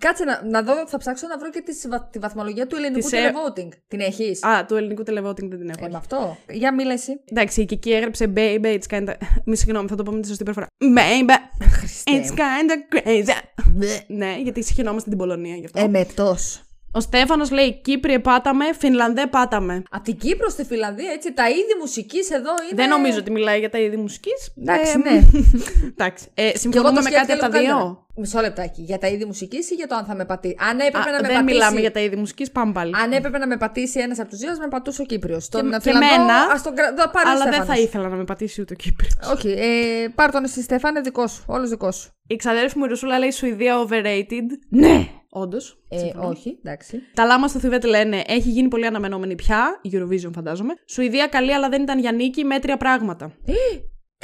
Κάτσε 0.00 0.24
να, 0.24 0.42
να 0.50 0.62
δω, 0.62 0.88
θα 0.88 0.98
ψάξω 0.98 1.26
να 1.26 1.38
βρω 1.38 1.50
και 1.50 1.60
τη, 1.60 1.88
βαθ- 1.88 2.10
τη 2.12 2.18
βαθμολογία 2.18 2.66
του 2.66 2.76
ελληνικού 2.76 3.08
Της, 3.08 3.12
ε, 3.12 3.30
televoting. 3.32 3.68
Την 3.88 4.00
έχεις; 4.00 4.44
Α, 4.44 4.64
του 4.64 4.74
ελληνικού 4.76 5.02
televoting 5.02 5.48
δεν 5.48 5.58
την 5.58 5.68
έχω. 5.68 5.84
Ε, 5.86 5.88
με 5.88 5.96
αυτό. 5.96 6.36
Για 6.50 6.74
μίλα 6.74 6.92
εσύ. 6.92 7.20
Εντάξει, 7.30 7.60
η 7.60 7.64
Κική 7.64 7.92
έγραψε 7.92 8.32
Baby, 8.36 8.78
it's 8.78 8.96
kinda. 8.96 9.14
Μη 9.44 9.56
συγγνώμη, 9.56 9.88
θα 9.88 9.96
το 9.96 10.02
πω 10.02 10.12
με 10.12 10.20
τη 10.20 10.28
σωστή 10.28 10.44
προφορά. 10.44 10.66
Baby, 10.96 11.64
Χριστέ 11.70 12.10
it's 12.22 12.30
μου. 12.30 12.36
kinda 12.36 12.96
crazy. 12.96 13.32
ναι, 14.06 14.36
γιατί 14.42 14.62
συγχαινόμαστε 14.64 15.08
την 15.08 15.18
Πολωνία 15.18 15.54
γι' 15.56 15.64
αυτό. 15.64 15.80
Εμετός. 15.80 16.62
Ο 16.96 17.00
Στέφανος 17.00 17.50
λέει 17.50 17.80
Κύπριε 17.82 18.18
πάταμε, 18.18 18.64
Φινλανδέ 18.78 19.26
πάταμε. 19.26 19.82
Από 19.90 20.04
την 20.04 20.16
Κύπρο 20.16 20.48
στη 20.48 20.64
Φιλανδία, 20.64 21.10
έτσι, 21.12 21.32
τα 21.32 21.48
είδη 21.48 21.74
μουσικής 21.80 22.30
εδώ 22.30 22.50
είναι. 22.50 22.82
Δεν 22.82 22.88
νομίζω 22.88 23.18
ότι 23.18 23.30
μιλάει 23.30 23.58
για 23.58 23.70
τα 23.70 23.78
είδη 23.78 23.96
μουσικής. 23.96 24.52
Εντάξει, 24.60 24.98
ναι. 24.98 25.20
Εντάξει. 25.92 26.26
Ε, 26.34 26.42
Και 26.42 26.48
εγώ 26.48 26.58
συμφωνούμε 26.58 26.94
το 26.94 27.02
με 27.02 27.10
κάτι 27.10 27.24
σκέφτηκα 27.24 27.46
από 27.46 27.54
τα 27.54 27.60
λίγο 27.60 27.76
δύο. 27.76 28.03
Καλύτερα. 28.14 28.40
Μισό 28.40 28.40
λεπτάκι. 28.40 28.82
Για 28.82 28.98
τα 28.98 29.06
είδη 29.08 29.24
μουσικής 29.24 29.70
ή 29.70 29.74
για 29.74 29.86
το 29.86 29.94
αν 29.94 30.04
θα 30.04 30.14
με 30.14 30.24
πατήσει. 30.24 30.56
Αν 30.70 30.78
έπρεπε 30.78 31.08
Α, 31.08 31.12
να 31.12 31.20
με 31.20 31.26
δεν 31.28 31.36
πατήσει. 31.36 31.42
μιλάμε 31.44 31.80
για 31.80 31.90
τα 31.92 32.00
είδη 32.00 32.16
μουσικής, 32.16 32.50
πάμε 32.50 32.72
πάλι. 32.72 32.92
Αν 33.02 33.12
έπρεπε 33.12 33.38
να 33.38 33.46
με 33.46 33.56
πατήσει 33.56 34.00
ένας 34.00 34.18
από 34.18 34.28
τους 34.28 34.38
δύο, 34.38 34.50
ας 34.50 34.58
με 34.58 34.68
πατούσε 34.68 35.02
ο 35.02 35.04
Κύπριος. 35.04 35.48
Τον 35.48 35.70
και 35.70 35.78
Φιλανδό, 35.80 36.06
εμένα, 36.14 36.34
ας 36.52 36.62
τον 36.62 36.74
κρα... 36.74 36.94
το 36.94 37.10
πάρει 37.12 37.28
ο 37.28 37.30
Αλλά 37.30 37.44
δεν 37.44 37.52
Στέφανος. 37.52 37.76
θα 37.76 37.82
ήθελα 37.82 38.08
να 38.08 38.16
με 38.16 38.24
πατήσει 38.24 38.60
ούτε 38.60 38.72
ο 38.72 38.76
Κύπριος. 38.76 39.12
Όχι, 39.32 39.48
ε, 39.48 40.08
πάρ 40.14 40.30
τον 40.30 40.44
εσύ 40.44 40.62
Στέφανε, 40.62 41.00
δικός 41.00 41.30
σου. 41.32 41.44
Όλος 41.46 41.68
δικός 41.68 41.96
σου. 41.96 42.10
Η 42.26 42.36
ξαδέρφη 42.36 42.78
μου 42.78 42.84
η 42.84 42.88
Ρωσούλα 42.88 43.18
λέει 43.18 43.30
Σουηδία 43.30 43.86
overrated. 43.86 44.48
Ναι! 44.68 45.08
Όντως. 45.36 45.78
Ε, 45.88 45.96
όχι, 46.18 46.58
εντάξει. 46.64 47.00
Τα 47.14 47.24
λάμα 47.24 47.48
στο 47.48 47.58
Θιβέτ 47.58 47.84
λένε 47.84 48.22
έχει 48.26 48.48
γίνει 48.48 48.68
πολύ 48.68 48.86
αναμενόμενη 48.86 49.34
πια. 49.34 49.80
Eurovision 49.92 50.30
φαντάζομαι. 50.34 50.74
Σουηδία 50.86 51.26
καλή, 51.26 51.54
αλλά 51.54 51.68
δεν 51.68 51.82
ήταν 51.82 51.98
για 51.98 52.12
νίκη. 52.12 52.44
Μέτρια 52.44 52.76
πράγματα. 52.76 53.32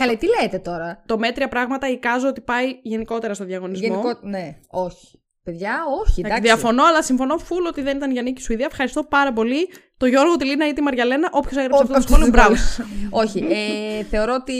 Καλέ, 0.04 0.16
τι 0.16 0.26
λέτε 0.40 0.58
τώρα; 0.58 1.02
Το 1.06 1.18
μέτρια 1.18 1.48
πράγματα 1.48 1.88
εικάζω 1.88 2.28
ότι 2.28 2.40
πάει 2.40 2.78
γενικότερα 2.82 3.34
στο 3.34 3.44
διαγωνισμό. 3.44 3.86
Γενικό. 3.86 4.18
Ναι, 4.22 4.56
όχι. 4.68 5.20
Παιδιά, 5.44 5.74
όχι, 6.00 6.20
εντάξει. 6.20 6.42
Διαφωνώ, 6.42 6.84
αλλά 6.84 7.02
συμφωνώ 7.02 7.34
full 7.34 7.66
ότι 7.68 7.82
δεν 7.82 7.96
ήταν 7.96 8.10
για 8.12 8.22
νίκη 8.22 8.40
η 8.40 8.44
Σουηδία. 8.44 8.66
Ευχαριστώ 8.70 9.02
πάρα 9.02 9.32
πολύ 9.32 9.68
το 9.96 10.06
Γιώργο, 10.06 10.36
τη 10.36 10.44
Λίνα 10.44 10.68
ή 10.68 10.72
τη 10.72 10.82
Μαριαλένα. 10.82 11.28
Όποιος 11.32 11.56
έγραψε 11.56 11.82
αυτό 11.82 11.94
το 11.94 12.00
σχόλιο, 12.00 12.28
μπράβο. 12.28 12.54
Όχι. 13.22 13.38
Ε, 13.38 14.04
θεωρώ 14.04 14.34
ότι 14.34 14.52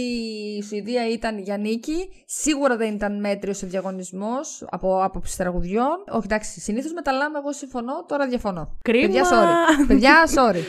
η 0.58 0.62
Σουηδία 0.62 1.08
ήταν 1.08 1.38
για 1.38 1.56
νίκη. 1.56 2.08
Σίγουρα 2.26 2.76
δεν 2.76 2.94
ήταν 2.94 3.20
μέτριο 3.20 3.54
ο 3.64 3.66
διαγωνισμός 3.66 4.64
από 4.70 5.02
άποψης 5.04 5.36
τραγουδιών. 5.36 6.04
Όχι, 6.08 6.24
εντάξει. 6.24 6.60
Συνήθως 6.60 6.92
με 6.92 7.02
τα 7.02 7.12
λάμα 7.12 7.38
εγώ 7.38 7.52
συμφωνώ, 7.52 8.04
τώρα 8.08 8.26
διαφωνώ. 8.26 8.78
Κρίμα. 8.82 9.06
Παιδιά, 9.06 9.24
sorry. 9.24 9.86
Παιδιά, 9.86 10.28
sorry. 10.34 10.62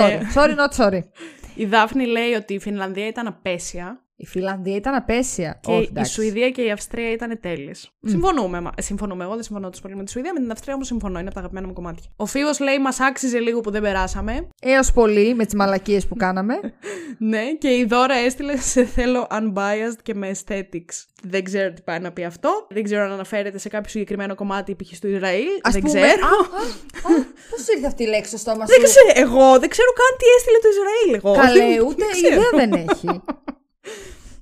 Sorry. 0.00 0.10
Ε. 0.10 0.20
Sorry, 0.34 0.54
not 0.56 0.84
sorry. 0.84 1.00
Η 1.54 1.64
Δάφνη 1.64 2.06
λέει 2.06 2.32
ότι 2.32 2.54
η 2.54 2.58
Φινλανδία 2.58 3.06
ήταν 3.06 3.26
απέσια 3.26 4.03
Η 4.16 4.26
Φιλανδία 4.26 4.76
ήταν 4.76 4.94
απέσια. 4.94 5.58
και 5.62 5.70
Όχι, 5.70 5.82
η 5.82 5.86
εντάξει. 5.90 6.12
Σουηδία 6.12 6.50
και 6.50 6.62
η 6.62 6.70
Αυστρία 6.70 7.10
ήταν 7.10 7.38
τέλειες. 7.40 7.90
Συμφωνούμε. 8.06 8.60
μα- 8.60 8.70
ε, 8.76 8.82
Συμφωνούμε. 8.82 9.24
Εγώ 9.24 9.34
δεν 9.34 9.42
συμφωνώ 9.42 9.68
τόσο 9.70 9.82
πολύ 9.82 9.96
με 9.96 10.04
τη 10.04 10.10
Σουηδία. 10.10 10.32
Με 10.32 10.40
την 10.40 10.50
Αυστρία 10.50 10.74
όμως 10.74 10.86
συμφωνώ. 10.86 11.12
Είναι 11.18 11.26
από 11.26 11.34
τα 11.34 11.40
αγαπημένα 11.40 11.66
μου 11.66 11.72
κομμάτια. 11.72 12.04
Ο 12.16 12.26
Φίβος 12.26 12.60
λέει 12.60 12.78
μας 12.78 13.00
άξιζε 13.00 13.38
λίγο 13.38 13.60
που 13.60 13.70
δεν 13.70 13.82
περάσαμε. 13.82 14.48
Έως 14.62 14.92
πολύ 14.92 15.34
με 15.34 15.44
τις 15.44 15.54
μαλακίες 15.54 16.06
που 16.06 16.16
κάναμε. 16.16 16.54
Ναι, 17.18 17.42
και 17.58 17.68
η 17.68 17.84
Δώρα 17.84 18.14
έστειλε 18.14 18.56
σε 18.56 18.84
θέλω 18.84 19.26
unbiased 19.30 19.96
και 20.02 20.14
με 20.14 20.30
aesthetics. 20.34 20.94
Δεν 21.22 21.44
ξέρω 21.44 21.72
τι 21.72 21.82
πάει 21.82 21.98
να 21.98 22.12
πει 22.12 22.24
αυτό. 22.24 22.66
Δεν 22.70 22.82
ξέρω 22.82 23.02
αν 23.04 23.12
αναφέρεται 23.12 23.58
σε 23.58 23.68
κάποιο 23.68 23.90
συγκεκριμένο 23.90 24.34
κομμάτι 24.34 24.74
π.χ. 24.74 24.98
του 24.98 25.08
Ισραήλ. 25.08 25.46
Ας 25.62 25.72
δεν 25.72 25.82
πούμε, 25.82 26.00
ξέρω. 26.00 26.26
Πώς 27.50 27.66
ήρθε 27.74 27.86
αυτή 27.86 28.02
η 28.02 28.06
λέξη 28.06 28.28
στο 28.28 28.38
στόμα 28.38 28.64
Δεν 28.64 28.76
σου; 28.80 28.82
ξέρω. 28.84 29.10
Εγώ 29.28 29.58
δεν 29.58 29.68
ξέρω 29.68 29.88
καν 30.00 30.16
τι 30.18 30.26
έστειλε 30.36 30.58
το 30.64 30.68
Ισραήλ. 30.74 31.14
Εγώ. 31.20 31.32
Καλέ, 31.46 31.74
Δεν 31.76 31.86
ούτε 31.86 32.04
ξέρω. 32.10 32.34
ιδέα 32.34 32.66
δεν 32.66 32.72
έχει. 32.88 33.22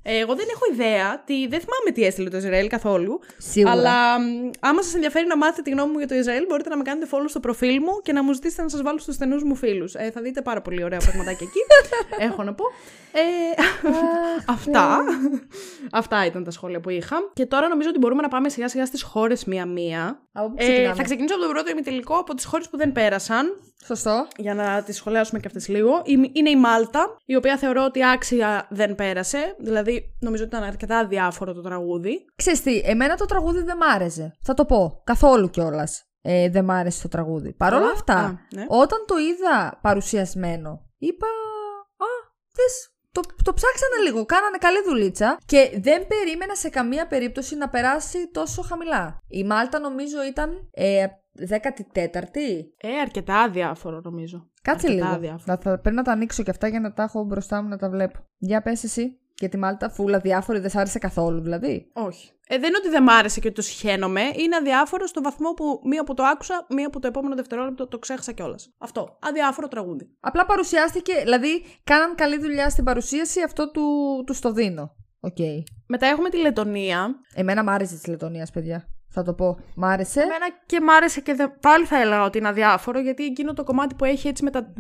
Ε, 0.05 0.19
εγώ 0.19 0.35
δεν 0.35 0.47
έχω 0.51 0.73
ιδέα. 0.73 1.23
Τι, 1.27 1.47
δεν 1.49 1.61
θυμάμαι 1.61 1.91
τι 1.95 2.05
έστειλε 2.05 2.29
το 2.31 2.37
Ισραήλ 2.37 2.69
καθόλου. 2.69 3.21
Σίγουρα. 3.37 3.73
Αλλά 3.73 4.21
μ, 4.21 4.51
άμα 4.61 4.83
σας 4.83 4.95
ενδιαφέρει 4.95 5.27
να 5.27 5.37
μάθετε 5.37 5.63
τη 5.63 5.71
γνώμη 5.71 5.93
μου 5.93 5.99
για 5.99 6.09
το 6.09 6.15
Ισραήλ, 6.15 6.45
μπορείτε 6.49 6.69
να 6.69 6.77
με 6.77 6.83
κάνετε 6.83 7.07
follow 7.11 7.25
στο 7.29 7.41
προφίλ 7.41 7.79
μου 7.83 8.01
και 8.03 8.13
να 8.13 8.23
μου 8.23 8.33
ζητήσετε 8.33 8.63
να 8.63 8.69
σας 8.69 8.83
βάλω 8.83 8.99
στους 8.99 9.15
στενούς 9.15 9.43
μου 9.43 9.55
φίλους. 9.55 9.95
Ε, 9.95 10.11
θα 10.15 10.21
δείτε 10.21 10.43
πάρα 10.43 10.63
πολύ 10.63 10.85
ωραία 10.85 10.99
πραγματάκια 10.99 11.47
εκεί. 11.51 11.59
έχω 12.29 12.43
να 12.43 12.55
πω. 12.55 12.65
Ε, 13.13 13.23
αυτά. 14.47 15.05
αυτά 15.93 16.27
ήταν 16.27 16.45
τα 16.45 16.51
σχόλια 16.51 16.81
που 16.81 16.91
είχα. 16.91 17.17
Και 17.33 17.47
τώρα 17.47 17.69
νομίζω 17.69 17.89
ότι 17.89 17.99
μπορούμε 17.99 18.23
να 18.23 18.29
πάμε 18.29 18.49
σιγά 18.49 18.69
σιγά 18.69 18.87
στις 18.87 19.03
χώρες 19.03 19.45
μία-μία. 19.45 20.23
Από 20.33 20.49
πού 20.49 20.55
Ε, 20.59 20.63
ξεκινάμε; 20.65 20.95
θα 20.95 21.03
ξεκινήσω 21.03 21.35
από 21.35 21.45
το 21.45 21.51
πρώτο 21.51 21.71
ημιτελικό 21.71 22.15
από 22.15 22.35
τις 22.35 22.45
χώρες 22.45 22.69
που 22.69 22.77
δεν 22.77 22.93
πέρασαν 22.93 23.47
Σωστό. 23.85 24.27
για 24.37 24.55
να 24.55 24.83
τις 24.83 24.97
σχολιάσουμε 24.97 25.41
και 25.41 25.47
αυτές 25.47 25.69
λίγο. 25.69 26.03
Η- 26.05 26.31
Είναι 26.33 26.51
η 26.51 26.57
Μάλτα, 26.57 27.17
η 27.25 27.37
οποία 27.37 27.57
θεωρώ 27.59 27.85
ότι 27.85 28.05
άξια 28.07 28.67
δεν 28.71 28.95
πέρασε. 28.95 29.57
Δηλαδή, 29.59 30.17
νομίζω 30.21 30.45
ότι 30.45 30.57
ήταν 30.57 30.69
αρκετά 30.69 30.99
αδιάφορο 30.99 31.53
το 31.53 31.61
τραγούδι. 31.63 32.25
Ξέρεις 32.37 32.63
τι, 32.63 32.79
εμένα 32.85 33.17
το 33.17 33.25
τραγούδι 33.27 33.63
δεν 33.63 33.77
μ' 33.77 33.83
άρεσε. 33.95 34.33
Θα 34.43 34.55
το 34.55 34.65
πω. 34.65 35.01
Καθόλου 35.05 35.51
κιόλας. 35.51 36.05
Ε, 36.23 36.49
δεν 36.51 36.65
μ' 36.65 36.71
άρεσε 36.71 37.03
το 37.03 37.09
τραγούδι. 37.09 37.53
Παρ' 37.53 37.75
όλα 37.75 37.87
Α, 37.87 37.93
αυτά, 37.95 38.15
α, 38.15 38.33
ναι. 38.55 38.65
όταν 38.69 39.05
το 39.07 39.15
είδα 39.19 39.79
παρουσιασμένο, 39.83 40.83
είπα. 40.99 41.27
Α, 41.97 42.11
δες, 42.53 42.91
το, 43.13 43.21
το 43.45 43.55
ψάξανε 43.55 43.97
λίγο. 44.05 44.25
Κάνανε 44.25 44.59
καλή 44.59 44.83
δουλίτσα. 44.87 45.39
Και 45.47 45.71
δεν 45.83 46.07
περίμενα 46.07 46.55
σε 46.55 46.69
καμία 46.69 47.07
περίπτωση 47.07 47.57
να 47.57 47.69
περάσει 47.69 48.31
τόσο 48.33 48.63
χαμηλά. 48.63 49.19
Η 49.29 49.45
Μάλτα 49.45 49.79
νομίζω 49.79 50.23
ήταν 50.25 50.69
ε, 50.71 51.07
14η. 51.39 52.65
Ε, 52.77 52.99
αρκετά 53.03 53.39
αδιάφορο 53.39 54.01
νομίζω. 54.05 54.51
Κάτσε 54.63 54.87
Αρκετά 54.87 55.05
λίγο. 55.05 55.17
αδιάφορο. 55.17 55.43
Θα, 55.45 55.71
θα, 55.71 55.79
πρέπει 55.79 55.97
να 55.97 56.03
τα 56.03 56.13
ανοίξω 56.13 56.43
και 56.43 56.51
αυτά 56.51 56.69
για 56.69 56.81
να 56.81 56.93
τα 56.93 57.03
έχω 57.03 57.25
μπροστά 57.25 57.63
μου 57.63 57.69
να 57.69 57.77
τα 57.77 57.89
βλέπω. 57.91 58.19
Για 58.39 58.63
πες 58.63 58.85
εσύ. 58.85 59.17
Για 59.39 59.49
τη 59.49 59.57
Μάλτα, 59.59 59.91
φούλα 59.91 60.19
διάφορη, 60.19 60.59
δεν 60.59 60.71
σ' 60.71 60.77
άρεσε 60.77 60.99
καθόλου 60.99 61.41
δηλαδή. 61.41 61.91
Όχι. 61.93 62.31
Ε, 62.49 62.59
δεν 62.59 62.69
είναι 62.69 62.77
ότι 62.79 62.89
δεν 62.89 63.03
μ' 63.03 63.09
άρεσε 63.09 63.41
και 63.41 63.47
ότι 63.47 63.57
το 63.57 63.63
συχαίνομαι. 63.63 64.21
Είναι 64.21 64.57
αδιάφορο 64.57 65.07
στο 65.07 65.23
βαθμό 65.23 65.51
που 65.51 65.81
μία 65.85 66.05
που 66.05 66.15
το 66.15 66.23
άκουσα, 66.23 66.67
μία 66.69 66.91
που 66.91 66.99
το 66.99 67.07
επόμενο 67.07 67.35
δευτερόλεπτο 67.35 67.87
το 67.89 67.99
ξέχασα 67.99 68.33
κιόλας. 68.33 68.75
Αυτό. 68.79 69.19
Αδιάφορο 69.21 69.69
τραγούδι. 69.69 70.17
Απλά 70.21 70.47
παρουσιάστηκε, 70.47 71.13
δηλαδή 71.23 71.65
κάναν 71.85 72.15
καλή 72.15 72.39
δουλειά 72.39 72.71
στην 72.71 72.85
παρουσίαση, 72.85 73.43
αυτό 73.43 73.71
του, 73.71 73.83
του 74.27 74.35
στο 74.35 74.53
δίνω. 74.53 74.95
Οκ. 75.21 75.37
Μετά 75.87 76.07
έχουμε 76.07 76.29
τη 76.29 76.39
Λετωνία. 76.39 77.15
Εμένα 77.35 77.63
μ' 77.63 77.69
άρεσε 77.69 77.95
της 77.95 78.07
Λετωνίας, 78.07 78.51
παιδιά. 78.51 78.89
Θα 79.13 79.23
το 79.23 79.33
πω. 79.33 79.59
Μ' 79.77 79.85
άρεσε; 79.85 80.21
Εμένα 80.21 80.47
και 80.67 80.81
μ' 80.81 80.91
άρεσε 80.91 81.21
και 81.21 81.35
δε... 81.35 81.49
πάλι 81.61 81.85
θα 81.85 82.01
έλεγα 82.01 82.25
ότι 82.25 82.39
είναι 82.39 82.49
αδιάφορο 82.49 83.01
γιατί 83.01 83.25
εκείνο 83.25 83.53
το 83.53 83.65
κομμάτι 83.65 83.95
που 83.95 84.05
έχει 84.05 84.29
έτσι 84.29 84.45
με 84.45 84.51
τα. 84.51 84.73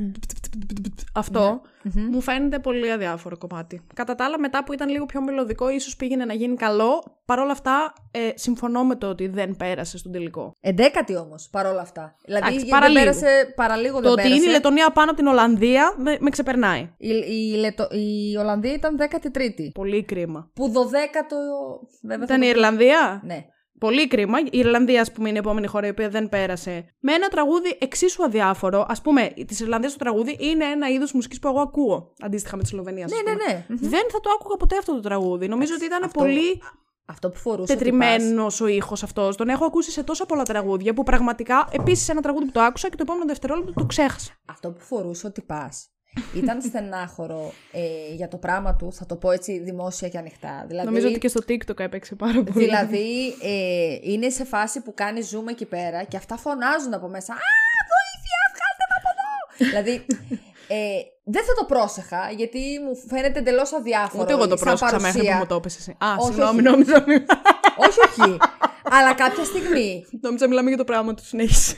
Αυτό 1.15 1.61
μου 1.95 2.21
φαίνεται 2.21 2.59
πολύ 2.59 2.93
αδιάφορο 2.93 3.39
κομμάτι. 3.39 3.87
Κατά 3.95 4.15
τα 4.15 4.25
άλλα, 4.25 4.39
μετά 4.39 4.65
που 4.65 4.73
ήταν 4.73 4.89
λίγο 4.89 5.07
πιο 5.07 5.23
μελωδικό, 5.23 5.69
ίσως 5.69 5.97
πήγαινε 5.97 6.25
να 6.25 6.35
γίνει 6.35 6.57
καλό. 6.57 7.03
Παρ' 7.25 7.39
όλα 7.39 7.53
αυτά, 7.53 7.93
ε, 8.11 8.31
συμφωνώ 8.35 8.85
με 8.85 8.95
το 8.97 9.07
ότι 9.09 9.27
δεν 9.29 9.57
πέρασε 9.57 9.99
στον 9.99 10.13
τελικό. 10.13 10.53
Εντέκατη 10.61 11.17
όμως, 11.17 11.49
παρόλα 11.51 11.81
αυτά. 11.81 12.15
Δηλαδή 12.25 12.45
Εντάξει, 12.47 12.65
δεν 12.65 12.75
παραλίγο. 12.79 13.01
πέρασε, 13.05 13.53
παραλίγο 13.57 13.95
Το 13.95 14.01
δεν 14.03 14.13
ότι 14.13 14.23
πέρασε. 14.23 14.41
είναι 14.41 14.51
η 14.51 14.55
Λετωνία 14.55 14.91
πάνω 14.91 15.11
από 15.11 15.19
την 15.19 15.29
Ολλανδία 15.29 15.95
με, 15.99 16.17
με 16.21 16.31
ξεπερνάει. 16.31 16.81
Η, 16.99 17.09
η, 17.09 17.55
Λετο- 17.57 17.89
η 17.91 18.37
Ολλανδία 18.37 18.73
ήταν 18.73 18.97
13η. 19.01 19.71
Πολύ 19.75 20.05
κρίμα. 20.05 20.51
Που 20.55 20.73
12ο. 20.75 21.87
Βέβαια 22.03 22.19
θα 22.27 22.35
Ήταν 22.35 22.43
η 22.43 22.45
το- 22.45 22.51
Ιρλανδία; 22.51 23.21
Ναι. 23.25 23.45
Πολύ 23.87 24.09
κρίμα. 24.09 24.39
Η 24.41 24.59
Ιρλανδία, 24.59 25.01
ας 25.01 25.13
πούμε, 25.13 25.29
είναι 25.29 25.37
η 25.37 25.41
επόμενη 25.41 25.67
χώρα 25.67 25.87
η 25.87 25.91
οποία 25.91 26.09
δεν 26.09 26.29
πέρασε. 26.29 26.85
Με 27.01 27.13
ένα 27.13 27.29
τραγούδι 27.29 27.77
εξίσου 27.81 28.25
αδιάφορο. 28.25 28.81
Α 28.81 29.01
πούμε, 29.03 29.33
της 29.47 29.61
Ιρλανδίας 29.61 29.93
το 29.93 29.99
τραγούδι 29.99 30.37
είναι 30.41 30.65
ένα 30.65 30.89
είδος 30.89 31.13
μουσικής 31.13 31.39
που 31.39 31.49
εγώ 31.49 31.61
ακούω. 31.61 32.13
Αντίστοιχα 32.21 32.57
με 32.57 32.63
τη 32.63 32.69
Σλοβενία. 32.69 33.07
Ναι, 33.11 33.33
ναι, 33.33 33.45
ναι. 33.45 33.65
Μμμ. 33.69 33.77
Δεν 33.81 34.03
θα 34.13 34.21
το 34.21 34.31
άκουγα 34.41 34.57
ποτέ 34.57 34.77
αυτό 34.77 34.95
το 34.95 35.01
τραγούδι. 35.01 35.49
Νομίζω 35.49 35.73
ότι 35.77 35.85
ήταν 35.85 36.03
αυτό- 36.05 36.19
πολύ 36.21 36.63
Αυτό 37.07 37.29
που 37.31 37.39
φορούσε. 37.39 37.73
ότι 37.73 37.91
πας- 37.91 37.99
τετριμένος 38.09 38.61
ο 38.61 38.67
ήχος 38.67 39.03
αυτός. 39.03 39.37
Τον 39.37 39.49
έχω 39.49 39.65
ακούσει 39.65 39.91
σε 39.91 40.03
τόσα 40.03 40.27
πολλά 40.27 40.43
τραγούδια 40.43 40.95
που 40.95 41.03
πραγματικά 41.03 41.69
επίσης 41.73 42.09
ένα 42.09 42.21
τραγούδι 42.21 42.45
που 42.45 42.53
το 42.53 42.61
άκουσα 42.61 42.89
και 42.89 42.97
το 42.97 43.03
επόμενο 43.07 43.25
δευτερόλεπτο 43.27 43.73
το 43.73 43.85
ξέχασα. 43.87 44.33
Αυτό 44.49 44.71
που 44.71 44.81
φορούσε 44.81 45.27
ότι 45.27 45.43
πα. 45.43 45.73
Ήταν 46.35 46.63
στενάχωρο 46.63 47.53
ε, 47.73 48.15
για 48.15 48.29
το 48.29 48.37
πράγμα 48.37 48.75
του, 48.77 48.93
θα 48.93 49.07
το 49.07 49.17
πω 49.17 49.31
έτσι 49.31 49.59
δημόσια 49.59 50.09
και 50.09 50.19
ανοιχτά. 50.19 50.65
Δηλαδή, 50.69 50.87
Νομίζω 50.87 51.09
ότι 51.09 51.19
και 51.19 51.29
στο 51.29 51.41
TikTok 51.49 51.79
έπαιξε 51.81 52.15
πάρα 52.15 52.43
πολύ. 52.43 52.65
δηλαδή 52.65 53.35
ε, 53.43 53.97
είναι 54.03 54.29
σε 54.31 54.45
φάση 54.45 54.81
που 54.81 54.95
κάνει 54.95 55.21
zoom 55.33 55.49
εκεί 55.51 55.65
πέρα 55.65 56.03
και 56.05 56.17
αυτά 56.17 56.37
φωνάζουν 56.37 56.95
από 56.95 57.09
μέσα. 57.09 57.33
Α, 57.33 57.37
βοήθεια, 57.93 58.39
βγάλτε 58.55 58.85
με 58.91 58.97
από 59.01 59.09
εδώ! 59.15 59.71
δηλαδή, 59.71 60.07
ε, 60.69 61.01
δεν 61.25 61.45
θα 61.45 61.53
το 61.59 61.65
πρόσεχα 61.65 62.31
γιατί 62.37 62.59
μου 62.87 62.97
φαίνεται 63.09 63.39
εντελώς 63.39 63.73
αδιάφορο. 63.73 64.23
Ούτε 64.23 64.33
εγώ 64.33 64.49
το 64.49 64.57
σαν 64.57 64.67
πρόσεξα 64.67 65.01
μέχρι 65.01 65.11
που 65.11 65.17
παρουσία. 65.27 65.37
μου 65.37 65.47
το 65.47 65.55
έπεσε 65.55 65.79
εσύ. 65.81 65.97
Α, 65.99 66.07
Όχι, 66.19 66.27
συγγνώμη, 66.27 66.59
όχι. 66.61 66.69
νόμιζα. 66.71 67.05
μη- 67.07 67.27
όχι, 67.77 67.99
όχι. 68.09 68.37
Αλλά 68.91 69.15
κάποια 69.15 69.45
στιγμή 69.45 70.07
Νόμιζα 70.21 70.49
μιλάμε 70.49 70.69
για 70.69 70.79
το 70.79 70.85
πράγμα 70.85 71.15
του 71.15 71.25
συνέχισε. 71.25 71.77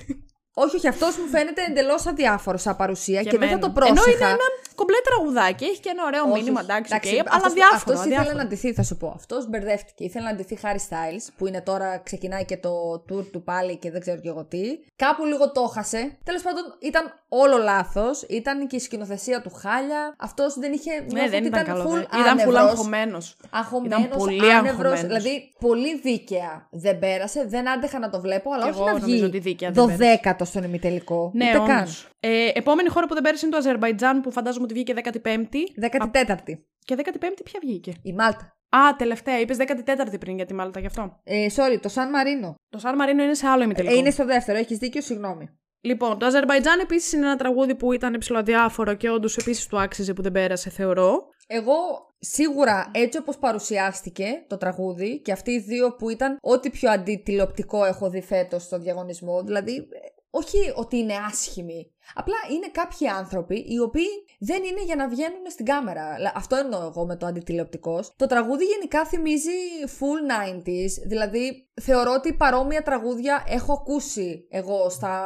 Όχι, 0.55 0.77
όχι, 0.77 0.89
αυτός 0.89 1.17
μου 1.17 1.27
φαίνεται 1.27 1.63
εντελώς 1.69 2.07
αδιάφορος 2.07 2.63
σαν 2.63 2.77
παρουσία 2.77 3.23
και, 3.23 3.39
δεν 3.39 3.49
θα 3.49 3.59
το 3.59 3.67
εμένα. 3.67 3.73
πρόσεχα. 3.73 4.11
Ενώ 4.11 4.15
είναι 4.15 4.25
ένα 4.25 4.49
κομπλέ 4.75 4.97
τραγουδάκι. 5.09 5.65
Έχει 5.65 5.81
και 5.81 5.89
ένα 5.93 6.05
ωραίο 6.05 6.23
Όχι, 6.25 6.33
μήνυμα, 6.39 6.61
όχι. 6.61 6.71
εντάξει, 6.71 6.91
Εντάξει, 6.95 7.15
οκ, 7.15 7.19
αλλά 7.27 7.37
αυτός- 7.37 7.53
αδιάφορο. 7.53 7.77
αυτός 7.77 7.95
ήθελε 7.99 8.15
αδιάφορο. 8.15 8.37
να 8.37 8.43
ντυθεί, 8.43 8.73
θα 8.73 8.83
σου 8.83 8.97
πω. 8.97 9.09
Αυτός 9.17 9.49
μπερδεύτηκε. 9.49 10.05
Ήθελε 10.05 10.25
να 10.25 10.31
ντυθεί 10.31 10.59
Harry 10.63 10.83
Styles, 10.89 11.25
που 11.37 11.47
είναι 11.47 11.61
τώρα 11.61 11.99
ξεκινάει 11.99 12.45
και 12.45 12.57
το 12.57 12.71
tour 13.09 13.25
του 13.33 13.43
πάλι 13.45 13.77
και 13.77 13.91
δεν 13.91 14.01
ξέρω 14.01 14.21
και 14.21 14.29
εγώ 14.29 14.45
τι. 14.45 14.63
Κάπου 14.97 15.25
λίγο 15.25 15.53
το 15.53 15.63
έχασε. 15.71 16.19
Τέλος 16.25 16.43
πάντων, 16.43 16.65
ήταν 16.81 17.05
όλο 17.29 17.57
λάθος. 17.57 18.23
Ήταν 18.29 18.67
και 18.67 18.77
η 18.77 18.79
σκηνοθεσία 18.79 19.41
του 19.43 19.51
χάλια. 19.51 20.15
Αυτός 20.19 20.55
δεν 20.59 20.73
είχε. 20.73 20.91
Ναι, 20.93 21.07
νιώθω 21.13 21.29
δεν 21.31 21.39
ότι 21.39 21.47
ήταν 21.47 21.65
καλό. 21.65 21.83
full 21.85 21.93
δεν. 21.93 22.01
Ήταν 22.21 22.23
full 22.25 22.31
άνευρος. 22.31 22.57
αγχωμένος. 22.57 23.37
Αγχωμένος, 23.51 23.99
Ήταν 24.05 24.19
πολύ 24.19 24.53
άνευρος, 24.53 24.93
αγχωμένος. 24.93 25.01
Δηλαδή, 25.23 25.53
πολύ 25.61 25.99
δίκαια 26.01 26.69
δεν 26.71 26.99
πέρασε. 26.99 27.45
Δεν 27.49 27.69
άντεχα 27.71 27.99
να 27.99 28.11
το 28.11 28.21
βλέπω, 28.21 28.53
αλλά 28.53 28.63
Κι 28.65 28.69
όχι 28.71 28.79
εγώ 28.79 28.87
να 28.89 28.93
νομίζω 28.99 29.25
ότι 29.27 29.31
βγει 29.39 29.39
δίκαια 29.51 29.71
δεν 29.71 29.85
πέρασε. 29.85 30.03
δωδέκατος 30.05 30.49
στον 30.49 30.63
ημιτελικό. 30.63 31.31
Ναι, 31.35 31.49
Ούτε 31.49 31.59
καν. 31.67 31.79
όντως. 31.79 32.09
Ε, 32.21 32.49
επόμενη 32.55 32.89
χώρα 32.89 33.07
που 33.07 33.15
δεν 33.15 33.23
πέρασε 33.23 33.47
είναι 33.47 33.55
το 33.55 33.61
Αζερβαϊτζάν 33.61 34.21
που 34.21 34.31
φαντάζομαι 34.31 34.64
ότι 34.65 34.75
βγήκε 34.75 34.95
15η. 34.97 35.59
Δέκατη 35.77 36.11
τέταρτη. 36.11 36.67
Και 36.79 36.97
15η 36.99 37.41
ποια 37.45 37.61
βγήκε; 37.63 37.93
Η 38.03 38.13
Μάλτα. 38.13 38.57
Α, 38.69 38.97
τελευταία. 38.97 39.41
Είπες 39.41 39.57
14η 39.61 40.21
πριν 40.21 40.37
για 40.37 40.47
τη 40.47 40.55
Μάλτα 40.55 40.81
γι' 40.81 40.87
αυτό. 40.87 41.21
Ε, 41.25 41.47
sorry, 41.57 41.79
το 41.83 41.89
Σαν 41.89 42.11
Μαρίνο. 42.11 42.55
Το 42.69 42.79
Σαν 42.79 42.95
Μαρίνο 42.97 43.23
είναι 43.23 43.35
σε 43.35 43.47
άλλο 43.47 43.63
ημιτελικό. 43.63 43.95
Ε, 43.95 43.99
είναι 43.99 44.11
στο 44.11 44.25
δεύτερο, 44.25 44.59
έχεις 44.59 44.79
δίκιο, 44.79 45.01
συγγνώμη. 45.01 45.49
Λοιπόν, 45.81 46.19
το 46.19 46.27
Αζερβαϊτζάν 46.27 46.79
επίσης 46.79 47.13
είναι 47.13 47.27
ένα 47.27 47.37
τραγούδι 47.37 47.75
που 47.75 47.93
ήταν 47.93 48.15
υψηλοαδιάφορο 48.15 48.95
και 48.95 49.11
όντως 49.11 49.37
επίσης 49.37 49.67
του 49.67 49.81
άξιζε 49.81 50.13
που 50.13 50.23
δεν 50.23 50.33
πέρασε, 50.33 50.71
θεωρώ. 50.71 51.29
Εγώ 51.47 51.75
σίγουρα 52.19 52.91
έτσι 52.95 53.19
όπως 53.19 53.39
παρουσιάστηκε 53.39 54.45
το 54.49 54.57
τραγούδι 54.57 55.21
και 55.21 55.33
αυτοί 55.33 55.51
οι 55.51 55.59
δύο 55.59 55.95
που 55.95 56.11
ήταν 56.11 56.37
ό,τι 56.41 56.71
πιο 56.71 56.91
αντιτηλεοπτικό 56.91 57.85
έχω 57.85 58.11
δει 58.11 58.23
φέτος 58.23 58.63
στο 58.63 58.79
διαγωνισμό, 58.79 59.43
δηλαδή 59.43 59.77
ε, 59.77 59.83
όχι 60.31 60.73
ότι 60.75 60.97
είναι 60.97 61.15
άσχημοι, 61.29 61.94
απλά 62.15 62.35
είναι 62.53 62.69
κάποιοι 62.73 63.09
άνθρωποι 63.09 63.65
οι 63.69 63.79
οποίοι 63.79 64.09
δεν 64.39 64.63
είναι 64.63 64.83
για 64.85 64.97
να 64.97 65.09
βγαίνουν 65.09 65.45
στην 65.51 65.65
κάμερα. 65.65 66.19
Λα- 66.19 66.33
Αυτό 66.35 66.57
εννοώ 66.57 66.81
εγώ 66.87 67.07
με 67.07 67.17
το 67.17 67.27
αντιτηλεοπτικός. 67.27 68.13
Το 68.17 68.27
τραγούδι 68.27 68.65
γενικά 68.65 69.05
θυμίζει 69.05 69.51
full 69.99 70.21
90s, 70.57 71.07
δηλαδή 71.07 71.69
θεωρώ 71.83 72.13
ότι 72.13 72.33
παρόμοια 72.33 72.83
τραγούδια 72.83 73.45
έχω 73.49 73.73
ακούσει 73.73 74.47
εγώ 74.51 74.89
στα 74.91 75.21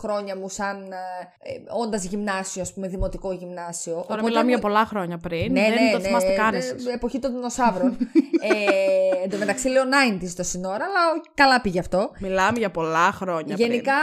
χρόνια 0.00 0.36
μου 0.36 0.48
σαν 0.48 0.82
ε, 0.92 0.96
ε, 1.52 1.62
όντας 1.82 2.04
γυμνάσιο, 2.04 2.62
ας 2.62 2.72
πούμε, 2.72 2.88
δημοτικό 2.88 3.32
γυμνάσιο. 3.32 3.92
Τώρα 3.92 4.04
Οπότε 4.08 4.22
μιλάμε 4.22 4.42
μου- 4.44 4.48
για 4.48 4.58
πολλά 4.58 4.84
χρόνια 4.84 5.18
πριν. 5.18 5.52
ναι, 5.52 5.60
δεν 5.60 5.84
ναι, 5.84 5.90
το 5.92 5.98
ναι, 5.98 6.04
θυμάστε 6.04 6.32
καν 6.34 6.50
ναι, 6.50 6.56
εσείς. 6.56 6.86
Εποχή 6.86 7.18
των 7.18 7.32
δεινοσαύρων. 7.32 7.96
ε, 8.50 9.22
εν 9.24 9.30
τω 9.30 9.36
μεταξύ 9.36 9.68
λέω 9.68 9.82
90s 9.82 10.30
το 10.36 10.42
σύνορα, 10.42 10.74
αλλά 10.84 11.22
καλά 11.34 11.60
πήγε 11.60 11.78
αυτό. 11.78 12.10
Μιλάμε 12.20 12.58
για 12.58 12.70
πολλά 12.70 13.12
χρόνια 13.12 13.54
Γενικά 13.54 13.94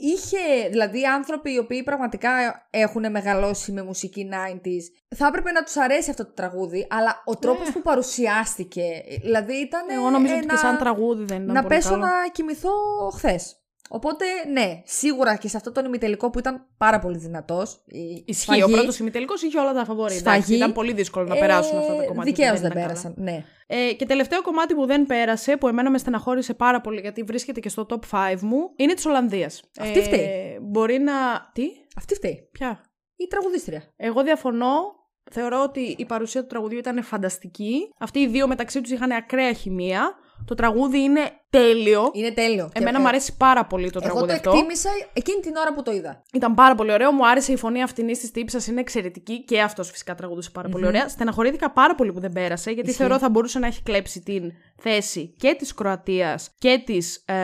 είχε, 0.00 0.68
δηλαδή 0.70 1.06
άνθρωποι 1.06 1.55
οι 1.56 1.58
οποίοι 1.58 1.82
πραγματικά 1.82 2.30
έχουν 2.70 3.10
μεγαλώσει 3.10 3.72
με 3.72 3.82
μουσική 3.82 4.28
90s, 4.32 5.14
θα 5.16 5.26
έπρεπε 5.26 5.50
να 5.50 5.62
τους 5.62 5.76
αρέσει 5.76 6.10
αυτό 6.10 6.24
το 6.24 6.32
τραγούδι, 6.32 6.86
αλλά 6.90 7.22
ο 7.24 7.36
τρόπος 7.36 7.70
που 7.72 7.82
παρουσιάστηκε, 7.82 9.02
δηλαδή 9.22 9.54
ήταν 9.54 9.86
πριν. 9.86 9.98
Εγώ 9.98 10.10
νομίζω 10.10 10.34
ότι 10.34 10.42
ένα- 10.42 10.52
και 10.54 10.58
σαν 10.60 10.78
τραγούδι 10.78 11.24
δεν 11.24 11.42
ήταν 11.42 11.54
να 11.54 11.62
πολύ 11.62 11.74
πέσω 11.74 11.90
καλό. 11.90 12.02
να 12.04 12.10
κοιμηθώ 12.32 12.70
χθες. 13.14 13.56
Οπότε, 13.88 14.24
ναι, 14.52 14.82
σίγουρα 14.84 15.36
και 15.36 15.48
σε 15.48 15.56
αυτό 15.56 15.72
τον 15.72 15.84
ημιτελικό 15.84 16.30
που 16.30 16.38
ήταν 16.38 16.66
πάρα 16.78 16.98
πολύ 16.98 17.16
δυνατός. 17.18 17.82
Ισχύει. 18.24 18.62
Ο 18.62 18.68
πρώτος 18.68 18.98
ημιτελικός 18.98 19.42
είχε 19.42 19.58
όλα 19.58 19.72
τα 19.72 19.84
φαβόρη. 19.84 20.14
εντάξει, 20.16 20.40
Σφαγή. 20.42 20.56
Ήταν 20.56 20.72
πολύ 20.72 20.92
δύσκολο 20.92 21.26
να 21.26 21.36
περάσουν 21.36 21.78
αυτά 21.78 21.96
τα 21.96 22.04
κομμάτια. 22.04 22.14
που 22.14 22.22
Δικαίως 22.22 22.60
δεν 22.60 22.70
ήταν 22.70 22.70
καλά. 22.70 22.86
πέρασαν. 22.86 23.14
Ναι. 23.16 23.44
Ε, 23.66 23.92
και 23.92 24.06
τελευταίο 24.06 24.42
κομμάτι 24.42 24.74
που 24.74 24.86
δεν 24.86 25.06
πέρασε, 25.06 25.56
που 25.56 25.68
εμένα 25.68 25.90
με 25.90 25.98
στεναχώρησε 25.98 26.54
πάρα 26.54 26.80
πολύ 26.80 27.00
γιατί 27.00 27.22
βρίσκεται 27.22 27.60
και 27.60 27.68
στο 27.68 27.86
top 27.90 27.98
5 28.10 28.40
μου, 28.40 28.58
είναι 28.76 28.94
της 28.94 29.06
Ολλανδίας. 29.06 29.62
Αυτή 29.80 30.00
φταίει. 30.02 30.58
Μπορεί 30.62 30.98
να. 30.98 31.12
Τι; 31.52 31.64
Αυτή 31.96 32.14
φταίει. 32.14 32.48
Ποια; 32.52 32.80
Η 33.16 33.26
τραγουδίστρια. 33.26 33.82
Εγώ 33.96 34.22
διαφωνώ. 34.22 34.94
Θεωρώ 35.30 35.62
ότι 35.62 35.94
η 35.98 36.04
παρουσία 36.04 36.40
του 36.40 36.46
τραγουδιού 36.46 36.78
ήταν 36.78 37.02
φανταστική. 37.02 37.88
Αυτοί 37.98 38.18
οι 38.18 38.26
δύο 38.26 38.46
μεταξύ 38.46 38.80
τους 38.80 38.90
είχαν 38.90 39.10
ακραία 39.10 39.52
χημεία. 39.52 40.14
Το 40.44 40.54
τραγούδι 40.54 40.98
είναι 41.00 41.20
τέλειο. 41.50 42.10
Είναι 42.12 42.30
τέλειο. 42.30 42.70
Εμένα 42.72 42.92
Και- 42.96 42.98
μου 43.02 43.08
αρέσει 43.08 43.36
πάρα 43.36 43.64
πολύ 43.66 43.90
το 43.90 44.00
Εγώ 44.02 44.12
τραγούδι 44.12 44.26
το 44.26 44.32
αυτό. 44.32 44.50
εκτίμησα 44.50 44.90
εκείνη 45.12 45.40
την 45.40 45.56
ώρα 45.56 45.74
που 45.74 45.82
το 45.82 45.92
είδα. 45.92 46.22
Ήταν 46.32 46.54
πάρα 46.54 46.74
πολύ 46.74 46.92
ωραίο. 46.92 47.12
Μου 47.12 47.28
άρεσε 47.28 47.52
η 47.52 47.56
φωνή 47.56 47.82
αυτήν 47.82 48.06
τη 48.06 48.30
τύψα. 48.30 48.60
Είναι 48.68 48.80
εξαιρετική. 48.80 49.44
Και 49.44 49.60
αυτός 49.60 49.90
φυσικά 49.90 50.14
τραγουδούσε 50.14 50.50
πάρα 50.50 50.68
πολύ 50.68 50.86
ωραία. 50.86 51.08
Στεναχωρήθηκα 51.08 51.70
πάρα 51.70 51.94
πολύ 51.94 52.12
που 52.12 52.20
δεν 52.20 52.32
πέρασε. 52.32 52.70
Γιατί 52.70 52.88
Ισχύει. 52.88 53.02
θεωρώ 53.02 53.18
θα 53.18 53.30
μπορούσε 53.30 53.58
να 53.58 53.66
έχει 53.66 53.82
κλέψει 53.82 54.20
την 54.22 54.52
θέση 54.76 55.34
και 55.38 55.54
της 55.58 55.74
Κροατίας 55.74 56.50
και 56.58 56.82
της 56.86 57.22
ε, 57.26 57.34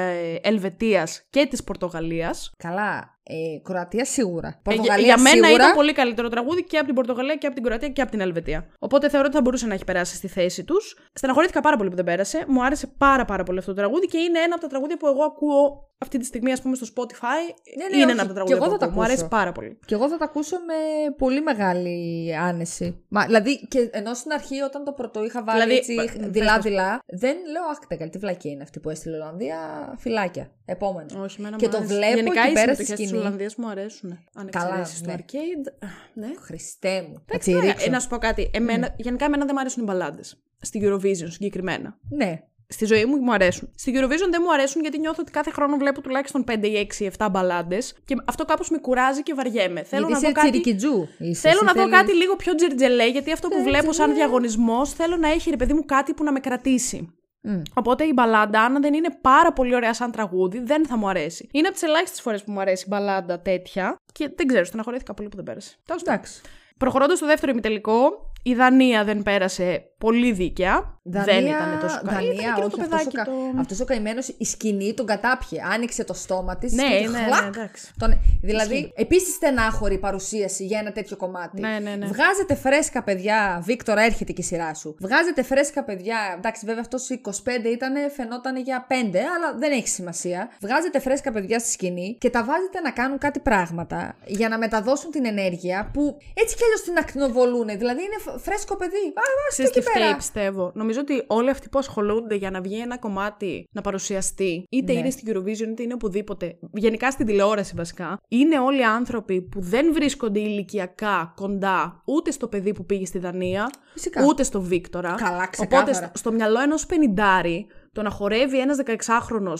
Ελβετίας 0.42 1.22
και 1.30 1.46
της 1.46 1.64
Πορτογαλίας. 1.64 2.52
Καλά. 2.56 3.10
Ε, 3.24 3.34
Κροατία 3.62 4.04
σίγουρα. 4.04 4.48
Ε, 4.48 4.50
για, 4.50 4.60
Πορτογαλία 4.62 5.04
για 5.04 5.18
μένα 5.18 5.46
σίγουρα. 5.46 5.52
ήταν 5.64 5.74
πολύ 5.74 5.92
καλύτερο 5.92 6.28
τραγούδι 6.28 6.64
και 6.64 6.76
από 6.76 6.86
την 6.86 6.94
Πορτογαλία 6.94 7.34
και 7.34 7.46
από 7.46 7.54
την 7.54 7.64
Κροατία 7.64 7.88
και 7.88 8.02
από 8.02 8.10
την 8.10 8.20
Ελβετία. 8.20 8.66
Οπότε 8.78 9.08
θεωρώ 9.08 9.26
ότι 9.26 9.36
θα 9.36 9.42
μπορούσε 9.42 9.66
να 9.66 9.74
έχει 9.74 9.84
περάσει 9.84 10.16
στη 10.16 10.28
θέση 10.28 10.64
τους. 10.64 10.96
Στεναχωρήθηκα 11.12 11.60
πάρα 11.60 11.76
πολύ 11.76 11.88
που 11.90 11.96
δεν 11.96 12.04
πέρασε. 12.04 12.44
Μου 12.48 12.64
άρεσε 12.64 12.86
πάρα, 12.98 13.24
πάρα 13.24 13.42
πολύ 13.42 13.58
αυτό 13.58 13.70
το 13.70 13.76
τραγούδι 13.76 13.91
και 13.98 14.18
είναι 14.18 14.38
ένα 14.38 14.52
από 14.54 14.62
τα 14.62 14.68
τραγούδια 14.68 14.96
που 14.96 15.06
εγώ 15.06 15.22
ακούω 15.24 15.90
αυτή 15.98 16.18
τη 16.18 16.24
στιγμή, 16.24 16.52
ας 16.52 16.62
πούμε, 16.62 16.76
στο 16.76 16.86
Spotify. 16.96 17.42
Ναι, 17.78 17.84
ναι, 17.84 17.96
είναι 17.96 18.02
όχι. 18.04 18.10
ένα 18.10 18.12
από 18.12 18.16
τα 18.20 18.26
Και 18.26 18.32
τραγούδια 18.34 18.56
εγώ 18.56 18.64
που 18.64 18.70
θα 18.70 18.76
τα 18.78 18.84
ακούω. 18.84 18.96
Μου 18.96 19.02
αρέσει 19.02 19.20
ακούσω. 19.24 19.36
πάρα 19.38 19.52
πολύ. 19.52 19.78
Και 19.86 19.94
εγώ 19.94 20.08
θα 20.08 20.16
τα 20.16 20.24
ακούσω 20.24 20.56
με 20.66 20.74
πολύ 21.18 21.40
μεγάλη 21.42 21.96
άνεση. 22.36 23.04
Μα, 23.08 23.24
δηλαδή, 23.26 23.66
και 23.68 23.88
ενώ 23.92 24.14
στην 24.14 24.32
αρχή 24.32 24.60
όταν 24.60 24.84
το 24.84 24.92
πρώτο 24.92 25.24
είχα 25.24 25.44
βάλει 25.44 25.60
Δηλαδή, 25.60 25.76
έτσι 25.78 25.94
πα- 25.94 26.02
πες 26.18 26.30
δειλά-δειλά, 26.30 27.02
δεν 27.06 27.36
λέω 27.52 27.62
άντε 27.72 27.96
καλέ, 27.96 28.10
τι 28.10 28.18
βλακεία 28.18 28.48
είναι 28.48 28.62
αυτή 28.62 28.80
που 28.80 28.90
έστειλε 28.90 29.16
η 29.16 29.18
Ολλανδία, 29.18 29.58
φυλάκια. 29.98 30.50
Επόμενο. 30.64 31.22
Όχι, 31.22 31.36
εμένα 31.40 31.56
Και 31.56 31.66
μου 31.66 31.72
το 31.72 31.76
άρεσε. 31.78 31.94
βλέπω 31.94 32.14
Γενικά 32.14 32.40
εκεί 32.40 32.50
οι 32.50 32.52
πέρα 32.52 32.74
στη 32.74 32.84
συμμετοχές 32.84 32.96
της 32.98 33.06
σκηνή. 33.08 33.20
Ολλανδίας 33.20 33.54
μου 33.56 33.68
αρέσουν. 33.68 34.10
Αν 34.34 34.48
Καλά, 34.50 34.66
εξαιρέσεις 34.68 35.00
το 35.00 35.06
ναι. 35.10 35.14
arcade. 35.18 35.88
Ναι. 36.14 36.28
Χριστέ 36.40 37.02
μου. 37.08 37.14
Θα 37.14 37.22
Εντάξει, 37.28 37.50
τη 37.50 37.56
ωραία. 37.56 37.70
ρίξω. 37.70 37.86
Ε, 37.86 37.90
να 37.90 38.00
σου 38.00 38.08
πω 38.08 38.16
κάτι. 38.18 38.50
Εμένα, 38.54 38.94
Γενικά, 38.96 39.24
εμένα 39.24 39.44
δεν 39.44 39.54
μου 39.54 39.60
αρέσουν 39.60 39.82
οι 39.82 39.86
μπαλάντες. 39.86 40.42
Στην 40.60 40.80
Eurovision 40.84 41.28
συγκεκριμένα. 41.30 41.98
Ναι. 42.08 42.42
Στη 42.72 42.84
ζωή 42.84 43.04
μου 43.04 43.16
μου 43.16 43.32
αρέσουν. 43.32 43.72
Στην 43.74 43.94
Eurovision 43.96 44.28
δεν 44.30 44.40
μου 44.44 44.52
αρέσουν 44.52 44.80
γιατί 44.82 44.98
νιώθω 44.98 45.18
ότι 45.20 45.30
κάθε 45.30 45.50
χρόνο 45.50 45.76
βλέπω 45.76 46.00
τουλάχιστον 46.00 46.44
5 46.50 46.66
ή 46.68 46.88
6 46.98 47.00
ή 47.04 47.10
7 47.18 47.28
μπαλάντες 47.30 47.94
και 48.04 48.14
αυτό 48.24 48.44
κάπως 48.44 48.70
με 48.70 48.78
κουράζει 48.78 49.22
και 49.22 49.34
βαριέμαι. 49.34 49.82
Θέλω 49.82 50.06
Γιατί 50.06 50.12
να 50.12 50.18
είσαι 50.18 50.26
δω 50.26 50.32
κάτι. 50.32 50.48
τσιρικιτζού. 50.50 51.08
Είσαι, 51.18 51.40
Θέλω 51.40 51.54
εσύ 51.54 51.64
να 51.64 51.72
δω 51.72 51.80
θέλεις- 51.80 51.96
κάτι 51.96 52.14
λίγο 52.14 52.36
πιο 52.36 52.54
τζερτζελέ, 52.54 53.08
γιατί 53.10 53.32
αυτό 53.32 53.48
που 53.48 53.54
Τζερτζελέ. 53.54 53.78
βλέπω 53.78 53.92
σαν 53.94 54.14
διαγωνισμός 54.14 54.92
θέλω 54.92 55.16
να 55.16 55.28
έχει 55.28 55.50
ρε 55.50 55.56
παιδί 55.56 55.72
μου 55.72 55.84
κάτι 55.84 56.14
που 56.14 56.24
να 56.24 56.32
με 56.32 56.40
κρατήσει. 56.40 57.14
Μμ. 57.44 57.60
Οπότε 57.74 58.04
η 58.04 58.10
μπαλάντα, 58.14 58.60
αν 58.62 58.80
δεν 58.82 58.94
είναι 58.94 59.08
πάρα 59.20 59.52
πολύ 59.52 59.74
ωραία 59.74 59.94
σαν 59.94 60.10
τραγούδι, 60.10 60.58
δεν 60.64 60.86
θα 60.86 60.96
μου 60.96 61.08
αρέσει. 61.08 61.48
Είναι 61.52 61.66
από 61.66 61.76
τις 61.76 61.86
ελάχιστες 61.86 62.20
φορές 62.20 62.42
που 62.44 62.52
μου 62.52 62.60
αρέσει 62.60 62.84
η 62.84 62.88
μπαλάντα 62.90 63.40
τέτοια 63.40 63.96
και 64.12 64.30
δεν 64.36 64.46
ξέρω, 64.46 64.64
στεναχωρήθηκα 64.64 65.14
πολύ 65.14 65.28
που 65.28 65.36
δεν 65.36 65.44
πέρασε. 65.44 65.76
Τέλος 65.86 66.02
πάντων. 66.02 66.14
Εντάξει. 66.20 66.40
Προχωρώντας 66.78 67.16
στο 67.18 67.26
δεύτερο 67.26 67.52
ημιτελικό, 67.52 68.30
η 68.42 68.54
Δανία 68.54 69.04
δεν 69.04 69.22
πέρασε 69.22 69.82
πολύ 70.06 70.32
δίκαια. 70.32 71.00
δεν 71.02 71.46
ήταν 71.46 71.78
τόσο 71.80 72.00
καλή. 72.04 72.26
Δανία, 72.26 72.32
ήταν 72.32 72.50
εκείνο 72.50 72.66
όχι, 72.66 72.76
το 72.76 72.82
αυτός, 72.82 72.88
παιδάκι. 72.88 73.06
ο, 73.06 73.22
κα... 73.22 73.24
το... 73.24 73.60
αυτός 73.60 73.80
ο 73.80 73.84
καημένος, 73.84 74.28
η 74.38 74.44
σκηνή 74.44 74.94
τον 74.94 75.06
κατάπιε. 75.06 75.60
Άνοιξε 75.72 76.04
το 76.04 76.14
στόμα 76.14 76.56
της. 76.56 76.72
Ναι, 76.72 76.82
και 76.82 77.08
ναι, 77.08 77.18
ναι, 77.18 77.24
χλακ, 77.24 77.46
εντάξει. 77.56 77.90
τον... 77.98 78.20
Δηλαδή, 78.42 78.92
επίσης 78.96 79.34
στενάχωρη 79.34 79.98
παρουσίαση 79.98 80.64
για 80.64 80.78
ένα 80.78 80.92
τέτοιο 80.92 81.16
κομμάτι. 81.16 81.60
Ναι, 81.60 81.78
ναι, 81.82 81.94
ναι. 81.94 82.06
Βγάζετε 82.06 82.54
φρέσκα 82.54 83.02
παιδιά. 83.02 83.62
Βίκτορα, 83.64 84.02
έρχεται 84.02 84.32
και 84.32 84.40
η 84.40 84.44
σειρά 84.44 84.74
σου. 84.74 84.96
Βγάζετε 85.00 85.42
φρέσκα 85.42 85.84
παιδιά. 85.84 86.18
Εντάξει, 86.36 86.66
βέβαια 86.66 86.80
αυτός 86.80 87.08
25 87.24 87.64
ήταν, 87.72 87.94
φαινόταν 88.16 88.56
για 88.56 88.86
5, 88.88 88.92
αλλά 89.36 89.54
δεν 89.58 89.72
έχει 89.72 89.88
σημασία. 89.88 90.50
Βγάζετε 90.60 91.00
φρέσκα 91.00 91.32
παιδιά 91.32 91.58
στη 91.58 91.70
σκηνή 91.70 92.16
και 92.20 92.30
τα 92.30 92.44
βάζετε 92.44 92.80
να 92.80 92.90
κάνουν 92.90 93.18
κάτι 93.18 93.38
πράγματα 93.40 94.16
για 94.26 94.48
να 94.48 94.58
μεταδώσουν 94.58 95.10
την 95.10 95.26
ενέργεια 95.26 95.90
που 95.92 96.16
έτσι 96.34 96.56
κι 96.56 96.62
αλλιώς 96.64 96.82
την 96.82 96.98
ακτινοβολούν. 96.98 97.66
Δηλαδή 97.66 98.02
είναι 98.02 98.18
φ- 98.24 98.40
φρέσκο 98.44 98.76
παιδί. 98.76 99.06
Α, 99.06 99.91
άστε 99.94 100.00
Ξέρεις 100.00 100.06
τι 100.08 100.12
εκεί 100.12 100.22
φταίει, 100.22 100.42
πέρα. 100.42 100.52
πιστεύω. 100.52 100.72
Νομίζω 100.74 101.00
ότι 101.00 101.24
όλοι 101.26 101.50
αυτοί 101.50 101.68
που 101.68 101.78
ασχολούνται 101.78 102.34
για 102.34 102.50
να 102.50 102.60
βγει 102.60 102.80
ένα 102.80 102.98
κομμάτι 102.98 103.68
να 103.72 103.80
παρουσιαστεί, 103.80 104.64
είτε 104.70 104.92
Ναι. 104.92 104.98
είναι 104.98 105.10
στην 105.10 105.32
Eurovision 105.36 105.68
είτε 105.70 105.82
είναι 105.82 105.94
οπουδήποτε, 105.94 106.58
γενικά 106.72 107.10
στην 107.10 107.26
τηλεόραση 107.26 107.74
βασικά, 107.76 108.18
είναι 108.28 108.58
όλοι 108.58 108.84
άνθρωποι 108.84 109.42
που 109.42 109.60
δεν 109.60 109.92
βρίσκονται 109.92 110.40
ηλικιακά 110.40 111.32
κοντά 111.36 112.02
ούτε 112.04 112.30
στο 112.30 112.48
παιδί 112.48 112.72
που 112.74 112.84
πήγε 112.86 113.06
στη 113.06 113.18
Δανία, 113.18 113.70
Φυσικά. 113.92 114.24
ούτε 114.26 114.42
στο 114.42 114.60
Βίκτορα. 114.60 115.14
Καλά, 115.18 115.46
ξεκάθαρα. 115.46 115.82
Οπότε 115.82 115.92
στο, 115.92 116.10
στο 116.14 116.32
μιαλό 116.32 116.60
ενός 116.60 116.86
πενιντάρι, 116.86 117.66
το 117.92 118.02
να 118.02 118.10
χορεύει 118.10 118.58
ένας 118.60 118.78
16χρονο 118.86 119.52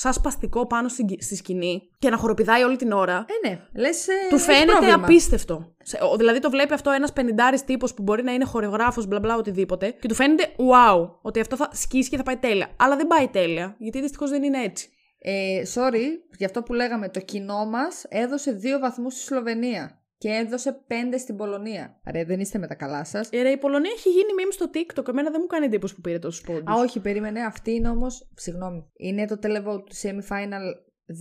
σαν 0.00 0.12
σπαστικό 0.12 0.66
πάνω 0.66 0.88
στη, 0.88 1.16
στη 1.20 1.36
σκηνή 1.36 1.82
και 1.98 2.10
να 2.10 2.16
χοροπηδάει 2.16 2.62
όλη 2.62 2.76
την 2.76 2.92
ώρα. 2.92 3.24
Ε, 3.44 3.48
ναι. 3.48 3.60
Λες. 3.74 4.06
Του 4.30 4.38
φαίνεται 4.38 4.92
απίστευτο. 4.92 5.74
Σε- 5.82 5.98
ο- 6.12 6.16
Δηλαδή 6.16 6.38
το 6.40 6.50
βλέπει 6.50 6.72
αυτό 6.74 6.90
ένας 6.90 7.12
πενιντάρης 7.12 7.64
τύπος 7.64 7.94
που 7.94 8.02
μπορεί 8.02 8.22
να 8.22 8.32
είναι 8.32 8.44
χορεγράφο, 8.44 9.02
μπλα 9.04 9.20
μπλα, 9.20 9.36
οτιδήποτε, 9.36 9.90
και 9.90 10.08
του 10.08 10.14
φαίνεται 10.14 10.42
wow, 10.56 11.10
ότι 11.22 11.40
αυτό 11.40 11.56
θα 11.56 11.68
σκίσει 11.72 12.10
και 12.10 12.16
θα 12.16 12.22
πάει 12.22 12.36
τέλεια. 12.36 12.68
Αλλά 12.76 12.96
δεν 12.96 13.06
πάει 13.06 13.28
τέλεια, 13.28 13.74
γιατί 13.78 14.00
δυστυχώς 14.00 14.30
δεν 14.30 14.42
είναι 14.42 14.62
έτσι. 14.62 14.88
Ε, 15.18 15.62
sorry, 15.74 16.04
για 16.36 16.46
αυτό 16.46 16.62
που 16.62 16.72
λέγαμε, 16.72 17.08
το 17.08 17.20
κοινό 17.20 17.66
μας 17.66 18.04
έδωσε 18.08 18.50
δύο 18.52 18.78
βαθμούς 18.78 19.12
στη 19.14 19.22
Σλοβενία 19.22 20.00
και 20.18 20.28
έδωσε 20.28 20.72
πέντε 20.86 21.18
στην 21.18 21.36
Πολωνία. 21.36 22.00
Ρε, 22.10 22.24
δεν 22.24 22.40
είστε 22.40 22.58
με 22.58 22.66
τα 22.66 22.74
καλά 22.74 23.04
σας. 23.04 23.28
Ε, 23.30 23.42
ρε, 23.42 23.50
η 23.50 23.56
Πολωνία 23.56 23.90
έχει 23.94 24.08
γίνει 24.08 24.28
meme 24.38 24.52
στο 24.52 24.70
TikTok. 24.74 25.08
Εμένα 25.08 25.30
δεν 25.30 25.40
μου 25.40 25.46
κάνει 25.46 25.64
εντύπωση 25.64 25.94
που 25.94 26.00
πήρε 26.00 26.18
τόσους 26.18 26.40
πόντους. 26.40 26.74
Α, 26.74 26.80
όχι, 26.80 27.00
περίμενε. 27.00 27.40
Αυτή 27.40 27.74
είναι 27.74 27.88
όμως. 27.88 28.28
Συγγνώμη. 28.34 28.90
Είναι 28.96 29.26
το 29.26 29.38
televote 29.42 29.82
του 29.84 29.96
semifinal 30.02 30.64
2. 31.08 31.14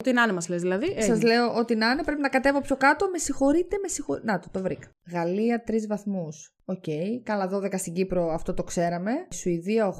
Ό,τι 0.00 0.12
να 0.12 0.22
είναι, 0.22 0.32
μας 0.32 0.48
λες 0.48 0.60
δηλαδή. 0.60 0.86
Σας 0.86 1.08
έγινε. 1.08 1.26
λέω 1.26 1.54
ό,τι 1.56 1.74
να 1.74 1.90
είναι. 1.90 2.02
Πρέπει 2.02 2.20
να 2.20 2.28
κατέβω 2.28 2.60
πιο 2.60 2.76
κάτω. 2.76 3.10
Με 3.10 3.18
συγχωρείτε, 3.18 3.76
με 3.82 3.88
συγχωρείτε. 3.88 4.26
Να 4.32 4.38
το, 4.38 4.48
το 4.50 4.60
βρήκα. 4.60 4.88
Γαλλία 5.12 5.64
3 5.66 5.86
βαθμούς. 5.88 6.54
Οκ. 6.64 6.84
Καλά, 7.22 7.50
12 7.52 7.78
στην 7.78 7.92
Κύπρο, 7.92 8.30
αυτό 8.32 8.54
το 8.54 8.62
ξέραμε. 8.62 9.12
Σουηδία 9.32 9.86
8. 9.86 9.92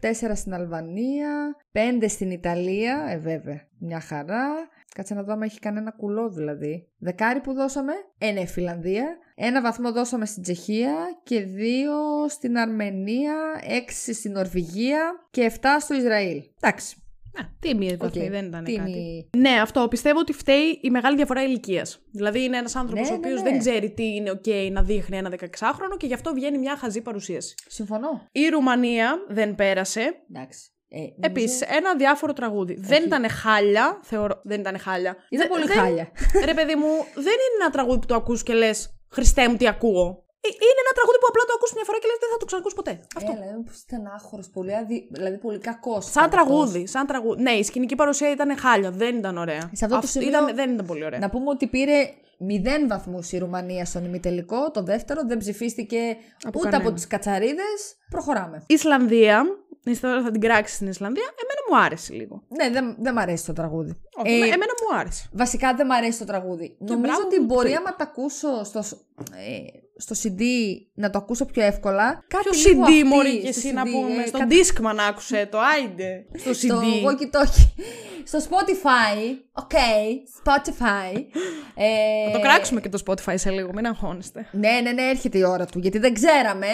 4 0.00 0.32
στην 0.34 0.54
Αλβανία. 0.54 1.56
5 1.72 2.04
στην 2.08 2.30
Ιταλία. 2.30 3.06
Ε, 3.10 3.16
βέβαια. 3.16 3.68
Μια 3.78 4.00
χαρά. 4.00 4.44
Κάτσε 4.94 5.14
να 5.14 5.22
δω 5.22 5.32
αν 5.32 5.42
έχει 5.42 5.58
κανένα 5.58 5.90
κουλό 5.90 6.28
δηλαδή. 6.30 6.88
Δεκάρι 6.98 7.40
που 7.40 7.52
δώσαμε. 7.52 7.92
Ε, 8.18 8.30
ναι, 8.30 8.46
Φιλανδία. 8.46 9.18
Ένα 9.34 9.60
βαθμό 9.60 9.92
δώσαμε 9.92 10.26
στην 10.26 10.42
Τσεχία 10.42 10.94
και 11.22 11.40
δύο 11.40 11.92
στην 12.28 12.58
Αρμενία, 12.58 13.34
έξι 13.68 14.14
στην 14.14 14.32
Νορβηγία 14.32 15.26
και 15.30 15.52
7 15.60 15.64
στο 15.80 15.94
Ισραήλ. 15.94 16.42
Εντάξει. 16.60 16.96
Α, 17.40 17.42
τι 17.60 17.74
μία 17.74 17.96
βαθμή, 17.98 18.24
Οκ. 18.24 18.30
δεν 18.30 18.46
ήταν 18.46 18.64
Τι 18.64 18.74
κάτι. 18.76 18.90
μη- 18.90 19.28
Ναι, 19.36 19.60
αυτό 19.60 19.88
πιστεύω 19.88 20.18
ότι 20.18 20.32
φταίει 20.32 20.78
η 20.82 20.90
μεγάλη 20.90 21.16
διαφορά 21.16 21.42
ηλικίας. 21.42 22.02
Δηλαδή 22.10 22.42
είναι 22.44 22.56
ένας 22.56 22.76
άνθρωπος 22.76 23.08
Ναι, 23.08 23.14
ο 23.14 23.18
ναι, 23.18 23.26
οποίος 23.26 23.42
ναι. 23.42 23.50
δεν 23.50 23.58
ξέρει 23.58 23.90
τι 23.90 24.14
είναι 24.14 24.30
OK 24.30 24.70
να 24.72 24.82
δείχνει 24.82 25.16
ένα 25.16 25.30
16χρονο 25.30 25.96
και 25.96 26.06
γι' 26.06 26.14
αυτό 26.14 26.32
βγαίνει 26.34 26.58
μια 26.58 26.76
χαζή 26.76 27.00
παρουσίαση. 27.02 27.54
Συμφωνώ. 27.68 28.28
Η 28.32 28.48
Ρουμανία 28.48 29.16
δεν 29.28 29.54
πέρασε. 29.54 30.14
Εντάξει. 30.34 30.68
Ε, 30.96 30.98
νομίζω- 30.98 31.14
Επίσης, 31.20 31.64
ένα 31.68 31.96
αδιάφορο 31.96 32.32
τραγούδι. 32.32 32.74
Δεν 32.80 33.02
ήταν 33.04 33.30
χάλια, 33.30 33.98
θεωρώ. 34.02 34.40
Δεν 34.44 34.60
ήταν 34.60 34.78
χάλια. 34.78 35.16
Ήταν 35.28 35.46
Δε- 35.46 35.52
πολύ 35.54 35.66
δεν- 35.66 35.76
χάλια. 35.78 36.08
Ρε, 36.44 36.54
παιδί 36.54 36.74
μου, 36.74 36.90
δεν 37.26 37.36
είναι 37.44 37.56
ένα 37.60 37.70
τραγούδι 37.70 37.98
που 37.98 38.06
το 38.06 38.14
ακούς 38.14 38.42
και 38.42 38.52
λες 38.54 38.78
Χριστέ 39.16 39.48
μου, 39.48 39.56
τι 39.56 39.68
ακούω. 39.68 40.06
Ε, 40.46 40.48
Είναι 40.48 40.80
ένα 40.84 40.92
τραγούδι 40.98 41.18
που 41.20 41.26
απλά 41.28 41.42
το 41.48 41.52
ακούς 41.56 41.72
μια 41.74 41.84
φορά 41.84 41.98
και 41.98 42.06
λες 42.10 42.18
δεν 42.20 42.28
θα 42.32 42.36
το 42.36 42.44
ξανακούς 42.44 42.74
ποτέ. 42.74 42.92
Αυτό. 43.16 43.32
Έλα, 43.32 43.44
είναι 43.44 43.62
στενάχωρος, 43.72 44.48
πολύ 44.50 44.76
αδι... 44.76 45.08
δηλαδή 45.10 45.38
πολύ 45.38 45.58
κακός. 45.58 46.04
Σαν 46.10 46.30
τραγούδι, 46.30 46.86
σαν 46.86 47.06
τραγούδι. 47.06 47.42
Ναι, 47.42 47.50
η 47.50 47.62
σκηνική 47.62 47.94
παρουσία 47.94 48.30
ήταν 48.30 48.58
χάλια, 48.58 48.90
δεν 48.90 49.16
ήταν 49.16 49.38
ωραία. 49.38 49.70
Σε 49.72 49.84
αυτό 49.84 49.98
το 50.00 50.06
σημείο- 50.06 50.28
ήταν, 50.28 50.54
δεν 50.54 50.72
ήταν 50.72 50.86
πολύ 50.86 51.04
ωραία. 51.04 51.18
Να 51.18 51.30
πούμε 51.30 51.48
ότι 51.50 51.66
πήρε 51.66 51.98
0 52.38 52.86
βαθμούς 52.88 53.32
η 53.32 53.38
Ρουμανία 53.38 53.84
στον 53.84 54.04
ημιτελικό. 54.04 54.70
Το 54.70 54.82
δεύτερο 54.82 55.22
δεν 55.26 55.38
ψηφίστηκε 55.38 55.98
Από 56.42 56.58
ούτε 56.60 56.68
κανένα. 56.68 56.82
από 56.88 56.92
τις 56.96 57.06
κατσαρίδες. 57.06 57.96
Προχωράμε. 58.10 58.62
Ισλανδία. 58.66 59.42
Τώρα 60.00 60.22
θα 60.22 60.30
την 60.30 60.40
κράξεις 60.40 60.76
στην 60.76 60.88
Ισλανδία. 60.88 61.22
Εμένα 61.22 61.60
μου 61.82 61.86
άρεσε 61.86 62.12
λίγο. 62.12 62.42
Ναι, 62.48 62.70
δεν, 62.70 62.96
δεν 62.98 63.12
μ' 63.14 63.18
αρέσει 63.18 63.46
το 63.46 63.52
τραγούδι. 63.52 63.90
Όχι, 64.16 64.32
Ε, 64.32 64.36
εμέ- 64.36 64.44
εμένα 64.52 64.72
μου 64.90 64.98
άρεσε. 64.98 65.28
Βασικά 65.32 65.74
δεν 65.74 65.86
μ' 65.86 65.92
αρέσει 65.92 66.18
το 66.18 66.24
τραγούδι. 66.24 66.76
Νομίζω 66.78 67.00
μπράβο 67.00 67.22
ότι 67.26 67.40
μου 67.40 67.46
που 67.46 67.54
μπορεί 67.54 67.70
το 67.70 67.76
άμα 67.76 67.90
το 67.90 67.96
ακούσω 68.00 68.64
στο, 68.64 68.78
ε, 68.78 69.78
στο 69.96 70.14
CD 70.22 70.40
να 70.94 71.10
το 71.10 71.18
ακούσω 71.18 71.44
πιο 71.44 71.62
εύκολα. 71.62 72.24
Κάτι 72.28 72.48
Ποιο 72.50 72.68
λίγο 72.70 72.82
CD 72.84 72.88
αυτή, 72.88 73.04
μωρή 73.04 73.38
και 73.40 73.52
στο 73.52 73.60
εσύ 73.66 73.72
να 73.72 73.82
CD, 73.82 73.90
πούμε. 73.90 74.22
ε, 74.22 74.26
Στον 74.26 74.40
κάτι- 74.40 74.56
Discman 74.74 74.96
άκουσε 75.08 75.48
το, 75.50 75.58
άιντε. 75.60 76.26
Στο 76.34 76.50
CD. 76.60 76.64
Στο 76.64 76.80
walkie 77.04 77.36
talkie. 77.36 77.82
Στο 78.24 78.38
Spotify. 78.38 79.16
OK. 79.52 79.70
Spotify. 80.44 81.24
Ε, 81.74 82.26
Θα 82.26 82.30
το 82.32 82.40
κράξουμε 82.40 82.80
και 82.80 82.88
το 82.88 83.02
Spotify 83.06 83.34
σε 83.34 83.50
λίγο, 83.50 83.70
μην 83.72 83.86
αγχώνεστε. 83.86 84.46
Ναι, 84.52 84.80
ναι, 84.82 84.92
ναι, 84.92 85.02
έρχεται 85.02 85.38
η 85.38 85.42
ώρα 85.42 85.66
του. 85.66 85.78
Γιατί 85.78 85.98
δεν 85.98 86.14
ξέραμε. 86.14 86.66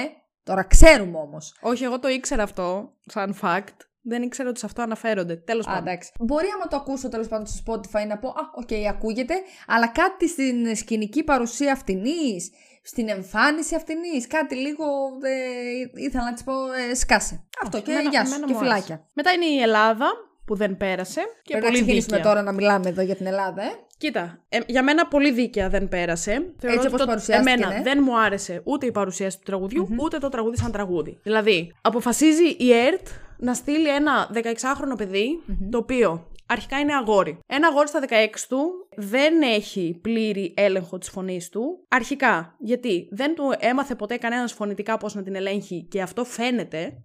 Τώρα 0.50 0.62
ξέρουμε 0.62 1.18
όμως. 1.18 1.56
Όχι, 1.60 1.84
εγώ 1.84 1.98
το 1.98 2.08
ήξερα 2.08 2.42
αυτό, 2.42 2.92
σαν 3.06 3.38
fact. 3.42 3.76
Δεν 4.02 4.22
ήξερα 4.22 4.48
ότι 4.48 4.58
σε 4.58 4.66
αυτό 4.66 4.82
αναφέρονται. 4.82 5.36
Τέλος 5.36 5.66
Α, 5.66 5.68
πάντων. 5.70 5.86
εντάξει. 5.86 6.12
Μπορεί 6.20 6.46
άμα 6.54 6.66
το 6.66 6.76
ακούσω 6.76 7.08
τέλος 7.08 7.28
πάντων 7.28 7.46
στο 7.46 7.62
Spotify 7.72 8.06
να 8.06 8.18
πω 8.18 8.28
Α, 8.28 8.42
οκ, 8.54 8.68
ακούγεται. 8.88 9.34
Αλλά 9.66 9.86
κάτι 9.88 10.28
στην 10.28 10.76
σκηνική 10.76 11.22
παρουσία 11.24 11.72
αυτινή, 11.72 12.40
στην 12.82 13.08
εμφάνιση 13.08 13.74
αυτινή, 13.74 14.22
κάτι 14.28 14.54
λίγο. 14.54 14.84
Ε, 15.22 16.02
ήθελα 16.04 16.24
να 16.24 16.32
της 16.32 16.44
πω 16.44 16.52
ε, 16.90 16.94
σκάσε. 16.94 17.46
Αυτό 17.62 17.80
και 17.80 17.90
Εμένα- 17.90 18.10
γεια 18.10 18.24
σου 18.26 18.34
εμένα 18.34 18.46
και 18.46 18.52
μου 18.52 18.58
άρεσε. 18.58 18.74
φυλάκια. 18.74 19.08
Μετά 19.12 19.32
είναι 19.32 19.44
η 19.44 19.60
Ελλάδα 19.60 20.06
που 20.50 20.56
δεν 20.56 20.76
πέρασε. 20.76 21.20
Και 21.20 21.50
Πρέπει 21.50 21.64
να 21.64 21.70
πολύ 21.70 21.82
ξεκινήσουμε 21.82 22.16
δίκαια. 22.16 22.32
τώρα 22.32 22.44
να 22.44 22.52
μιλάμε 22.52 22.88
εδώ 22.88 23.02
για 23.02 23.16
την 23.16 23.26
Ελλάδα, 23.26 23.62
ε. 23.62 23.70
Κοίτα, 23.98 24.38
ε, 24.48 24.58
για 24.66 24.82
μένα 24.82 25.06
πολύ 25.06 25.32
δίκαια 25.32 25.68
δεν 25.68 25.88
πέρασε. 25.88 26.30
Θεωρώ 26.32 26.76
Έτσι 26.76 26.86
ότι 26.86 26.86
όπως 26.86 27.06
παρουσιάστηκε, 27.06 27.50
Εμένα 27.50 27.74
ναι. 27.74 27.82
δεν 27.82 27.98
μου 28.02 28.20
άρεσε 28.20 28.60
ούτε 28.64 28.86
η 28.86 28.90
παρουσίαση 28.92 29.36
του 29.36 29.42
τραγουδιου 29.44 29.88
ούτε 29.96 30.18
το 30.18 30.28
τραγούδι 30.28 30.56
σαν 30.56 30.72
τραγούδι. 30.72 31.18
Δηλαδή, 31.22 31.74
αποφασίζει 31.80 32.48
η 32.58 32.72
ΕΡΤ 32.72 33.06
να 33.38 33.54
στείλει 33.54 33.88
ένα 33.88 34.30
16χρονο 34.34 34.96
παιδι 34.96 35.42
το 35.70 35.78
οποίο 35.78 36.26
αρχικά 36.50 36.78
είναι 36.78 36.94
αγόρι. 36.94 37.38
Ένα 37.46 37.66
αγόρι 37.68 37.88
στα 37.88 38.00
16 38.08 38.12
του 38.48 38.88
δεν 38.96 39.42
έχει 39.42 39.98
πλήρη 40.02 40.54
έλεγχο 40.56 40.98
της 40.98 41.08
φωνής 41.08 41.48
του. 41.48 41.84
Αρχικά, 41.88 42.56
γιατί 42.58 43.08
δεν 43.10 43.34
του 43.34 43.52
έμαθε 43.58 43.94
ποτέ 43.94 44.16
κανένας 44.16 44.52
φωνητικά 44.52 44.96
πώς 44.96 45.14
να 45.14 45.22
την 45.22 45.34
ελέγχει 45.34 45.86
και 45.90 46.02
αυτό 46.02 46.24
φαίνεται 46.24 47.04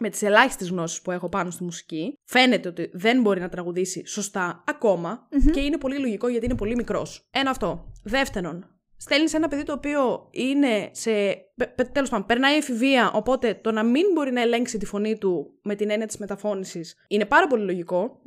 με 0.00 0.08
τις 0.08 0.22
ελάχιστες 0.22 0.68
γνώσεις 0.68 1.02
που 1.02 1.10
έχω 1.10 1.28
πάνω 1.28 1.50
στη 1.50 1.64
μουσική, 1.64 2.18
φαίνεται 2.24 2.68
ότι 2.68 2.90
δεν 2.92 3.20
μπορεί 3.20 3.40
να 3.40 3.48
τραγουδήσει 3.48 4.06
σωστά 4.06 4.64
ακόμα 4.66 5.28
και 5.52 5.60
είναι 5.60 5.78
πολύ 5.78 5.98
λογικό 5.98 6.28
γιατί 6.28 6.44
είναι 6.44 6.54
πολύ 6.54 6.74
μικρός. 6.74 7.28
Ένα 7.30 7.50
αυτό. 7.50 7.92
Δεύτερον, 8.04 8.66
στέλνεις 8.96 9.34
ένα 9.34 9.48
παιδί 9.48 9.62
το 9.62 9.72
οποίο 9.72 10.28
είναι 10.30 10.90
σε. 10.92 11.10
Τέλος 11.92 12.10
πάντων, 12.10 12.26
περνάει 12.26 12.56
εφηβεία, 12.56 13.10
οπότε 13.14 13.54
το 13.54 13.72
να 13.72 13.82
μην 13.82 14.04
μπορεί 14.14 14.32
να 14.32 14.40
ελέγξει 14.40 14.78
τη 14.78 14.86
φωνή 14.86 15.18
του 15.18 15.58
με 15.62 15.74
την 15.74 15.90
έννοια 15.90 16.06
της 16.06 16.16
μεταφώνησης 16.16 16.96
είναι 17.08 17.24
πάρα 17.24 17.46
πολύ 17.46 17.64
λογικό. 17.64 18.20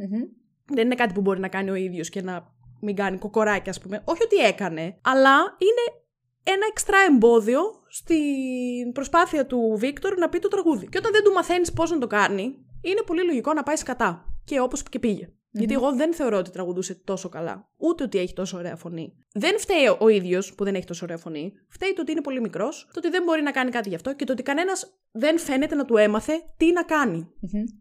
Δεν 0.68 0.86
είναι 0.86 0.96
κάτι 0.96 1.14
που 1.14 1.22
μπορεί 1.22 1.40
να 1.40 1.48
κάνει 1.48 1.70
ο 1.70 1.76
ίδιος 1.76 2.10
και 2.10 2.22
να 2.22 2.54
μην 2.82 2.96
κάνει 2.96 3.18
κοκοράκι, 3.18 3.70
ας 3.70 3.80
πούμε. 3.80 4.02
Όχι 4.06 4.24
ότι 4.24 4.36
έκανε, 4.36 4.98
αλλά 5.02 5.36
είναι 5.40 6.02
ένα 6.44 6.66
εξτρά 6.70 6.98
εμπόδιο 7.10 7.62
στην 7.90 8.92
προσπάθεια 8.94 9.46
του 9.46 9.76
Βίκτορ 9.78 10.18
να 10.18 10.30
πει 10.30 10.40
το 10.40 10.48
τραγούδι. 10.48 10.88
Και 10.88 10.98
όταν 10.98 11.12
δεν 11.12 11.24
του 11.24 11.32
μαθαίνεις 11.32 11.74
πώς 11.74 11.92
να 11.92 11.98
το 11.98 12.08
κάνει, 12.08 12.66
είναι 12.82 13.02
πολύ 13.06 13.26
λογικό 13.26 13.54
να 13.54 13.64
πάει 13.64 13.76
σκατά. 13.76 14.26
Και 14.44 14.60
όπως 14.60 14.84
και 14.84 15.00
πήγε. 15.00 15.30
Γιατί 15.52 15.74
εγώ 15.74 15.96
δεν 15.96 16.14
θεωρώ 16.14 16.38
ότι 16.38 16.50
τραγουδούσε 16.50 16.96
τόσο 16.96 17.30
καλά. 17.30 17.70
Ούτε 17.78 18.04
ότι 18.04 18.18
έχει 18.18 18.34
τόσο 18.34 18.58
ωραία 18.58 18.76
φωνή. 18.76 19.14
Δεν 19.34 19.60
φταίει 19.60 19.96
ο 20.00 20.08
ίδιος 20.08 20.56
που 20.56 20.64
δεν 20.64 20.76
έχει 20.76 20.86
τόσο 20.86 21.06
ωραία 21.06 21.18
φωνή. 21.18 21.54
Φταίει 21.70 21.94
το 21.94 22.02
ότι 22.02 22.12
είναι 22.12 22.22
πολύ 22.22 22.42
μικρός, 22.42 22.88
το 22.94 23.00
ότι 23.00 23.10
δεν 23.10 23.24
μπορεί 23.24 23.42
να 23.42 23.52
κάνει 23.52 23.72
κάτι 23.72 23.90
γι' 23.90 23.96
αυτό 23.96 24.16
και 24.16 24.26
το 24.26 24.32
ότι 24.32 24.44
κανένας 24.44 24.98
δεν 25.16 25.40
φαίνεται 25.40 25.76
να 25.76 25.86
του 25.86 25.98
έμαθε 25.98 26.34
τι 26.58 26.72
να 26.72 26.84
κάνει. 26.84 27.28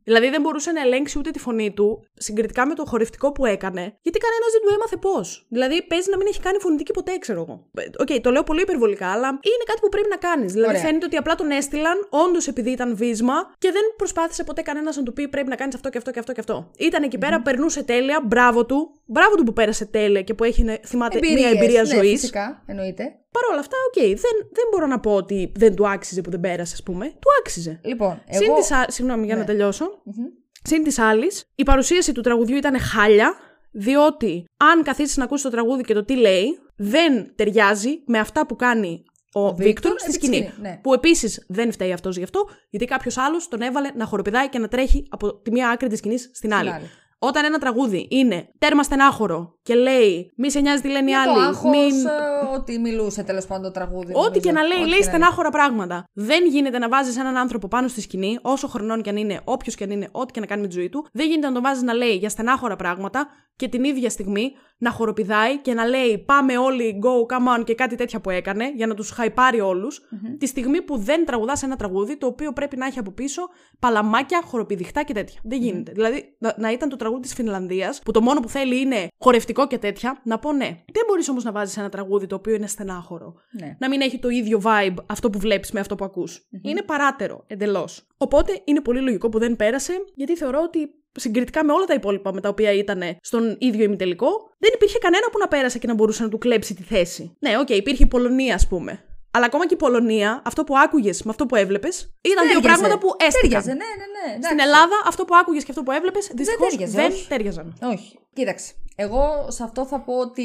Δηλαδή 0.05 0.29
δεν 0.31 0.41
μπορούσε 0.41 0.73
να 0.73 0.81
ελέγξει 0.81 1.19
ούτε 1.19 1.31
τη 1.31 1.39
φωνή 1.39 1.73
του 1.73 2.05
συγκριτικά 2.15 2.67
με 2.67 2.75
το 2.75 2.85
χορευτικό 2.87 3.33
που 3.33 3.47
έκανε, 3.47 3.83
γιατί 4.03 4.19
κανένας 4.19 4.51
δεν 4.53 4.63
του 4.65 4.75
έμαθε 4.75 4.97
πώς. 4.97 5.47
Δηλαδή 5.49 5.83
παίζει 5.83 6.11
να 6.11 6.17
μην 6.17 6.27
έχει 6.27 6.41
κάνει 6.41 6.59
φωνητική 6.61 6.93
ποτέ, 6.93 7.19
ξέρω 7.19 7.41
εγώ. 7.41 7.67
Οκ, 7.99 8.21
το 8.21 8.31
λέω 8.31 8.43
πολύ 8.43 8.61
υπερβολικά, 8.61 9.09
αλλά 9.13 9.29
είναι 9.29 9.65
κάτι 9.67 9.81
που 9.81 9.89
πρέπει 9.89 10.09
να 10.11 10.17
κάνεις. 10.17 10.53
Δηλαδή 10.53 10.71
Ωραία. 10.71 10.85
φαίνεται 10.87 11.07
ότι 11.07 11.17
απλά 11.17 11.35
τον 11.35 11.51
έστειλαν, 11.51 11.97
όντως 12.11 12.47
επειδή 12.47 12.71
ήταν 12.71 12.97
βύσμα 12.97 13.35
και 13.59 13.71
δεν 13.73 13.83
προσπάθησε 13.97 14.45
ποτέ 14.45 14.63
κανένας 14.63 14.97
να 14.97 15.03
του 15.03 15.13
πει 15.13 15.29
πρέπει 15.29 15.49
να 15.49 15.57
κάνεις 15.57 15.75
αυτό 15.75 15.89
και 15.89 15.99
αυτό 15.99 16.11
και 16.11 16.19
αυτό 16.19 16.33
και 16.33 16.41
αυτό. 16.41 16.71
Ήταν 16.79 17.03
εκεί 17.03 17.19
πέρα, 17.19 17.43
περνούσε 17.43 17.83
τέλεια, 17.83 18.23
μπράβο 18.27 18.67
του. 18.67 18.95
Μπράβο 19.07 19.35
του 19.35 19.43
που 19.43 19.53
πέρασε 19.53 19.85
τέλεια 19.87 20.23
και 20.23 20.35
που 20.35 20.45
έχει 20.45 20.69
να 20.69 20.79
θυμάται 20.87 21.19
μια 21.35 21.49
εμπειρία 21.49 21.83
ναι, 21.83 21.95
ζωής. 21.95 22.21
Φυσικά, 22.21 22.63
εννοείται. 22.67 23.19
Παρ' 23.35 23.51
όλα 23.51 23.61
αυτά, 23.61 23.77
οκ, 23.89 24.03
δεν, 24.07 24.35
δεν 24.53 24.65
μπορώ 24.71 24.87
να 24.87 25.01
πω 25.01 25.15
ότι 25.15 25.53
δεν 25.57 25.75
του 25.75 25.89
άξιζε 25.89 26.21
που 26.21 26.31
δεν 26.31 26.41
πέρασε, 26.41 26.73
ας 26.75 26.83
πούμε. 26.83 27.07
Του 27.07 27.29
άξιζε. 27.41 27.81
Λοιπόν, 27.85 28.23
εγώ... 28.27 28.43
Συν 28.45 28.55
της 28.55 28.71
α- 28.71 28.87
Συγγνώμη, 28.91 29.25
για 29.27 29.35
να 29.35 29.41
Ναι. 29.41 29.47
τελειώσω. 29.47 29.85
Μμμ. 30.05 30.25
Συν 30.63 30.83
της 30.83 30.99
άλλης, 30.99 31.45
η 31.55 31.63
παρουσίαση 31.63 32.13
του 32.13 32.21
τραγουδιού 32.21 32.57
ήταν 32.57 32.79
χάλια, 32.81 33.35
διότι 33.71 34.45
αν 34.57 34.83
καθίσεις 34.83 35.17
να 35.17 35.25
ακούσεις 35.25 35.45
το 35.45 35.51
τραγούδι 35.51 35.83
και 35.83 35.95
το 35.95 36.05
τι 36.05 36.17
λέει, 36.17 36.59
δεν 36.77 37.33
ταιριάζει 37.35 38.03
με 38.07 38.19
αυτά 38.19 38.47
που 38.47 38.57
κάνει 38.57 39.05
ο, 39.33 39.41
Βίκτορ 39.55 39.65
Βίκτορ 39.65 39.99
στη 39.99 40.09
επί 40.09 40.15
σκηνή. 40.15 40.37
σκηνή, 40.37 40.53
ναι. 40.61 40.79
Που 40.83 40.95
επίσης 40.95 41.45
δεν 41.49 41.73
φταίει 41.73 41.93
αυτός 41.93 42.17
γι' 42.17 42.23
αυτό, 42.23 42.49
γιατί 42.71 42.85
κάποιος 42.85 43.19
άλλος 43.19 43.49
τον 43.49 43.61
έβαλε 43.61 43.91
να 43.97 44.05
χοροπηδάει 44.05 44.49
και 44.49 44.59
να 44.59 44.69
τρέχει 44.69 45.07
από 45.11 45.35
τη 45.41 45.51
μία 45.51 45.69
άκρη 45.71 45.89
της 45.89 45.99
σκηνής 45.99 46.31
στην 46.35 46.55
άλλη. 46.55 46.71
άλλη. 46.71 46.91
Όταν 47.27 47.45
ένα 47.45 47.59
τραγούδι 47.59 48.07
είναι 48.11 48.49
τέρμα 48.59 48.83
στενάχωρο 48.83 49.59
και 49.63 49.75
λέει 49.75 50.33
Μη 50.37 50.51
σε 50.51 50.61
νοιάζει 50.61 50.83
τι 50.83 50.89
λένε 50.89 51.11
οι 51.11 51.15
Για 51.15 51.25
το 51.25 51.31
άλλοι, 51.31 51.47
άγχος, 51.47 51.71
μην 51.71 52.07
ε, 52.07 52.55
ότι 52.55 52.79
μιλούσε 52.79 53.23
τέλος 53.23 53.47
πάντων 53.47 53.65
το 53.65 53.71
τραγούδι. 53.71 54.13
Ό,τι 54.13 54.17
νομίζω. 54.17 54.41
και 54.41 54.53
να 54.53 54.63
λέει, 54.63 54.79
Ό,τι 54.79 54.89
λέει 54.89 54.99
και 54.99 55.05
να 55.05 55.11
στενάχωρα 55.11 55.51
πράγματα. 55.51 56.05
Δεν 56.13 56.47
γίνεται 56.47 56.79
να 56.79 56.89
βάζεις 56.89 57.19
έναν 57.19 57.37
άνθρωπο 57.37 57.69
πάνω 57.69 57.89
στη 57.89 58.01
σκηνή, 58.01 58.39
όσο 58.43 58.69
χρονών 58.69 59.03
και 59.03 59.11
αν 59.11 59.17
είναι, 59.17 59.41
όποιος 59.45 59.75
και 59.75 59.85
αν 59.85 59.91
είναι, 59.91 60.09
ό,τι 60.13 60.33
και 60.33 60.41
να 60.41 60.47
κάνει 60.47 60.61
με 60.61 60.69
τη 60.69 60.75
ζωή 60.75 60.89
του. 60.89 61.07
Δεν 61.13 61.27
γίνεται 61.27 61.47
να 61.47 61.53
τον 61.53 61.63
βάζεις 61.63 61.83
να 61.83 61.95
λέει 61.95 62.17
για 62.17 62.29
στενάχωρα 62.29 62.77
πράγματα 62.77 63.27
και 63.57 63.69
την 63.69 63.85
ίδια 63.85 64.11
στιγμή 64.11 64.53
να 64.79 64.91
χοροπηδάει 64.91 65.59
και 65.59 65.75
να 65.75 65.85
λέει 65.85 66.19
Πάμε 66.19 66.59
όλοι, 66.59 67.01
go, 67.03 67.35
come 67.35 67.61
on 67.61 67.65
και 67.65 67.75
κάτι 67.75 67.97
τέτοια 67.97 68.21
που 68.21 68.31
έκανε 68.31 68.73
για 68.77 68.87
να 68.87 68.95
τους 68.95 69.11
χαϊπάρει 69.11 69.61
όλους, 69.61 70.01
Τη 70.39 70.47
στιγμή 70.47 70.83
που 70.83 70.97
δεν 70.97 71.25
τραγουδά 71.25 71.59
ένα 71.63 71.77
τραγούδι 71.77 72.17
το 72.17 72.27
οποίο 72.27 72.53
πρέπει 72.53 72.77
να 72.77 72.87
έχει 72.87 72.99
από 72.99 73.11
πίσω 73.11 73.43
παλαμάκια, 73.79 74.43
χοροπηδιχτά 74.45 75.03
και 75.03 75.13
τέτοια. 75.13 75.41
Δεν 75.45 75.61
γίνεται. 75.61 75.93
Δηλαδή 75.93 76.37
να, 76.39 76.55
να 76.59 76.73
ήταν 76.73 76.89
το 76.89 76.97
τραγούδι 76.97 77.21
της 77.23 77.35
Φινλανδίας 77.35 78.01
που 78.05 78.13
το 78.13 78.21
μόνο 78.21 78.41
που 78.41 78.49
θέλει 78.49 78.81
είναι 78.81 79.09
χορευτικό 79.19 79.67
και 79.67 79.79
τέτοια, 79.79 80.21
να 80.25 80.39
πω 80.39 80.53
ναι. 80.53 80.67
Δεν 80.93 81.03
μπορείς 81.09 81.29
όμως 81.29 81.45
να 81.45 81.53
βάζεις 81.53 81.77
ένα 81.77 81.89
τραγούδι 81.89 82.27
το 82.27 82.35
οποίο 82.35 82.55
είναι 82.55 82.67
στενάχωρο 82.67 83.35
Ναι. 83.61 83.77
να 83.79 83.89
μην 83.89 84.01
έχει 84.01 84.19
το 84.19 84.29
ίδιο 84.29 84.61
vibe 84.65 84.95
αυτό 85.07 85.31
που 85.31 85.39
βλέπεις 85.39 85.73
με 85.73 85.81
αυτό 85.81 85.95
που 85.95 86.05
ακους 86.05 86.49
Είναι 86.63 86.83
παράταιρο 86.83 87.45
εντελώς. 87.47 88.07
Οπότε 88.17 88.61
είναι 88.65 88.81
πολύ 88.81 89.01
λογικό 89.01 89.29
που 89.29 89.39
δεν 89.39 89.57
πέρασε, 89.57 89.93
γιατί 90.15 90.37
θεωρώ 90.37 90.61
ότι 90.63 90.91
συγκριτικά 91.17 91.65
με 91.65 91.73
όλα 91.73 91.85
τα 91.85 91.95
υπόλοιπα 91.95 92.33
με 92.33 92.41
τα 92.41 92.49
οποία 92.49 92.73
ήταν 92.73 93.03
στον 93.21 93.57
ίδιο 93.59 93.85
ημιτελικό, 93.85 94.29
δεν 94.59 94.71
υπήρχε 94.75 94.99
κανένα 94.99 95.27
που 95.33 95.39
να 95.39 95.49
πέρασε 95.49 95.79
και 95.79 95.87
να 95.87 95.95
μπορούσε 95.95 96.23
να 96.23 96.29
του 96.29 96.39
κλέψει 96.39 96.75
τη 96.75 96.83
θέση. 96.83 97.37
Ναι, 97.39 97.59
οκ, 97.59 97.69
υπήρχε 97.71 98.03
η 98.03 98.07
Πολωνία, 98.07 98.55
ας 98.55 98.67
πούμε. 98.69 99.05
Αλλά 99.31 99.45
ακόμα 99.47 99.67
και 99.67 99.75
η 99.75 99.77
Πολωνία, 99.77 100.43
αυτό 100.45 100.65
που 100.65 100.79
άκουγες 100.79 101.23
με 101.23 101.31
αυτό 101.31 101.47
που 101.47 101.57
έβλεπες, 101.57 102.15
ήταν 102.21 102.47
δύο 102.47 102.55
Τέριαζε. 102.61 102.61
πράγματα 102.81 102.99
που 102.99 103.09
έστειλαν. 103.19 103.63
Ταίριαζε, 103.63 103.71
ναι, 103.71 103.77
ναι, 103.77 104.07
ναι. 104.15 104.43
Στην 104.45 104.59
εντάξει. 104.59 104.65
Ελλάδα, 104.67 104.97
αυτό 105.07 105.25
που 105.25 105.35
άκουγες 105.37 105.63
και 105.65 105.71
αυτό 105.71 105.83
που 105.83 105.91
έβλεπες, 105.93 106.31
δυστυχώς 106.35 106.71
ταίριαζε, 106.71 106.97
δεν 106.97 107.11
όχι. 107.13 107.29
ταίριαζαν. 107.29 107.79
Όχι. 107.83 108.19
Κοίταξε. 108.33 108.73
Εγώ 108.97 109.47
σε 109.49 109.63
αυτό 109.63 109.87
θα 109.87 110.01
πω 110.01 110.19
ότι. 110.19 110.43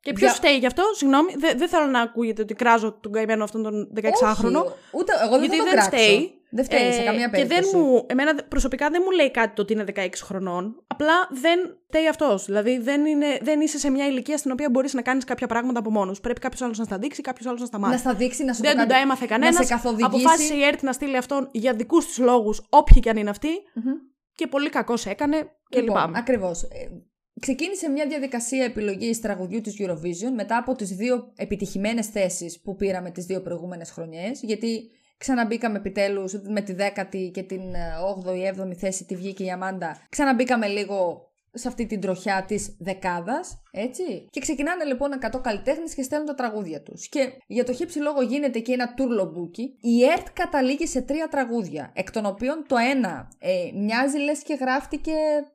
Και 0.00 0.12
ποιος 0.12 0.30
Για- 0.30 0.32
φταίει 0.40 0.56
γι' 0.56 0.66
αυτό, 0.66 0.82
συγγνώμη, 0.96 1.34
δεν 1.38 1.58
δεν 1.58 1.68
θέλω 1.68 1.86
να 1.86 2.00
ακούγεται 2.00 2.42
ότι 2.42 2.54
κράζω 2.54 2.98
τον 3.00 3.12
καημένο 3.12 3.44
αυτόν 3.44 3.62
τον 3.62 3.88
16χρονο. 3.96 4.60
Όχι, 4.64 4.72
ούτε 4.92 5.12
εγώ 5.24 5.30
δεν 5.38 5.40
γιατί 5.40 5.56
θα 5.56 5.62
το 5.62 5.70
δεν 5.70 5.72
κράξω. 5.72 5.90
φταίει. 5.90 6.41
Δεν 6.54 6.64
φταίει 6.64 6.92
σε 6.92 7.00
Ε, 7.00 7.04
καμία 7.04 7.26
Και 7.28 7.36
δεν 7.36 7.46
περίπτωση. 7.48 7.76
μου, 7.76 8.06
εμένα 8.08 8.34
δε- 8.34 8.42
προσωπικά 8.42 8.90
δεν 8.90 9.02
μου 9.04 9.10
λέει 9.10 9.30
κάτι 9.30 9.54
το 9.54 9.62
ότι 9.62 9.72
είναι 9.72 9.84
16 9.94 10.08
χρονών. 10.22 10.84
Απλά 10.86 11.12
δεν 11.30 11.58
φταίει 11.86 12.08
αυτός. 12.08 12.44
Δηλαδή 12.44 12.78
δεν, 12.78 13.04
είναι, 13.06 13.26
δεν 13.42 13.60
είσαι 13.60 13.78
σε 13.78 13.90
μια 13.90 14.06
ηλικία 14.06 14.36
στην 14.36 14.50
οποία 14.50 14.70
μπορείς 14.70 14.94
να 14.94 15.02
κάνεις 15.02 15.24
κάποια 15.24 15.46
πράγματα 15.46 15.78
από 15.78 15.90
μόνος. 15.90 16.20
Πρέπει 16.20 16.40
κάποιος 16.40 16.62
άλλος 16.62 16.78
να 16.78 16.84
στα 16.84 16.98
δείξει, 16.98 17.20
κάποιος 17.22 17.46
άλλος 17.46 17.60
να 17.60 17.66
στα 17.66 17.78
μάθει. 17.78 17.92
Να 17.92 17.98
στα 17.98 18.14
δείξει, 18.14 18.44
να 18.44 18.52
σου 18.52 18.60
Δεν 18.62 18.70
το 18.70 18.76
του 18.76 18.88
κάνει- 18.88 18.92
τα 18.92 18.98
έμαθε 19.04 19.26
κανένας. 19.26 19.54
Να 19.58 19.62
σε 19.62 19.72
καθοδηγήσει. 19.72 20.06
Αποφάσισε 20.06 20.54
η 20.54 20.62
ΕΡΤ 20.64 20.82
να 20.82 20.92
στείλει 20.92 21.16
αυτόν 21.16 21.48
για 21.52 21.74
δικούς 21.74 22.06
της 22.06 22.18
λόγους, 22.18 22.66
όποιοι 22.68 23.00
και 23.00 23.10
αν 23.10 23.16
είναι 23.16 23.30
αυτοί. 23.30 23.48
Μμμ. 23.74 23.92
Και 24.34 24.46
πολύ 24.46 24.68
κακός 24.70 25.06
έκανε 25.06 25.36
και 25.68 25.80
λοιπόν, 25.80 25.96
λυπάμαι. 25.96 26.18
Ακριβώς. 26.18 26.62
Ε, 26.62 26.68
Ξεκίνησε 27.40 27.88
μια 27.90 28.06
διαδικασία 28.06 28.64
επιλογής 28.64 29.20
τραγουδιού 29.20 29.60
της 29.60 29.76
Eurovision 29.80 30.32
μετά 30.34 30.56
από 30.56 30.74
τις 30.74 30.90
δύο 30.90 31.32
επιτυχημένες 31.36 32.06
θέσεις 32.06 32.60
που 32.60 32.76
πήραμε 32.76 33.10
τις 33.10 33.24
δύο 33.24 33.40
προηγούμενες 33.42 33.90
χρονιές, 33.90 34.40
γιατί 34.42 34.90
ξαναμπήκαμε 35.22 35.78
επιτέλους 35.78 36.40
με 36.48 36.60
τη 36.60 36.72
δέκατη 36.72 37.30
και 37.34 37.42
την 37.42 37.62
8η, 38.24 38.60
7η 38.60 38.74
θέση 38.74 39.04
τη 39.04 39.16
βγήκε 39.16 39.44
η 39.44 39.50
Αμάντα. 39.50 40.00
Ξαναμπήκαμε 40.08 40.66
λίγο 40.66 41.30
σε 41.54 41.68
αυτή 41.68 41.86
την 41.86 42.00
τροχιά 42.00 42.44
της 42.46 42.76
δεκάδας, 42.78 43.62
έτσι. 43.70 44.26
Και 44.30 44.40
ξεκινάνε 44.40 44.84
λοιπόν 44.84 45.10
100 45.32 45.40
καλλιτέχνες 45.42 45.94
και 45.94 46.02
στέλνουν 46.02 46.26
τα 46.26 46.34
τραγούδια 46.34 46.82
τους. 46.82 47.08
Και 47.08 47.32
για 47.46 47.64
το 47.64 47.72
χύψη 47.72 47.98
λόγο 47.98 48.22
γίνεται 48.22 48.58
και 48.58 48.72
ένα 48.72 48.94
τουρλομπούκι. 48.94 49.76
Η 49.80 50.04
ΕΡΤ 50.04 50.26
καταλήγει 50.32 50.86
σε 50.86 51.00
τρία 51.00 51.28
τραγούδια, 51.28 51.90
εκ 51.94 52.10
των 52.10 52.26
οποίων 52.26 52.64
το 52.68 52.76
ένα 52.76 53.28
ε, 53.38 53.70
μοιάζει 53.74 54.18
λες 54.18 54.42
και 54.42 54.54
γράφτηκε... 54.60 55.12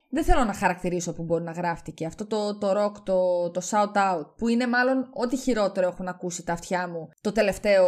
Δεν 0.09 0.23
θέλω 0.23 0.43
να 0.43 0.53
χαρακτηρίσω 0.53 1.13
που 1.13 1.23
μπορεί 1.23 1.43
να 1.43 1.51
γράφτηκε. 1.51 2.05
Αυτό 2.05 2.25
το, 2.25 2.57
το 2.57 2.71
rock, 2.71 2.93
το, 3.03 3.49
το 3.51 3.61
shout 3.69 3.97
out, 3.97 4.25
που 4.37 4.47
είναι 4.47 4.67
μάλλον 4.67 5.09
ό,τι 5.13 5.37
χειρότερο 5.37 5.87
έχουν 5.87 6.07
ακούσει 6.07 6.45
τα 6.45 6.53
αυτιά 6.53 6.87
μου 6.87 7.09
το 7.21 7.31
τελευταίο, 7.31 7.85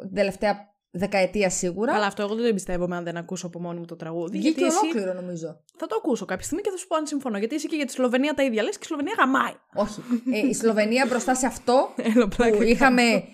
την 0.00 0.14
τελευταία 0.14 0.76
δεκαετία 0.90 1.50
σίγουρα. 1.50 1.94
Αλλά 1.94 2.06
αυτό 2.06 2.22
εγώ 2.22 2.34
δεν 2.34 2.42
το 2.42 2.48
εμπιστεύομαι 2.48 2.96
αν 2.96 3.04
δεν 3.04 3.16
ακούσω 3.16 3.46
από 3.46 3.60
μόνη 3.60 3.78
μου 3.78 3.84
το 3.84 3.96
τραγούδι. 3.96 4.38
Βγήκε 4.38 4.48
γιατί 4.48 4.64
εσύ 4.64 4.78
ολόκληρο 4.82 5.12
νομίζω. 5.12 5.60
θα 5.76 5.86
το 5.86 5.94
ακούσω 5.98 6.24
κάποια 6.24 6.44
στιγμή 6.44 6.62
και 6.62 6.70
θα 6.70 6.76
σου 6.76 6.86
πω 6.86 6.96
αν 6.96 7.06
συμφωνώ. 7.06 7.38
Γιατί 7.38 7.54
εσύ 7.54 7.68
και 7.68 7.76
για 7.76 7.84
τη 7.86 7.92
Σλοβενία 7.92 8.34
τα 8.34 8.42
ίδια 8.42 8.62
λες 8.62 8.72
και 8.74 8.82
η 8.82 8.86
Σλοβενία 8.86 9.14
γαμάει. 9.18 9.52
Όχι. 9.74 10.00
Ε, 10.32 10.48
η 10.48 10.54
Σλοβενία 10.54 11.06
μπροστά 11.08 11.34
σε 11.34 11.46
αυτό 11.46 11.88
Έλα, 12.14 12.28
πλάκα 12.28 12.50
που 12.52 12.58
κάνω. 12.58 12.70
είχαμε. 12.70 13.24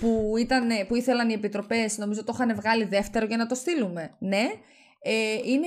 Που, 0.00 0.34
ήταν, 0.38 0.68
που 0.88 0.96
ήθελαν 0.96 1.28
οι 1.28 1.32
επιτροπές, 1.32 1.98
νομίζω 1.98 2.24
το 2.24 2.32
είχαν 2.34 2.54
βγάλει 2.54 2.84
δεύτερο 2.84 3.26
για 3.26 3.36
να 3.36 3.46
το 3.46 3.54
στείλουμε. 3.54 4.14
Ναι. 4.18 4.50
Ε, 5.06 5.38
είναι, 5.44 5.66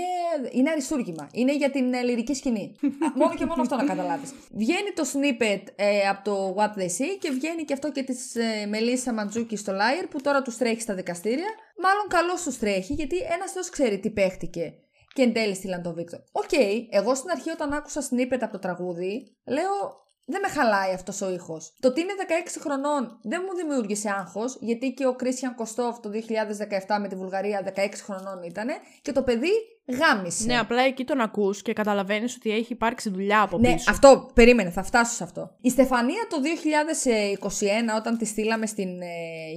είναι 0.51 0.69
αριστούργημα. 0.69 1.29
Είναι 1.31 1.55
για 1.55 1.69
την 1.71 1.93
ε, 1.93 2.01
λυρική 2.01 2.33
σκηνή. 2.33 2.75
Α, 2.83 3.11
μόνο 3.19 3.33
και 3.35 3.45
μόνο 3.45 3.61
αυτό 3.61 3.75
να 3.75 3.83
καταλάβεις. 3.83 4.33
Βγαίνει 4.51 4.91
το 4.95 5.03
snippet 5.13 5.61
ε, 5.75 6.07
από 6.07 6.23
το 6.23 6.55
What 6.57 6.79
They 6.79 6.85
Say 6.86 7.17
και 7.19 7.29
βγαίνει 7.29 7.63
και 7.63 7.73
αυτό 7.73 7.91
και 7.91 8.03
της 8.03 8.35
ε, 8.35 8.65
Μελίσσα 8.67 9.13
Μαντζούκη 9.13 9.55
στο 9.57 9.73
Liar 9.73 10.07
που 10.09 10.21
τώρα 10.21 10.41
τους 10.41 10.57
τρέχει 10.57 10.81
στα 10.81 10.93
δικαστήρια. 10.93 11.49
Μάλλον 11.83 12.07
καλώς 12.07 12.43
τους 12.43 12.57
τρέχει 12.57 12.93
γιατί 12.93 13.17
ένας 13.17 13.51
θεός 13.51 13.69
ξέρει 13.69 13.99
τι 13.99 14.09
παίχτηκε 14.09 14.73
και 15.13 15.21
εν 15.21 15.33
τέλει 15.33 15.55
στείλαν 15.55 15.81
τον 15.81 15.93
Βίκτορ. 15.93 16.19
Οκ, 16.31 16.51
εγώ 16.89 17.15
στην 17.15 17.29
αρχή 17.29 17.49
όταν 17.49 17.73
άκουσα 17.73 18.01
snippet 18.09 18.39
από 18.41 18.51
το 18.51 18.59
τραγούδι, 18.59 19.35
λέω 19.45 20.05
δεν 20.30 20.41
με 20.41 20.47
χαλάει 20.47 20.93
αυτός 20.93 21.21
ο 21.21 21.30
ήχος. 21.30 21.73
Το 21.80 21.88
ότι 21.88 22.01
είναι 22.01 22.13
16 22.17 22.57
χρονών 22.59 23.19
δεν 23.21 23.41
μου 23.45 23.55
δημιούργησε 23.55 24.09
άγχος, 24.09 24.57
γιατί 24.59 24.93
και 24.93 25.07
ο 25.07 25.15
Κρίστιαν 25.15 25.55
Κοστόφ 25.55 25.99
το 25.99 26.09
2017 26.09 26.97
με 26.99 27.07
τη 27.07 27.15
Βουλγαρία 27.15 27.73
16 27.75 27.89
χρονών 28.03 28.43
ήταν 28.43 28.67
και 29.01 29.11
το 29.11 29.23
παιδί 29.23 29.51
γάμισε. 29.88 30.45
Ναι, 30.45 30.57
απλά 30.57 30.81
εκεί 30.81 31.03
τον 31.03 31.21
ακούς 31.21 31.61
και 31.61 31.73
καταλαβαίνεις 31.73 32.35
ότι 32.35 32.51
έχει 32.51 32.73
υπάρξει 32.73 33.09
δουλειά 33.09 33.41
από 33.41 33.57
Ναι, 33.57 33.73
πίσω. 33.73 33.91
αυτό, 33.91 34.29
περίμενε, 34.33 34.69
θα 34.69 34.83
φτάσω 34.83 35.13
σε 35.15 35.23
αυτό. 35.23 35.51
Η 35.61 35.69
Στεφανία 35.69 36.27
το 36.29 36.38
2021, 37.91 37.97
όταν 37.97 38.17
τη 38.17 38.25
στείλαμε 38.25 38.65
στην 38.65 39.01
ε, 39.01 39.05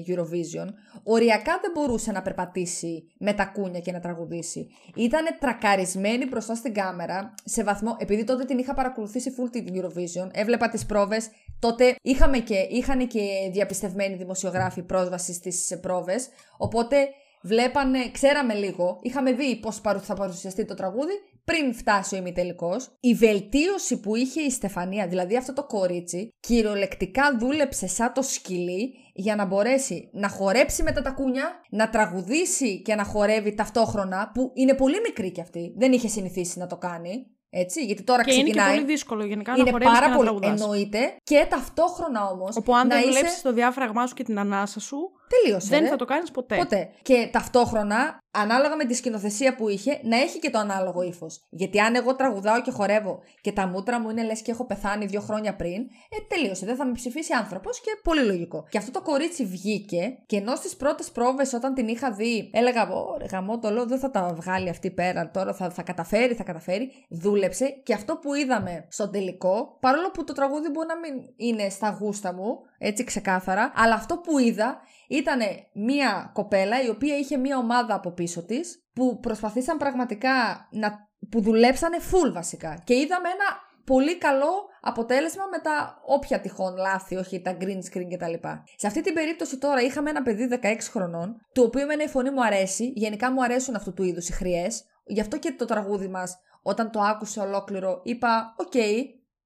Eurovision, 0.08 0.68
οριακά 1.02 1.58
δεν 1.62 1.70
μπορούσε 1.74 2.12
να 2.12 2.22
περπατήσει 2.22 3.10
με 3.18 3.32
τα 3.32 3.44
κούνια 3.44 3.80
και 3.80 3.92
να 3.92 4.00
τραγουδήσει. 4.00 4.68
Ήταν 4.94 5.24
τρακαρισμένη 5.40 6.26
μπροστά 6.26 6.54
στην 6.54 6.74
κάμερα, 6.74 7.34
σε 7.44 7.62
βαθμό, 7.62 7.96
επειδή 7.98 8.24
τότε 8.24 8.44
την 8.44 8.58
είχα 8.58 8.74
παρακολουθήσει 8.74 9.34
full 9.38 9.48
την 9.50 9.66
Eurovision, 9.74 10.28
έβλεπα 10.32 10.68
τις 10.68 10.86
πρόβες, 10.86 11.28
τότε 11.58 11.94
είχαμε 12.02 12.38
και, 12.38 12.66
είχαν 12.70 13.06
και 13.06 13.20
διαπιστευμένοι 13.52 14.14
δημοσιογράφοι 14.16 14.82
πρόσβαση 14.82 15.32
στις 15.32 15.78
πρόβες, 15.80 16.28
οπότε 16.56 16.96
βλέπανε, 17.42 18.10
ξέραμε 18.12 18.54
λίγο, 18.54 18.98
είχαμε 19.02 19.32
δει 19.32 19.56
πώς 19.56 19.80
παρου- 19.80 20.04
θα 20.04 20.14
παρουσιαστεί 20.14 20.64
το 20.64 20.74
τραγούδι 20.74 21.12
πριν 21.44 21.74
φτάσει 21.74 22.14
ο 22.14 22.18
ημιτελικός. 22.18 22.96
Η 23.00 23.14
βελτίωση 23.14 24.00
που 24.00 24.16
είχε 24.16 24.40
η 24.40 24.50
Στεφανία, 24.50 25.06
δηλαδή 25.06 25.36
αυτό 25.36 25.52
το 25.52 25.64
κορίτσι, 25.64 26.28
κυριολεκτικά 26.40 27.36
δούλεψε 27.38 27.86
σαν 27.86 28.12
το 28.12 28.22
σκυλί 28.22 28.94
για 29.14 29.36
να 29.36 29.44
μπορέσει 29.44 30.10
να 30.12 30.28
χορέψει 30.28 30.82
με 30.82 30.92
τα 30.92 31.02
τακούνια, 31.02 31.60
να 31.70 31.88
τραγουδήσει 31.88 32.82
και 32.82 32.94
να 32.94 33.04
χορεύει 33.04 33.54
ταυτόχρονα, 33.54 34.30
που 34.34 34.50
είναι 34.54 34.74
πολύ 34.74 35.00
μικρή 35.00 35.30
κι 35.30 35.40
αυτή, 35.40 35.74
δεν 35.76 35.92
είχε 35.92 36.08
συνηθίσει 36.08 36.58
να 36.58 36.66
το 36.66 36.76
κάνει. 36.76 37.26
Έτσι, 37.52 37.84
γιατί 37.84 38.02
τώρα 38.02 38.24
και 38.24 38.32
είναι 38.32 38.42
και 38.42 38.50
ξεκινάει. 38.50 38.74
πολύ 38.74 38.86
δύσκολο 38.92 39.24
γενικά 39.24 39.52
είναι 39.52 39.62
να 39.62 39.70
χορεύεις 39.70 39.94
πάρα 39.98 40.06
και 40.10 40.16
πολύ. 40.16 40.28
να 40.28 40.38
τραγουδάς. 40.38 40.60
Εννοείται. 40.60 40.98
Και 41.24 41.46
ταυτόχρονα 41.50 42.26
όμως. 42.26 42.56
Όπου 42.56 42.74
αν 42.74 42.86
να 42.86 42.94
δεν 42.94 43.08
είσαι... 43.08 43.10
δουλέψεις 43.18 43.42
το 43.42 43.52
διάφραγμά 43.52 44.06
σου 44.06 44.14
και 44.14 44.22
την 44.24 44.38
ανάσα 44.38 44.80
σου, 44.80 44.98
Τελείωσε. 45.30 45.68
δεν 45.68 45.80
ρε. 45.80 45.88
θα 45.88 45.96
το 45.96 46.04
κάνεις 46.04 46.30
ποτέ. 46.30 46.56
Ποτέ. 46.56 46.90
Και 47.02 47.28
ταυτόχρονα, 47.32 48.18
ανάλογα 48.30 48.76
με 48.76 48.84
τη 48.84 48.94
σκηνοθεσία 48.94 49.54
που 49.54 49.68
είχε, 49.68 50.00
να 50.02 50.16
έχει 50.16 50.38
και 50.38 50.50
το 50.50 50.58
ανάλογο 50.58 51.02
ύφος. 51.02 51.46
Γιατί 51.50 51.80
αν 51.80 51.94
εγώ 51.94 52.14
τραγουδάω 52.14 52.62
και 52.62 52.70
χορεύω 52.70 53.20
και 53.40 53.52
τα 53.52 53.66
μούτρα 53.66 54.00
μου 54.00 54.10
είναι 54.10 54.22
λες 54.22 54.42
και 54.42 54.50
έχω 54.50 54.66
πεθάνει 54.66 55.06
δύο 55.06 55.20
χρόνια 55.20 55.56
πριν, 55.56 55.80
ε, 55.82 56.16
τελείωσε. 56.28 56.66
Δεν 56.66 56.76
θα 56.76 56.84
με 56.86 56.92
ψηφίσει 56.92 57.32
άνθρωπος 57.32 57.80
και 57.80 57.90
πολύ 58.02 58.22
λογικό. 58.22 58.66
Και 58.68 58.78
αυτό 58.78 58.90
το 58.90 59.02
κορίτσι 59.02 59.44
βγήκε 59.44 60.18
και 60.26 60.36
ενώ 60.36 60.56
στις 60.56 60.76
πρώτες 60.76 61.10
πρόβες, 61.10 61.52
όταν 61.52 61.74
την 61.74 61.88
είχα 61.88 62.12
δει, 62.12 62.50
έλεγα: 62.52 62.88
Ωραία, 62.90 63.28
γαμό 63.30 63.58
το 63.58 63.70
λέω, 63.70 63.86
δεν 63.86 63.98
θα 63.98 64.10
τα 64.10 64.34
βγάλει 64.34 64.68
αυτή 64.68 64.90
πέρα 64.90 65.30
τώρα, 65.30 65.54
θα, 65.54 65.70
θα 65.70 65.82
καταφέρει, 65.82 66.34
θα 66.34 66.42
καταφέρει. 66.42 66.90
Δούλεψε 67.08 67.66
και 67.82 67.94
αυτό 67.94 68.16
που 68.16 68.34
είδαμε 68.34 68.86
στο 68.88 69.10
τελικό, 69.10 69.76
παρόλο 69.80 70.10
που 70.10 70.24
το 70.24 70.32
τραγούδι 70.32 70.70
μπορεί 70.70 70.86
να 70.86 70.98
μην 70.98 71.12
είναι 71.36 71.68
στα 71.68 71.98
γούστα 72.00 72.34
μου, 72.34 72.58
έτσι 72.78 73.04
ξεκάθαρα, 73.04 73.72
αλλά 73.74 73.94
αυτό 73.94 74.18
που 74.18 74.38
είδα 74.38 74.80
ήταν 75.10 75.40
μία 75.72 76.30
κοπέλα 76.34 76.82
η 76.82 76.88
οποία 76.88 77.16
είχε 77.16 77.36
μία 77.36 77.58
ομάδα 77.58 77.94
από 77.94 78.10
πίσω 78.10 78.44
της 78.44 78.84
που 78.92 79.18
προσπαθήσαν 79.20 79.76
πραγματικά 79.76 80.68
να. 80.70 81.08
που 81.30 81.40
δουλέψανε 81.40 81.96
full 82.10 82.32
βασικά. 82.32 82.82
Και 82.84 82.94
είδαμε 82.94 83.28
ένα 83.28 83.68
πολύ 83.84 84.18
καλό 84.18 84.68
αποτέλεσμα 84.80 85.44
με 85.50 85.58
τα 85.58 86.00
όποια 86.06 86.40
τυχόν 86.40 86.76
λάθη, 86.76 87.16
όχι 87.16 87.42
τα 87.42 87.56
green 87.60 87.80
screen 87.90 88.14
κτλ. 88.14 88.48
Σε 88.76 88.86
αυτή 88.86 89.00
την 89.00 89.14
περίπτωση 89.14 89.58
τώρα 89.58 89.80
είχαμε 89.80 90.10
ένα 90.10 90.22
παιδί 90.22 90.48
16 90.62 90.76
χρονών, 90.80 91.36
του 91.54 91.62
οποίου 91.66 91.80
εμένα 91.80 92.02
η 92.02 92.08
φωνή 92.08 92.30
μου 92.30 92.44
αρέσει, 92.44 92.92
γενικά 92.94 93.32
μου 93.32 93.42
αρέσουν 93.42 93.74
αυτού 93.74 93.92
του 93.92 94.02
είδους 94.02 94.28
οι 94.28 94.32
χροιές. 94.32 94.84
Γι' 95.04 95.20
αυτό 95.20 95.38
και 95.38 95.52
το 95.52 95.64
τραγούδι 95.64 96.08
μας, 96.08 96.38
όταν 96.62 96.90
το 96.90 97.00
άκουσε 97.00 97.40
ολόκληρο, 97.40 98.00
είπα: 98.04 98.54
Οκ, 98.56 98.74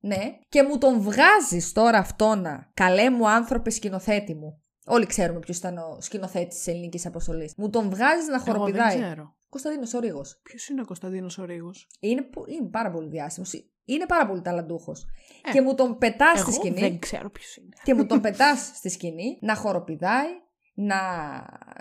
ναι, 0.01 0.39
και 0.49 0.63
μου 0.63 0.79
τον 0.79 1.01
βγάζεις 1.01 1.73
τώρα 1.73 1.99
αυτόνα. 1.99 2.71
Καλέ 2.75 3.11
μου 3.11 3.29
άνθρωπε 3.29 3.71
σκηνοθέτη 3.71 4.35
μου. 4.35 4.64
Όλοι 4.87 5.07
ξέρουμε 5.07 5.39
ποιος 5.39 5.57
ήταν 5.57 5.79
ο 5.79 5.97
σκηνοθέτης 6.01 6.57
της 6.57 6.67
ελληνικής 6.67 7.07
αποστολής. 7.07 7.55
Μου 7.57 7.71
τον 7.71 7.91
βγάζεις 7.91 8.27
να 8.29 8.39
χοροπηδάει. 8.39 8.91
Εγώ 8.93 8.99
δεν 8.99 9.09
ξέρω. 9.11 9.35
Κωνσταντίνος 9.49 9.95
ο 9.95 9.99
Ρήγος. 9.99 10.23
Ποιος 10.43 10.69
είναι 10.69 10.81
ο 10.81 10.85
Κωνσταντίνος 10.85 11.39
ο 11.39 11.45
Ρήγος. 11.45 11.71
Είναι, 12.01 12.23
πο- 12.23 12.45
είναι 12.49 12.69
πάρα 12.69 12.91
πολύ 12.91 13.09
διάσημος. 13.09 13.53
Είναι 13.85 14.07
πάρα 14.07 14.27
πολύ 14.27 14.41
ταλαντούχος. 14.43 15.07
και 15.53 15.61
μου 15.61 15.75
τον 15.75 15.99
πετάς 15.99 16.39
στη 16.41 16.51
Εγώ 16.51 16.61
σκηνή. 16.61 16.81
δεν 16.81 16.99
ξέρω 16.99 17.31
ποιος 17.31 17.57
είναι. 17.57 17.69
και 17.83 17.95
μου 17.95 18.07
τον 18.07 18.21
πετάς 18.27 18.71
στη 18.75 18.89
σκηνή 18.89 19.39
να 19.41 19.55
χοροπηδάει, 19.57 20.29
να, 20.75 20.97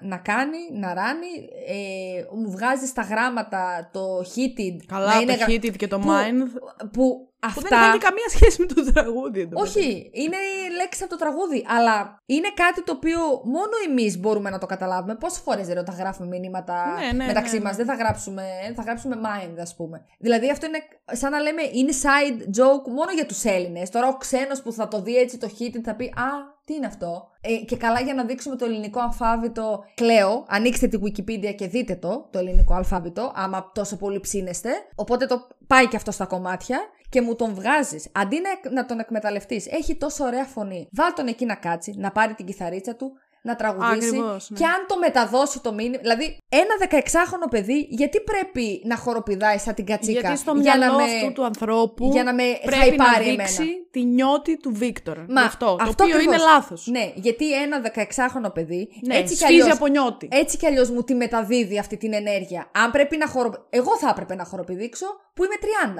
να 0.01 0.17
κάνει, 0.17 0.57
να 0.73 0.93
ράνει. 0.93 1.33
Ε, 1.67 2.23
μου 2.35 2.51
βγάζει 2.51 2.85
στα 2.85 3.01
γράμματα 3.01 3.89
το 3.93 4.17
heated. 4.19 4.75
να 4.87 4.97
Καλά, 4.97 5.21
είναι 5.21 5.31
το 5.31 5.37
γρα- 5.37 5.47
Heated 5.47 5.75
και 5.77 5.87
το 5.87 5.99
που- 5.99 6.07
Mind. 6.09 6.47
Που 6.79 6.89
Που 6.91 7.29
αυτά. 7.39 7.61
δεν 7.69 7.79
είχαν 7.79 7.91
και 7.91 8.05
καμία 8.05 8.29
σχέση 8.29 8.59
με 8.61 8.65
το 8.65 8.91
τραγούδι. 8.93 9.39
εν 9.41 9.49
τω 9.49 9.59
μεταξύ. 9.59 9.79
Όχι, 9.79 10.09
είναι 10.13 10.37
λέξη 10.81 11.03
από 11.03 11.11
το 11.11 11.17
τραγούδι, 11.17 11.65
αλλά 11.77 12.21
είναι 12.25 12.47
κάτι 12.53 12.83
το 12.83 12.91
οποίο 12.91 13.19
μόνο 13.43 13.73
εμείς 13.89 14.19
μπορούμε 14.19 14.49
να 14.49 14.57
το 14.57 14.65
καταλάβουμε. 14.65 15.15
Πόσες 15.15 15.39
φορές 15.39 15.67
ρε, 15.67 15.79
όταν 15.79 15.95
γράφουμε 15.95 16.27
μηνύματα 16.27 16.85
Ναι, 16.99 17.11
ναι, 17.17 17.25
μεταξύ 17.25 17.53
ναι, 17.53 17.59
ναι. 17.59 17.65
μας, 17.65 17.75
δεν 17.75 17.85
θα 17.85 17.93
γράψουμε, 17.93 18.43
θα 18.75 18.81
γράψουμε 18.81 19.15
mind, 19.23 19.55
ας 19.59 19.75
πούμε. 19.75 20.05
Δηλαδή 20.19 20.49
αυτό 20.49 20.65
είναι 20.65 20.79
σαν 21.11 21.31
να 21.31 21.39
λέμε 21.39 21.61
inside 21.61 22.39
joke 22.57 22.87
μόνο 22.87 23.11
για 23.15 23.25
τους 23.25 23.43
Έλληνες. 23.43 23.89
Τώρα 23.89 24.07
ο 24.07 24.17
ξένος 24.17 24.61
που 24.61 24.71
θα 24.71 24.87
το 24.87 25.01
δει 25.01 25.15
έτσι 25.17 25.37
το 25.37 25.47
hit 25.59 25.79
θα 25.83 25.95
πει 25.95 26.05
Α, 26.05 26.52
τι 26.65 26.73
είναι 26.73 26.85
αυτό. 26.85 27.29
Ε, 27.41 27.55
και 27.55 27.77
καλά 27.77 28.01
για 28.01 28.13
να 28.13 28.23
δείξουμε 28.25 28.55
το 28.55 28.65
ελληνικό 28.65 28.99
αλφάβητο, 28.99 29.83
κλαίω. 29.95 30.45
Ανοίξτε 30.47 30.87
τη 30.87 30.97
Wikipedia 31.03 31.55
και 31.55 31.67
δείτε 31.67 31.95
το, 31.95 32.27
το 32.31 32.39
ελληνικό 32.39 32.73
αλφάβητο, 32.73 33.31
άμα 33.35 33.71
τόσο 33.73 33.97
πολύ 33.97 34.19
ψήνεστε. 34.19 34.69
Οπότε 34.95 35.25
το 35.25 35.47
πάει 35.67 35.87
και 35.87 35.95
αυτό 35.95 36.11
στα 36.11 36.25
κομμάτια 36.25 36.79
και 37.09 37.21
μου 37.21 37.35
τον 37.35 37.53
βγάζεις. 37.53 38.09
Αντί 38.11 38.37
να, 38.41 38.71
να 38.71 38.85
τον 38.85 38.99
εκμεταλλευτείς, 38.99 39.67
έχει 39.67 39.95
τόσο 39.95 40.25
ωραία 40.25 40.45
φωνή. 40.45 40.87
Βάλ 40.91 41.13
τον 41.13 41.27
εκεί 41.27 41.45
να 41.45 41.55
κάτσει, 41.55 41.93
να 41.97 42.11
πάρει 42.11 42.33
την 42.33 42.45
κιθαρίτσα 42.45 42.95
του, 42.95 43.11
να 43.43 43.55
τραγουδήσει. 43.55 44.07
Ακριβώς, 44.07 44.49
ναι. 44.49 44.57
Και 44.57 44.65
αν 44.65 44.85
το 44.87 44.97
μεταδώσει 44.99 45.59
το 45.61 45.73
μήνυμα. 45.73 45.97
Δηλαδή, 46.01 46.37
ένα 46.49 46.73
16χρονο 46.89 47.49
παιδί, 47.49 47.87
γιατί 47.89 48.19
πρέπει 48.21 48.81
να 48.85 48.97
χοροπηδάει 48.97 49.57
σαν 49.57 49.73
την 49.73 49.85
κατσίκα. 49.85 50.19
Γιατί 50.19 50.37
στο 50.37 50.53
για 50.55 50.77
μυαλό 50.77 50.97
να 50.97 51.03
με- 51.03 51.11
αυτού 51.13 51.31
του 51.33 51.45
ανθρώπου 51.45 52.09
για 52.13 52.23
να 52.23 52.33
με 52.33 52.43
πρέπει 52.63 52.79
χαϊπάρει 52.81 53.25
να 53.25 53.31
εμένα; 53.31 53.43
δείξει 53.43 53.87
τη 53.91 54.03
νιώτη 54.03 54.57
του 54.57 54.71
Βίκτορ. 54.73 55.17
Μα, 55.27 55.41
αυτό, 55.41 55.65
το 55.65 55.77
αυτό 55.79 56.03
οποίο 56.03 56.15
ακριβώς. 56.15 56.35
είναι 56.35 56.43
λάθος. 56.43 56.87
Ναι, 56.87 57.11
γιατί 57.15 57.53
ένα 57.61 57.81
16χρονο 57.95 58.53
παιδί 58.53 58.89
Ναι, 59.07 59.15
έτσι 59.15 59.33
κι 59.35 59.39
σφίζει 59.39 59.61
αλλιώς, 59.61 59.75
από 59.75 59.87
νιώτη. 59.87 60.27
έτσι 60.31 60.57
κι 60.57 60.65
αλλιώς 60.65 60.89
μου 60.89 61.03
τη 61.03 61.13
μεταδίδει 61.15 61.79
αυτή 61.79 61.97
την 61.97 62.13
ενέργεια. 62.13 62.69
Αν 62.73 62.91
πρέπει 62.91 63.17
να 63.17 63.27
χορο... 63.27 63.67
Εγώ 63.69 63.97
θα 63.97 64.09
έπρεπε 64.09 64.35
να 64.35 64.43
χοροπηδήξω 64.43 65.05
που 65.33 65.43
είμαι 65.43 65.55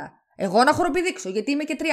30. 0.06 0.12
Εγώ 0.36 0.64
να 0.64 0.74
χοροπηδήξω, 0.74 1.30
γιατί 1.30 1.52
είμαι 1.52 1.64
και 1.64 1.76
30. 1.80 1.84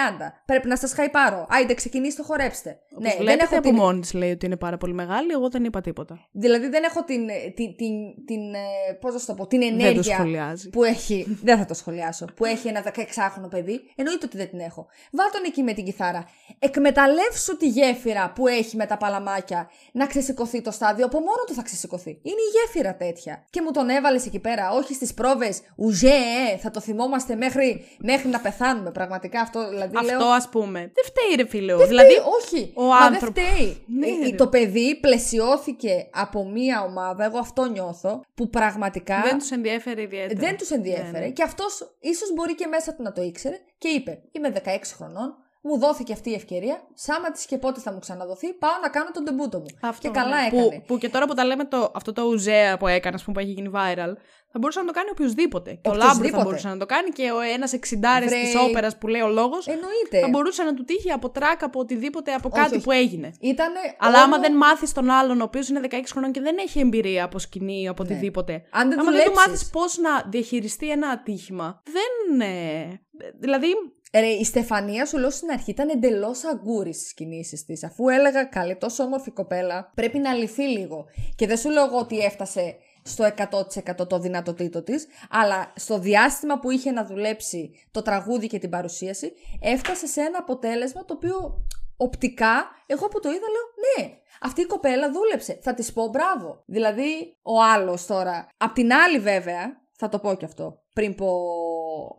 Πρέπει 0.45 0.69
να 0.69 0.77
σας 0.77 0.93
χαϊπάρω. 0.93 1.47
Άιντε, 1.49 1.75
ξεκινήστε, 1.75 2.23
χορέψτε. 2.23 2.79
Όπως 2.91 3.03
ναι, 3.03 3.09
δεν 3.09 3.19
βλέπετε 3.19 3.45
έχω 3.45 3.55
από 3.55 3.63
την... 3.63 3.75
μόνης 3.75 4.01
της 4.01 4.13
λέει 4.13 4.31
ότι 4.31 4.47
είναι 4.47 4.57
πάρα 4.57 4.77
πολύ 4.77 4.93
μεγάλη, 4.93 5.33
εγώ 5.33 5.49
δεν 5.49 5.65
είπα 5.65 5.81
τίποτα. 5.81 6.29
Δηλαδή 6.33 6.69
δεν 6.69 6.83
έχω 6.85 7.05
την, 7.05 7.27
την, 7.55 7.77
την, 7.77 8.25
την, 8.27 8.55
ε, 8.55 8.93
πώς 9.01 9.13
να 9.13 9.19
σου 9.19 9.27
το 9.27 9.35
πω, 9.35 9.47
την 9.47 9.61
Δεν 9.61 9.77
το 9.79 9.85
ενέργεια 9.85 10.15
σχολιάζει. 10.15 10.71
που 10.71 10.85
έχει, 10.85 11.39
δεν 11.43 11.59
θα 11.59 11.65
το 11.65 11.75
σχολιάσω, 11.75 12.25
που 12.37 12.45
έχει 12.45 12.69
ένα 12.69 12.83
16χρονο 12.85 13.51
παιδί. 13.51 13.81
Εννοείται 13.95 14.27
ότι 14.27 14.37
δεν 14.37 14.49
την 14.49 14.61
έχω. 14.61 14.87
Βάλ 15.13 15.31
τον 15.33 15.43
εκεί 15.47 15.63
με 15.63 15.73
την 15.73 15.85
κιθάρα. 15.85 16.25
Εκμεταλλεύσου 16.59 17.57
τη 17.57 17.69
γέφυρα 17.69 18.33
που 18.35 18.47
έχει 18.47 18.77
με 18.77 18.87
τα 18.87 18.97
παλαμάκια 18.97 19.71
να 19.93 20.07
ξεσηκωθεί 20.07 20.61
το 20.61 20.71
στάδιο. 20.71 21.05
Από 21.05 21.19
μόνο 21.19 21.43
του 21.47 21.55
θα 21.55 21.63
ξεσηκωθεί. 21.63 22.11
Είναι 22.11 22.41
η 22.41 22.51
γέφυρα 22.55 22.97
τέτοια. 22.97 23.45
Και 23.51 23.63
μου 23.63 23.71
τον 23.71 23.89
έβαλες 23.89 24.27
εκεί 24.27 24.39
πέρα, 24.39 24.71
όχι 24.71 24.95
στις 24.95 25.15
πρόβες. 25.15 25.61
Ουζέ, 25.77 26.19
ε, 26.53 26.57
θα 26.57 26.71
το 26.71 26.81
θυμόμαστε 26.81 27.37
μέχρι, 27.37 27.85
μέχρι 27.99 28.29
να 28.31 28.41
πεθάνουμε. 28.41 28.91
Πραγματικά 28.91 29.41
αυτό. 29.41 29.69
Δηλαδή, 29.69 29.97
Αυτό 29.97 30.17
λέω, 30.17 30.27
ας 30.27 30.49
πούμε. 30.49 30.79
Δεν 30.81 31.05
φταίει 31.05 31.35
ρε 31.37 31.47
φίλε. 31.47 31.75
δεν 31.77 31.89
δηλαδή, 31.89 32.13
φταίει, 32.13 32.25
όχι. 32.41 32.73
ο 32.77 32.83
Μα 32.83 32.97
άνθρωπος- 32.97 33.35
δεν 33.35 33.45
φταίει. 33.45 33.85
Ναι, 33.87 34.07
Ε, 34.07 34.29
ρε. 34.31 34.37
το 34.37 34.47
παιδί 34.49 34.99
πλαισιώθηκε 35.01 36.09
από 36.13 36.45
μία 36.49 36.83
ομάδα, 36.83 37.25
εγώ 37.25 37.39
αυτό 37.39 37.65
νιώθω, 37.65 38.25
που 38.35 38.49
πραγματικά 38.51 39.21
δεν 39.25 39.39
τους 39.39 39.51
ενδιέφερε 39.51 40.03
ιδιαίτερα. 40.03 40.41
δεν 40.41 40.57
τους 40.57 40.71
ενδιέφερε. 40.71 41.11
Ναι, 41.11 41.19
ναι. 41.19 41.29
Και 41.31 41.43
αυτός 41.43 41.97
ίσως 42.01 42.33
μπορεί 42.35 42.55
και 42.55 42.67
μέσα 42.67 42.95
του 42.95 43.03
να 43.03 43.13
το 43.13 43.23
ήξερε 43.23 43.57
και 43.79 43.89
είπε: 43.89 44.19
Είμαι 44.33 44.53
16 44.65 44.95
χρονών, 44.97 45.35
μου 45.63 45.79
δόθηκε 45.79 46.13
αυτή 46.13 46.31
η 46.31 46.35
ευκαιρία. 46.35 46.83
Σάμα 46.95 47.31
της 47.31 47.47
και 47.47 47.59
πότε 47.59 47.81
θα 47.81 47.93
μου 47.93 47.99
ξαναδοθεί, 47.99 48.53
πάω 48.53 48.71
να 48.83 48.89
κάνω 48.89 49.11
τον 49.13 49.25
τεμπούτο 49.25 49.59
μου. 49.59 49.67
Αυτό, 49.83 50.09
και 50.09 50.15
καλά 50.19 50.41
ναι. 50.41 50.47
έκανε. 50.47 50.63
Που, 50.63 50.83
που 50.87 50.99
και 50.99 51.09
τώρα 51.09 51.27
που 51.27 51.35
τα 51.35 51.45
λέμε 51.45 51.65
το, 51.65 51.93
αυτό 51.95 52.13
το 52.13 52.23
ουζέα 52.23 52.77
που 52.77 52.87
έκανε, 52.87 53.15
ας 53.15 53.25
πούμε, 53.25 53.37
που 53.41 53.47
έχει 53.47 53.53
γίνει 53.55 53.71
viral, 53.75 54.13
θα 54.53 54.59
μπορούσε 54.59 54.81
να 54.81 54.87
το 54.87 54.93
κάνει 54.93 55.09
οποιοδήποτε. 55.11 55.71
Και 55.83 55.89
ο 55.89 55.93
Λάμπρος 55.93 56.05
θα 56.07 56.11
Οποιοσδήποτε. 56.13 56.45
μπορούσε 56.45 56.69
να 56.69 56.77
το 56.77 56.87
κάνει 56.87 57.09
και 57.11 57.31
ο 57.31 57.41
ένας 57.41 57.73
εξιντάρης 57.73 58.29
Βρε. 58.29 58.41
τη 58.41 58.57
όπερας 58.69 58.99
που 58.99 59.07
λέει 59.09 59.21
ο 59.21 59.29
λόγος. 59.29 59.67
Εννοείται. 59.67 60.21
Θα 60.21 60.29
μπορούσε 60.29 60.63
να 60.63 60.75
του 60.75 60.85
τύχει 60.85 61.11
από 61.11 61.31
τρακ, 61.31 61.63
από 61.63 61.81
οτιδήποτε, 61.81 62.33
από 62.33 62.49
Όχι, 62.53 62.63
κάτι 62.63 62.75
όχι. 62.75 62.85
που 62.85 62.91
έγινε. 62.91 63.33
Ήτανε 63.41 63.79
Αλλά 63.99 64.15
όλο- 64.15 64.25
άμα 64.25 64.39
δεν 64.39 64.57
μάθεις 64.57 64.93
τον 64.93 65.11
άλλον, 65.11 65.41
ο 65.41 65.45
οποίος 65.45 65.69
είναι 65.69 65.81
16 65.81 66.13
χρονών 66.13 66.33
και 66.33 66.41
δεν 66.41 66.57
έχει 66.59 66.81
εμπειρία 66.81 67.25
από 67.25 67.39
σκηνή 67.39 67.81
ή 67.83 67.89
από 67.89 68.03
Ναι. 68.03 68.09
οτιδήποτε. 68.11 68.53
Αν 68.71 68.89
δεν 68.89 69.01
άμα 69.01 69.11
δεν 69.11 69.25
του 69.25 69.31
δουλέψεις. 69.31 69.47
μάθεις 69.47 69.71
πώς 69.71 69.99
να 69.99 70.11
διαχειριστεί 70.31 70.91
ένα 70.91 71.09
ατύχημα, 71.09 71.83
δεν. 71.85 72.41
ε, 72.41 73.01
Δηλαδή, 73.39 73.67
Ρε, 74.13 74.27
η 74.27 74.45
Στεφανία 74.45 75.07
σου 75.07 75.19
λέω 75.19 75.31
στην 75.31 75.51
αρχή 75.51 75.71
ήταν 75.71 75.89
εντελώς 75.89 76.45
αγκούρης 76.45 76.97
στις 76.97 77.15
κινήσεις 77.15 77.65
της. 77.65 77.85
Αφού 77.85 78.09
έλεγα 78.09 78.45
καλή, 78.45 78.77
τόσο 78.77 79.03
όμορφη 79.03 79.31
κοπέλα, 79.31 79.93
πρέπει 79.95 80.19
να 80.19 80.33
λυθεί 80.33 80.63
λίγο. 80.63 81.07
Και 81.35 81.47
δεν 81.47 81.57
σου 81.57 81.71
λέω 81.71 81.85
εγώ 81.85 81.99
ότι 81.99 82.19
έφτασε 82.19 82.77
στο 83.03 83.25
100% 83.25 84.09
το 84.09 84.19
δυνατοτήτο 84.19 84.83
της, 84.83 85.07
αλλά 85.31 85.73
στο 85.77 85.99
διάστημα 85.99 86.59
που 86.59 86.71
είχε 86.71 86.91
να 86.91 87.05
δουλέψει 87.05 87.71
το 87.91 88.03
τραγούδι 88.03 88.47
και 88.47 88.59
την 88.59 88.71
παρουσίαση, 88.71 89.33
έφτασε 89.61 90.07
σε 90.07 90.21
ένα 90.21 90.39
αποτέλεσμα 90.39 91.05
το 91.05 91.15
οποίο 91.15 91.67
οπτικά, 91.97 92.65
εγώ 92.87 93.09
που 93.09 93.21
το 93.21 93.29
είδα 93.29 93.39
λέω 93.39 94.07
ναι. 94.07 94.15
Αυτή 94.43 94.61
η 94.61 94.67
κοπέλα 94.67 95.11
δούλεψε. 95.11 95.59
Θα 95.63 95.75
της 95.75 95.93
πω 95.93 96.09
μπράβο. 96.09 96.63
Δηλαδή, 96.67 97.37
ο 97.43 97.63
άλλος 97.63 98.07
τώρα. 98.07 98.49
Απ' 98.57 98.75
την 98.75 98.93
άλλη, 98.93 99.19
βέβαια, 99.19 99.81
θα 99.97 100.09
το 100.09 100.19
πω 100.19 100.35
και 100.35 100.45
αυτό. 100.45 100.83
Πριν 100.95 101.15
πω 101.15 101.27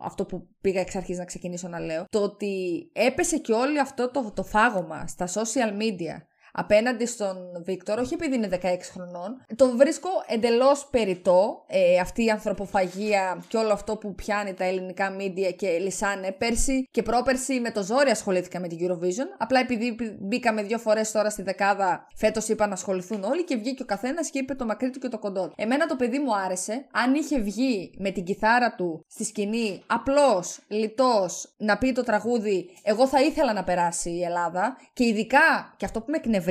αυτό 0.00 0.24
που 0.24 0.48
πήγα 0.60 0.80
εξ 0.80 0.96
αρχής 0.96 1.18
να 1.18 1.24
ξεκινήσω 1.24 1.68
να 1.68 1.80
λέω. 1.80 2.04
Το 2.08 2.22
ότι 2.22 2.82
έπεσε 2.92 3.38
και 3.38 3.52
όλο 3.52 3.80
αυτό 3.80 4.10
το, 4.10 4.32
το 4.34 4.42
φάγωμα 4.42 5.06
στα 5.06 5.26
social 5.26 5.80
media 5.80 6.16
απέναντι 6.52 7.06
στον 7.06 7.36
Βίκτορ, 7.64 7.98
όχι 7.98 8.14
επειδή 8.14 8.34
είναι 8.34 8.48
16 8.62 8.66
χρονών, 8.92 9.44
το 9.56 9.76
βρίσκω 9.76 10.08
εντελώς 10.26 10.86
περιττό 10.90 11.64
ε, 11.66 11.98
αυτή 11.98 12.24
η 12.24 12.30
ανθρωποφαγία 12.30 13.44
και 13.48 13.56
όλο 13.56 13.72
αυτό 13.72 13.96
που 13.96 14.14
πιάνει 14.14 14.54
τα 14.54 14.64
ελληνικά 14.64 15.16
media 15.16 15.54
και 15.56 15.68
λυσάνε. 15.68 16.32
Πέρσι 16.32 16.88
και 16.90 17.02
πρόπερσι 17.02 17.60
με 17.60 17.70
το 17.70 17.82
ζόρι 17.82 18.10
ασχολήθηκα 18.10 18.60
με 18.60 18.68
την 18.68 18.78
Eurovision, 18.80 19.26
απλά 19.38 19.60
επειδή 19.60 19.96
μπήκαμε 20.20 20.62
δύο 20.62 20.78
φορές 20.78 21.10
τώρα 21.10 21.30
στη 21.30 21.42
δεκάδα, 21.42 22.06
φέτος 22.14 22.48
είπα 22.48 22.66
να 22.66 22.72
ασχοληθούν 22.72 23.24
όλοι 23.24 23.44
και 23.44 23.56
βγήκε 23.56 23.82
ο 23.82 23.86
καθένας 23.86 24.30
και 24.30 24.38
είπε 24.38 24.54
το 24.54 24.64
μακρύ 24.64 24.90
του 24.90 24.98
και 24.98 25.08
το 25.08 25.18
κοντό 25.18 25.48
του. 25.48 25.54
Εμένα 25.56 25.86
το 25.86 25.96
παιδί 25.96 26.18
μου 26.18 26.36
άρεσε, 26.36 26.86
αν 26.92 27.14
είχε 27.14 27.38
βγει 27.38 27.94
με 27.98 28.10
την 28.10 28.24
κιθάρα 28.24 28.74
του 28.74 29.04
στη 29.08 29.24
σκηνή, 29.24 29.82
απλός, 29.86 30.58
λιτός, 30.68 31.54
να 31.56 31.78
πει 31.78 31.92
το 31.92 32.02
τραγούδι, 32.02 32.70
εγώ 32.82 33.06
θα 33.06 33.20
ήθελα 33.20 33.52
να 33.52 33.64
περάσει 33.64 34.10
η 34.10 34.22
Ελλάδα 34.22 34.76
και 34.92 35.04
ειδικά, 35.04 35.74
και 35.76 35.84
αυτό 35.84 36.00
που 36.00 36.10
με 36.10 36.16
εκνευρίζει, 36.16 36.41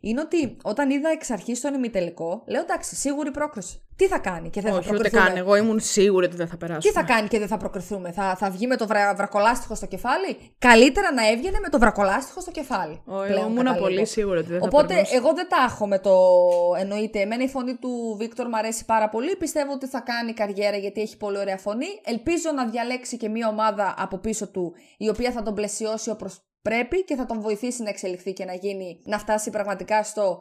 είναι 0.00 0.20
ότι 0.20 0.56
όταν 0.62 0.90
είδα 0.90 1.10
εξ 1.10 1.30
αρχής 1.30 1.60
τον 1.60 1.74
ημιτελικό, 1.74 2.42
λέω 2.46 2.60
εντάξει, 2.60 2.94
σίγουρη 2.96 3.30
πρόκριση. 3.30 3.82
Τι 3.96 4.06
θα 4.06 4.18
κάνει 4.18 4.50
και 4.50 4.60
δεν 4.60 4.72
θα 4.72 4.78
όχι, 4.78 4.88
ούτε 4.88 4.98
προκριθούμε; 4.98 5.28
καν. 5.28 5.36
Εγώ 5.36 5.56
ήμουν 5.56 5.80
σίγουρη 5.80 6.26
ότι 6.26 6.36
δεν 6.36 6.46
θα 6.46 6.52
Τι 6.52 6.58
περάσουμε. 6.66 6.92
θα 6.92 7.02
κάνει 7.02 7.28
και 7.28 7.38
δεν 7.38 7.48
θα 7.48 7.56
προκριθούμε, 7.56 8.12
θα, 8.12 8.36
θα 8.38 8.50
βγει 8.50 8.66
με 8.66 8.76
το 8.76 8.86
βρα, 8.86 9.14
βρακολάστιχο 9.14 9.74
στο 9.74 9.86
κεφάλι; 9.86 10.36
Καλύτερα 10.58 11.12
να 11.12 11.28
έβγαινε 11.28 11.58
με 11.62 11.68
το 11.68 11.78
βρακολάστιχο 11.78 12.40
στο 12.40 12.50
κεφάλι. 12.50 13.02
Ω, 13.06 13.14
εγώ 13.14 13.24
πλέον 13.26 13.46
ήμουν 13.50 13.56
καταλήγω. 13.56 13.84
πολύ 13.84 14.06
σίγουρη 14.06 14.38
ότι 14.38 14.48
δεν 14.48 14.58
θα 14.60 14.66
Οπότε 14.66 14.86
περνούσε. 14.86 15.16
εγώ 15.16 15.32
δεν 15.34 15.48
τα 15.48 15.56
έχω 15.68 15.86
με 15.86 15.98
το 15.98 16.14
εννοείται. 16.78 17.20
Εμένα 17.20 17.42
η 17.44 17.48
φωνή 17.48 17.74
του 17.74 18.16
Βίκτορ 18.18 18.46
μου 18.48 18.56
αρέσει 18.56 18.84
πάρα 18.84 19.08
πολύ. 19.08 19.36
Πιστεύω 19.36 19.72
ότι 19.72 19.86
θα 19.86 20.00
κάνει 20.00 20.32
καριέρα 20.32 20.76
γιατί 20.76 21.00
έχει 21.00 21.16
πολύ 21.16 21.38
ωραία 21.38 21.56
φωνή. 21.56 21.86
Ελπίζω 22.04 22.50
να 22.54 22.66
διαλέξει 22.66 23.16
και 23.16 23.28
μια 23.28 23.48
ομάδα 23.48 23.94
από 23.98 24.18
πίσω 24.18 24.48
του 24.48 24.74
η 24.96 25.08
οποία 25.08 25.30
θα 25.32 25.42
τον 25.42 25.54
πλαισιώσει 25.54 26.10
όπως 26.10 26.40
πρέπει 26.68 27.04
και 27.04 27.16
θα 27.16 27.26
τον 27.26 27.40
βοηθήσει 27.40 27.82
να 27.82 27.88
εξελιχθεί 27.88 28.32
και 28.32 28.44
να 28.44 28.54
γίνει, 28.54 29.00
να 29.04 29.18
φτάσει 29.18 29.50
πραγματικά 29.50 30.02
στο 30.02 30.38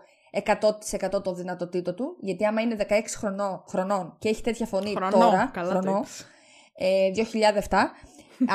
100% 1.12 1.24
το 1.24 1.34
δυνατοτήτο 1.34 1.94
του. 1.94 2.18
Γιατί 2.20 2.46
άμα 2.46 2.62
είναι 2.62 2.76
16 2.90 2.94
χρονών, 3.18 3.64
χρονών 3.70 4.16
και 4.20 4.30
έχει 4.30 4.42
τέτοια 4.42 4.66
φωνή 4.66 4.94
Χρονό, 4.96 5.18
τώρα, 5.18 5.50
καλά 5.54 5.74
το 5.74 5.80
χρονό, 5.80 5.98
είπες. 5.98 6.26
ε, 6.74 7.12
2007, 7.70 7.78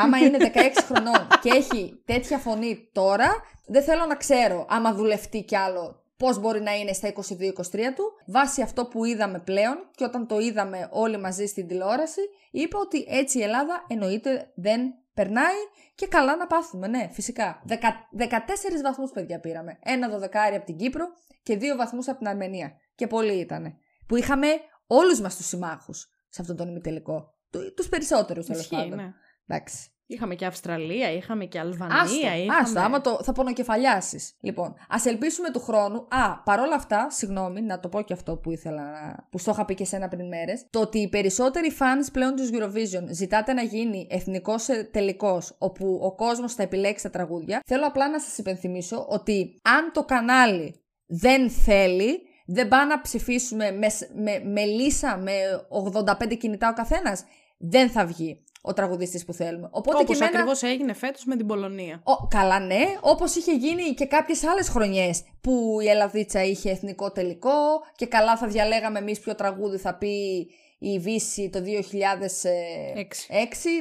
άμα 0.03 0.19
είναι 0.19 0.39
16 0.41 0.59
χρονών 0.85 1.27
και 1.43 1.51
έχει 1.55 2.03
τέτοια 2.05 2.39
φωνή 2.39 2.91
τώρα, 2.93 3.31
δεν 3.67 3.83
θέλω 3.83 4.07
να 4.07 4.15
ξέρω 4.15 4.67
άμα 4.69 4.95
δουλευτεί 4.95 5.43
κι 5.43 5.57
άλλο 5.57 6.03
πώς 6.17 6.39
μπορεί 6.41 6.61
να 6.61 6.73
είναι 6.75 6.93
στα 6.93 7.09
22-23 7.09 7.13
του, 7.97 8.13
βάσει 8.27 8.63
αυτό 8.63 8.87
που 8.87 9.05
είδαμε 9.05 9.39
πλέον 9.39 9.77
και 9.95 10.05
όταν 10.05 10.27
το 10.27 10.39
είδαμε 10.39 10.89
όλοι 10.91 11.19
μαζί 11.19 11.47
στην 11.47 11.67
τηλεόραση, 11.67 12.21
είπε 12.51 12.77
ότι 12.77 13.07
έτσι 13.09 13.39
η 13.39 13.43
Ελλάδα 13.43 13.85
εννοείται 13.89 14.53
δεν 14.55 14.81
περνάει 15.15 15.57
και 15.95 16.07
καλά 16.07 16.37
να 16.37 16.47
πάθουμε, 16.47 16.87
ναι, 16.87 17.09
φυσικά. 17.13 17.63
14 17.69 18.83
βαθμούς, 18.83 19.11
παιδιά, 19.11 19.41
πήραμε. 19.41 19.79
Ένα 19.81 20.09
δωδεκάρι 20.09 20.57
από 20.57 20.65
την 20.67 20.77
Κύπρο 20.77 21.07
και 21.43 21.57
δύο 21.57 21.77
βαθμούς 21.77 22.09
από 22.09 22.19
την 22.19 22.29
Αρμενία. 22.29 22.73
Και 22.95 23.07
πολλοί 23.07 23.39
ήταν. 23.39 23.77
Που 24.07 24.17
είχαμε 24.17 24.47
όλους 24.87 25.21
μας 25.21 25.37
τους 25.37 25.47
συμμάχους 25.47 26.09
σε 26.29 26.41
αυτόν 26.41 26.57
τον 26.57 26.69
ημιτελικό. 26.69 27.35
Του 27.51 27.89
περισσότερους 27.89 28.47
τέλος 28.47 28.69
πάντων. 28.69 28.97
Ναι. 28.97 29.13
Εντάξει. 29.47 29.91
Είχαμε 30.13 30.35
και 30.35 30.47
Αυστραλία, 30.47 31.13
είχαμε 31.13 31.45
και 31.45 31.59
Αλβανία. 31.59 32.01
Άστο, 32.01 32.17
είχαμε... 32.17 32.55
άστο 32.61 32.81
άμα 32.81 33.01
το, 33.01 33.21
θα 33.23 33.33
πονοκεφαλιάσεις. 33.33 34.35
Λοιπόν, 34.41 34.75
ας 34.89 35.05
ελπίσουμε 35.05 35.51
του 35.51 35.61
χρόνου. 35.61 35.97
Α, 35.97 36.43
παρόλα 36.45 36.75
αυτά, 36.75 37.11
συγγνώμη, 37.11 37.61
να 37.63 37.81
το 37.81 37.89
πω 37.89 38.03
και 38.03 38.13
αυτό 38.13 38.37
που 38.37 38.51
ήθελα 38.51 38.83
να. 38.83 39.27
που 39.31 39.39
στο 39.39 39.51
είχα 39.51 39.65
πει 39.65 39.75
και 39.75 39.85
σένα 39.85 40.09
πριν 40.09 40.27
μέρες. 40.27 40.67
Το 40.71 40.81
ότι 40.81 40.99
οι 40.99 41.09
περισσότεροι 41.09 41.73
fans 41.79 42.07
πλέον 42.13 42.35
του 42.37 42.43
Eurovision 42.53 43.05
ζητάτε 43.11 43.53
να 43.53 43.63
γίνει 43.63 44.07
εθνικός 44.11 44.67
τελικός, 44.91 45.57
όπου 45.59 45.99
ο 46.03 46.15
κόσμος 46.15 46.55
θα 46.55 46.63
επιλέξει 46.63 47.03
τα 47.03 47.11
τραγούδια. 47.11 47.61
Θέλω 47.65 47.87
απλά 47.87 48.09
να 48.09 48.21
σας 48.21 48.39
υπενθυμίσω 48.39 49.07
ότι 49.09 49.61
αν 49.63 49.93
το 49.93 50.05
κανάλι 50.05 50.83
δεν 51.07 51.51
θέλει, 51.51 52.21
δεν 52.47 52.69
πάει 52.69 52.87
να 52.87 53.01
ψηφίσουμε 53.01 53.71
με, 53.71 53.87
με, 54.15 54.51
με 54.51 54.65
λύσα 54.65 55.17
με 55.17 55.33
85 56.05 56.37
κινητά 56.39 56.69
ο 56.69 56.73
καθένας. 56.73 57.25
Δεν 57.59 57.91
θα 57.91 58.07
βγει 58.07 58.45
ο 58.65 58.73
τραγουδιστής 58.73 59.25
που 59.25 59.33
θέλουμε. 59.33 59.69
Οπότε 59.71 59.97
Όπως 59.97 60.19
και 60.19 60.25
ακριβώς 60.25 60.63
έγινε 60.63 60.93
φέτος 60.93 61.25
με 61.25 61.37
την 61.37 61.47
Πολωνία. 61.47 62.03
Ο, 62.05 62.27
καλά, 62.27 62.61
ναι. 62.61 62.83
Όπως 63.01 63.35
είχε 63.35 63.53
γίνει 63.53 63.83
και 63.83 64.07
κάποιες 64.07 64.45
άλλες 64.45 64.69
χρονιές 64.69 65.25
που 65.41 65.79
η 65.83 65.89
Ελλαδίτσα 65.89 66.45
είχε 66.45 66.71
εθνικό 66.71 67.13
τελικό 67.13 67.51
και 67.97 68.07
καλά 68.07 68.37
θα 68.37 68.47
διαλέγαμε 68.47 68.99
εμείς 68.99 69.21
ποιο 69.21 69.35
τραγούδι 69.35 69.77
θα 69.77 69.95
πει 69.95 70.47
η 70.79 70.99
Βύση 70.99 71.51
το 71.51 71.59
2006. 71.59 71.67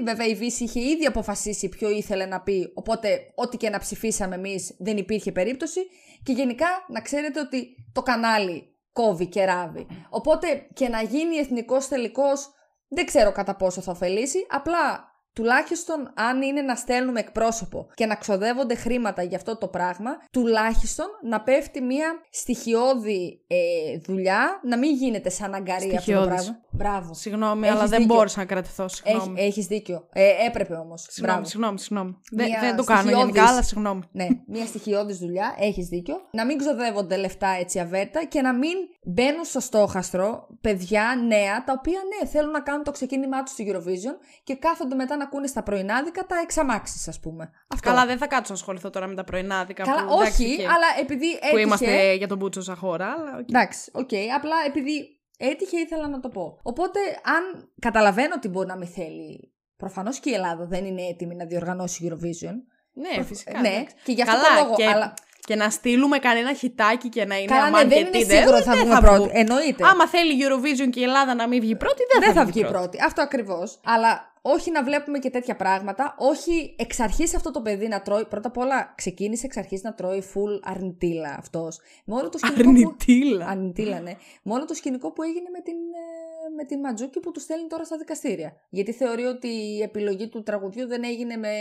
Βέβαια 0.04 0.28
η 0.28 0.36
Βύση 0.36 0.64
είχε 0.64 0.80
ήδη 0.80 1.06
αποφασίσει 1.06 1.70
ποιο 1.70 1.90
ήθελε 1.90 2.26
να 2.26 2.42
πει, 2.42 2.72
οπότε 2.74 3.32
ό,τι 3.36 3.58
και 3.58 3.70
να 3.70 3.80
ψηφίσαμε 3.80 4.36
εμείς 4.36 4.76
δεν 4.78 4.98
υπήρχε 4.98 5.32
περίπτωση 5.32 5.80
και 6.24 6.32
γενικά 6.32 6.68
να 6.88 7.02
ξέρετε 7.02 7.40
ότι 7.40 7.76
το 7.92 8.02
κανάλι 8.02 8.76
κόβει 8.94 9.28
και 9.28 9.46
ράβει. 9.46 9.88
Οπότε 10.10 10.68
και 10.74 10.90
να 10.90 11.02
γίνει 11.02 11.36
εθνικός 11.36 11.88
τελικός 11.88 12.50
δεν 12.94 13.06
ξέρω 13.06 13.32
κατά 13.32 13.56
πόσο 13.56 13.82
θα 13.82 13.92
ωφελήσει, 13.92 14.46
απλά 14.50 15.11
τουλάχιστον 15.34 16.12
αν 16.14 16.42
είναι 16.42 16.62
να 16.62 16.76
στέλνουμε 16.76 17.20
εκπρόσωπο 17.20 17.88
και 17.94 18.06
να 18.06 18.16
ξοδεύονται 18.16 18.76
χρήματα 18.76 19.24
για 19.24 19.38
αυτό 19.38 19.58
το 19.58 19.68
πράγμα, 19.68 20.12
τουλάχιστον 20.32 21.06
να 21.24 21.42
πέφτει 21.42 21.82
μια 21.82 22.08
στοιχειώδη 22.30 23.42
ε, 23.48 23.58
δουλειά, 24.06 24.60
να 24.64 24.78
μην 24.78 24.96
γίνεται 24.96 25.30
σαν 25.30 25.54
αγκαρία 25.54 25.98
αυτό 25.98 26.14
το 26.14 26.26
πράγμα. 26.26 26.60
Μπράβο. 26.72 27.14
Συγγνώμη, 27.14 27.70
αλλά 27.70 27.86
δεν 27.86 28.06
μπόρεσα 28.06 28.40
να 28.40 28.46
κρατηθώ. 28.46 28.88
Συγγνώμη. 28.88 29.42
Έχεις 29.42 29.62
έχεις 29.62 29.78
δίκιο. 29.78 30.08
Ε, 30.14 30.46
έπρεπε 30.46 30.74
όμως. 30.74 31.06
Συγγνώμη, 31.10 31.48
συγγνώμη. 31.48 31.80
συγγνώμη. 31.80 32.18
Δεν, 32.32 32.48
δεν 32.62 32.76
το 32.76 32.84
κάνω 32.84 33.12
γενικά, 33.12 33.44
αλλά 33.44 33.64
συγγνώμη. 33.64 34.02
Ναι, 34.12 34.28
μια 34.48 34.66
στοιχειώδης 34.66 35.18
δουλειά, 35.18 35.56
έχεις 35.60 35.88
δίκιο. 35.88 36.16
Να 36.32 36.46
μην 36.46 36.58
ξοδεύονται 36.58 37.18
λεφτά 37.18 37.50
έτσι 37.60 37.80
αβέρτα 37.80 38.26
και 38.26 38.42
να 38.42 38.54
μην 38.54 38.78
μπαίνουν 39.04 39.44
στο 39.44 39.60
στόχαστρο 39.60 40.48
παιδιά 40.62 41.04
νέα 41.28 41.64
τα 41.64 41.74
οποία 41.78 42.00
ναι 42.10 42.28
θέλουν 42.28 42.52
να 42.52 42.62
κάνουν 42.62 42.84
το 42.84 42.92
ξεκίνημά 42.92 43.44
τους 43.44 43.54
στο 43.54 43.64
Eurovision 43.68 44.16
και 44.44 44.56
κάθονται 44.56 44.96
μετά 44.96 45.16
να 45.22 45.28
ακούνε 45.28 45.48
στα 45.48 45.64
πρωινάδικα 45.64 46.26
τα 46.26 46.36
εξ 46.44 46.58
αμάξης, 46.58 47.08
ας 47.08 47.20
πούμε. 47.20 47.52
Αυτό. 47.68 47.90
Καλά, 47.90 48.06
δεν 48.06 48.18
θα 48.18 48.28
κάτσω 48.28 48.54
να 48.54 48.60
ασχοληθώ 48.60 48.90
τώρα 48.90 49.08
με 49.08 49.16
τα 49.16 49.24
πρωινάδικα. 49.24 49.84
Καλά, 49.84 50.06
που, 50.06 50.14
όχι, 50.14 50.58
αλλά 50.62 50.88
επειδή 51.00 51.30
έτυχε... 51.30 51.52
Που 51.52 51.58
είμαστε 51.58 52.14
για 52.14 52.28
τον 52.28 52.38
μπούτσο 52.38 52.62
σαν 52.62 52.76
χώρα. 52.76 53.12
Αλλά, 53.12 53.38
okay. 53.38 53.50
Εντάξει, 53.50 53.92
OK. 53.94 54.10
Okay, 54.12 54.26
απλά 54.36 54.56
επειδή 54.68 55.20
έτυχε 55.38 55.78
ήθελα 55.78 56.08
να 56.08 56.20
το 56.20 56.30
πω. 56.30 56.60
Οπότε, 56.64 57.00
αν 57.24 57.72
καταλαβαίνω 57.80 58.34
ότι 58.36 58.48
μπορεί 58.48 58.68
να 58.68 58.78
μην 58.78 58.88
θέλει. 58.88 59.54
Προφανώς 59.78 60.20
και 60.20 60.30
η 60.30 60.34
Ελλάδα 60.34 60.66
δεν 60.66 60.86
είναι 60.86 61.02
έτοιμη 61.02 61.36
να 61.36 61.46
διοργανώσει 61.46 62.10
Eurovision. 62.12 62.56
Ναι, 62.94 63.24
φυσικά. 63.24 63.60
Ναι, 63.60 63.84
και 64.04 64.12
γι' 64.12 64.22
αυτό 64.22 64.36
Καλά, 64.36 64.58
το 64.58 64.64
λόγο. 64.64 64.76
Και... 64.76 64.88
Αλλά 64.88 65.14
και 65.46 65.56
να 65.56 65.70
στείλουμε 65.70 66.18
κανένα 66.18 66.54
χιτάκι 66.54 67.10
και 67.10 67.26
να 67.26 67.38
είναι 67.38 67.46
Καλά, 67.46 67.84
ναι, 67.84 67.96
δεν 67.96 68.06
είναι 68.06 68.36
σίγουρο 68.36 68.62
θα 68.62 68.76
βγούμε 68.76 69.00
πρώτη. 69.00 69.30
Εννοείται. 69.34 69.84
Άμα 69.86 70.08
θέλει 70.08 70.34
η 70.34 70.40
Eurovision 70.48 70.90
και 70.90 71.00
η 71.00 71.04
Ελλάδα 71.04 71.36
να 71.36 71.48
μην 71.48 71.62
βγει 71.62 71.76
πρώτη, 71.76 72.04
δεν, 72.12 72.22
δεν 72.22 72.34
θα, 72.34 72.46
βγει 72.46 72.60
πρώτη. 72.60 72.74
πρώτη. 72.74 72.98
Αυτό 73.06 73.22
ακριβώς. 73.22 73.80
Αλλά 73.84 74.32
όχι 74.42 74.72
να 74.72 74.84
βλέπουμε 74.84 75.20
και 75.20 75.30
τέτοια 75.30 75.56
πράγματα. 75.56 76.16
Όχι 76.18 76.76
εξ 76.78 77.00
αρχής 77.00 77.36
αυτό 77.36 77.52
το 77.52 77.62
παιδί 77.62 77.88
να 77.88 78.02
τρώει. 78.02 78.26
Πρώτα 78.26 78.48
απ' 78.48 78.58
όλα 78.58 78.94
ξεκίνησε 78.98 79.46
εξ 79.46 79.58
αρχής 79.58 79.82
να 79.82 79.94
τρώει 79.94 80.24
full 80.34 80.60
αρνητήλα 80.64 81.36
αυτός. 81.38 81.80
Με 82.06 82.30
το 82.30 82.38
σκηνικό. 82.38 82.70
Αρνητήλα. 82.70 83.46
Που... 83.46 83.52
Αρνητήλα, 83.52 84.00
ναι. 84.00 84.14
Με 84.44 84.66
το 84.66 84.74
σκηνικό 84.74 85.12
που 85.12 85.24
έγινε 85.24 85.50
με 85.54 85.62
την, 85.62 85.74
ε, 85.74 86.56
με 86.56 86.64
την 86.64 86.80
Ματζούκη 86.80 87.20
που 87.20 87.32
τους 87.32 87.44
στέλνει 87.44 87.68
τώρα 87.68 87.84
στα 87.84 87.98
δικαστήρια. 87.98 88.54
Γιατί 88.70 88.92
θεωρεί 88.94 89.24
ότι 89.24 89.48
η 89.48 89.82
επιλογή 89.82 90.28
του 90.28 90.44
τραγουδιού 90.44 90.88
δεν 90.88 91.04
έγινε 91.04 91.36
με, 91.36 91.54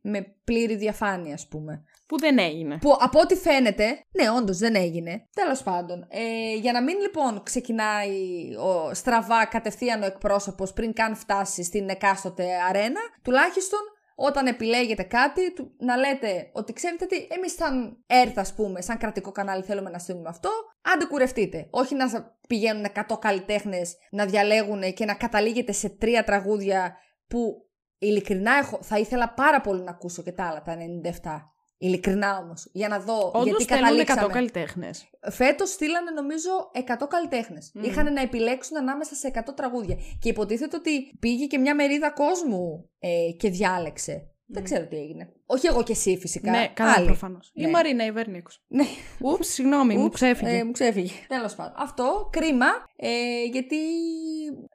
με 0.00 0.34
πλήρη 0.44 0.76
διαφάνεια, 0.76 1.34
ας 1.34 1.48
πούμε. 1.48 1.84
Που 2.10 2.18
δεν 2.18 2.38
έγινε. 2.38 2.78
Που 2.78 2.96
από 3.00 3.20
ό,τι 3.20 3.34
φαίνεται, 3.34 3.84
ναι, 4.20 4.30
όντως 4.30 4.58
δεν 4.58 4.74
έγινε. 4.74 5.28
Τέλος 5.34 5.62
πάντων. 5.62 6.06
Ε, 6.08 6.54
για 6.54 6.72
να 6.72 6.82
μην 6.82 6.98
λοιπόν 6.98 7.42
ξεκινάει 7.42 8.10
ο 8.58 8.94
στραβά 8.94 9.44
κατευθείαν 9.44 10.02
ο 10.02 10.06
εκπρόσωπος 10.06 10.72
πριν 10.72 10.92
καν 10.92 11.16
φτάσει 11.16 11.62
στην 11.62 11.88
εκάστοτε 11.88 12.44
αρένα, 12.68 13.00
τουλάχιστον 13.22 13.80
όταν 14.14 14.46
επιλέγετε 14.46 15.02
κάτι, 15.02 15.40
να 15.78 15.96
λέτε 15.96 16.50
ότι 16.52 16.72
ξέρετε 16.72 17.06
τι, 17.06 17.16
εμείς 17.16 17.52
σαν 17.52 18.04
ΕΡΤ, 18.06 18.38
ας 18.38 18.54
πούμε, 18.54 18.80
σαν 18.80 18.98
κρατικό 18.98 19.32
κανάλι 19.32 19.62
θέλουμε 19.62 19.90
να 19.90 19.98
στείλουμε 19.98 20.28
αυτό, 20.28 20.50
άντε 20.94 21.04
κουρευτείτε. 21.04 21.66
Όχι 21.70 21.94
να 21.94 22.36
πηγαίνουν 22.48 22.86
100 23.08 23.18
καλλιτέχνες 23.20 23.96
να 24.10 24.24
διαλέγουν 24.24 24.92
και 24.94 25.04
να 25.04 25.14
καταλήγετε 25.14 25.72
σε 25.72 25.88
τρία 25.88 26.24
τραγούδια 26.24 26.96
που 27.28 27.66
ειλικρινά 27.98 28.52
έχω, 28.52 28.78
θα 28.82 28.98
ήθελα 28.98 29.32
πάρα 29.34 29.60
πολύ 29.60 29.82
να 29.82 29.90
ακούσω 29.90 30.22
και 30.22 30.32
τα 30.32 30.44
άλλα, 30.44 30.62
τα 30.62 30.76
97. 31.22 31.59
Ειλικρινά 31.82 32.38
όμως. 32.38 32.68
Για 32.72 32.88
να 32.88 32.98
δω. 32.98 33.30
Όντως 33.34 33.46
γιατί 33.46 33.64
καταλήξαμε. 33.64 34.26
100 34.26 34.30
καλλιτέχνες. 34.32 35.10
Φέτος 35.30 35.70
στείλανε 35.70 36.10
νομίζω 36.10 36.70
100 36.72 37.06
καλλιτέχνες. 37.08 37.72
Mm. 37.74 37.84
Είχαν 37.84 38.12
να 38.12 38.20
επιλέξουν 38.20 38.76
ανάμεσα 38.76 39.14
σε 39.14 39.30
100 39.34 39.54
τραγούδια. 39.56 39.96
Και 40.18 40.28
υποτίθεται 40.28 40.76
ότι 40.76 41.16
πήγε 41.20 41.46
και 41.46 41.58
μια 41.58 41.74
μερίδα 41.74 42.10
κόσμου 42.10 42.90
ε, 42.98 43.30
και 43.36 43.50
διάλεξε. 43.50 44.29
Δεν 44.52 44.64
ξέρω 44.64 44.86
τι 44.86 44.96
έγινε. 44.96 45.32
Όχι 45.46 45.66
εγώ 45.66 45.82
και 45.82 45.92
εσύ 45.92 46.18
φυσικά. 46.18 46.50
Ναι, 46.50 46.70
καλά 46.74 47.04
προφανώς. 47.04 47.50
Ναι. 47.54 47.68
Η 47.68 47.70
Μαρίνα 47.70 48.06
η 48.06 48.12
Βέρνικο. 48.12 48.50
Ναι. 48.66 48.84
Ούψ, 49.20 49.48
συγγνώμη, 49.48 49.96
μου 49.96 50.08
ξέφυγε. 50.08 50.50
Ε, 50.50 50.64
μου 50.64 50.70
ξέφυγε. 50.70 51.12
Τέλος 51.28 51.54
πάντων. 51.54 51.74
Αυτό 51.76 52.28
κρίμα. 52.32 52.66
Ε, 52.96 53.44
γιατί. 53.52 53.76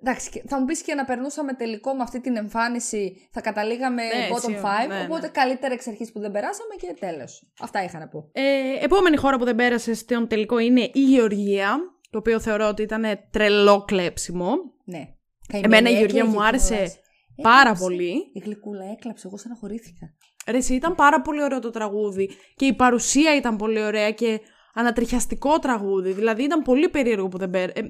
Εντάξει, 0.01 0.43
θα 0.47 0.59
μου 0.59 0.65
πεις 0.65 0.81
και 0.81 0.93
να 0.93 1.05
περνούσαμε 1.05 1.53
τελικό 1.53 1.93
με 1.93 2.03
αυτή 2.03 2.21
την 2.21 2.35
εμφάνιση, 2.35 3.27
θα 3.31 3.41
καταλήγαμε 3.41 4.03
ναι, 4.03 4.27
bottom 4.31 4.85
5. 4.85 4.87
Ναι, 4.87 5.01
οπότε 5.03 5.25
ναι. 5.25 5.31
καλύτερα 5.31 5.73
εξ 5.73 5.87
αρχής 5.87 6.11
που 6.11 6.19
δεν 6.19 6.31
περάσαμε 6.31 6.75
και 6.77 6.95
τέλος. 6.99 7.51
Αυτά 7.59 7.83
είχα 7.83 7.99
να 7.99 8.07
πω. 8.07 8.29
Ε, 8.31 8.83
επόμενη 8.83 9.17
χώρα 9.17 9.37
που 9.37 9.45
δεν 9.45 9.55
πέρασε 9.55 9.93
στον 9.93 10.27
τελικό 10.27 10.59
είναι 10.59 10.81
η 10.93 10.99
Γεωργία. 10.99 11.77
Το 12.09 12.17
οποίο 12.17 12.39
θεωρώ 12.39 12.67
ότι 12.67 12.81
ήταν 12.81 13.03
τρελό 13.31 13.83
κλέψιμο. 13.87 14.55
Ναι. 14.85 15.09
Εμένα 15.51 15.89
η 15.89 15.93
Γεωργία 15.93 16.25
μου 16.25 16.43
άρεσε 16.43 17.04
Πάρα 17.41 17.73
πολύ. 17.73 18.13
Η 18.33 18.39
γλυκούλα 18.39 18.85
έκλαψε, 18.91 19.27
εγώ 19.27 19.37
στεναχωρήθηκα. 19.37 20.13
Ρε, 20.47 20.57
εσύ, 20.57 20.73
ήταν 20.73 20.95
πάρα 20.95 21.21
πολύ 21.21 21.43
ωραίο 21.43 21.59
το 21.59 21.69
τραγούδι 21.69 22.29
και 22.55 22.65
η 22.65 22.73
παρουσία 22.73 23.35
ήταν 23.35 23.55
πολύ 23.55 23.83
ωραία 23.83 24.11
και 24.11 24.39
ανατριχιαστικό 24.73 25.59
τραγούδι. 25.59 26.11
Δηλαδή 26.11 26.43
ήταν 26.43 26.61
πολύ 26.61 26.89
περίεργο 26.89 27.27
που 27.27 27.37
δεν 27.37 27.49
πέρα. 27.49 27.71
Ε, 27.75 27.81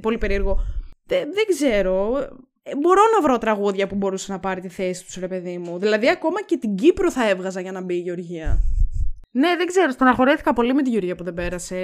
πολύ 0.00 0.18
περίεργο. 0.18 0.58
δεν 1.06 1.46
ξέρω. 1.48 2.18
Ε, 2.62 2.76
μπορώ 2.76 3.02
να 3.14 3.22
βρω 3.22 3.38
τραγούδια 3.38 3.86
που 3.86 3.94
μπορούσε 3.94 4.32
να 4.32 4.38
πάρει 4.38 4.60
τη 4.60 4.68
θέση 4.68 5.04
τους, 5.04 5.16
ρε 5.16 5.28
παιδί 5.28 5.58
μου. 5.58 5.78
Δηλαδή, 5.78 6.08
ακόμα 6.08 6.42
και 6.42 6.56
την 6.56 6.74
Κύπρο 6.74 7.10
θα 7.10 7.28
έβγαζα 7.28 7.60
για 7.60 7.72
να 7.72 7.82
μπει 7.82 7.94
η 7.94 8.00
Γεωργία. 8.00 8.60
Ναι, 9.30 9.56
δεν 9.56 9.66
ξέρω. 9.66 9.90
Στεναχωρέθηκα 9.90 10.52
πολύ 10.52 10.74
με 10.74 10.82
τη 10.82 10.90
Γεωργία 10.90 11.14
που 11.14 11.24
δεν 11.24 11.34
πέρασε. 11.34 11.76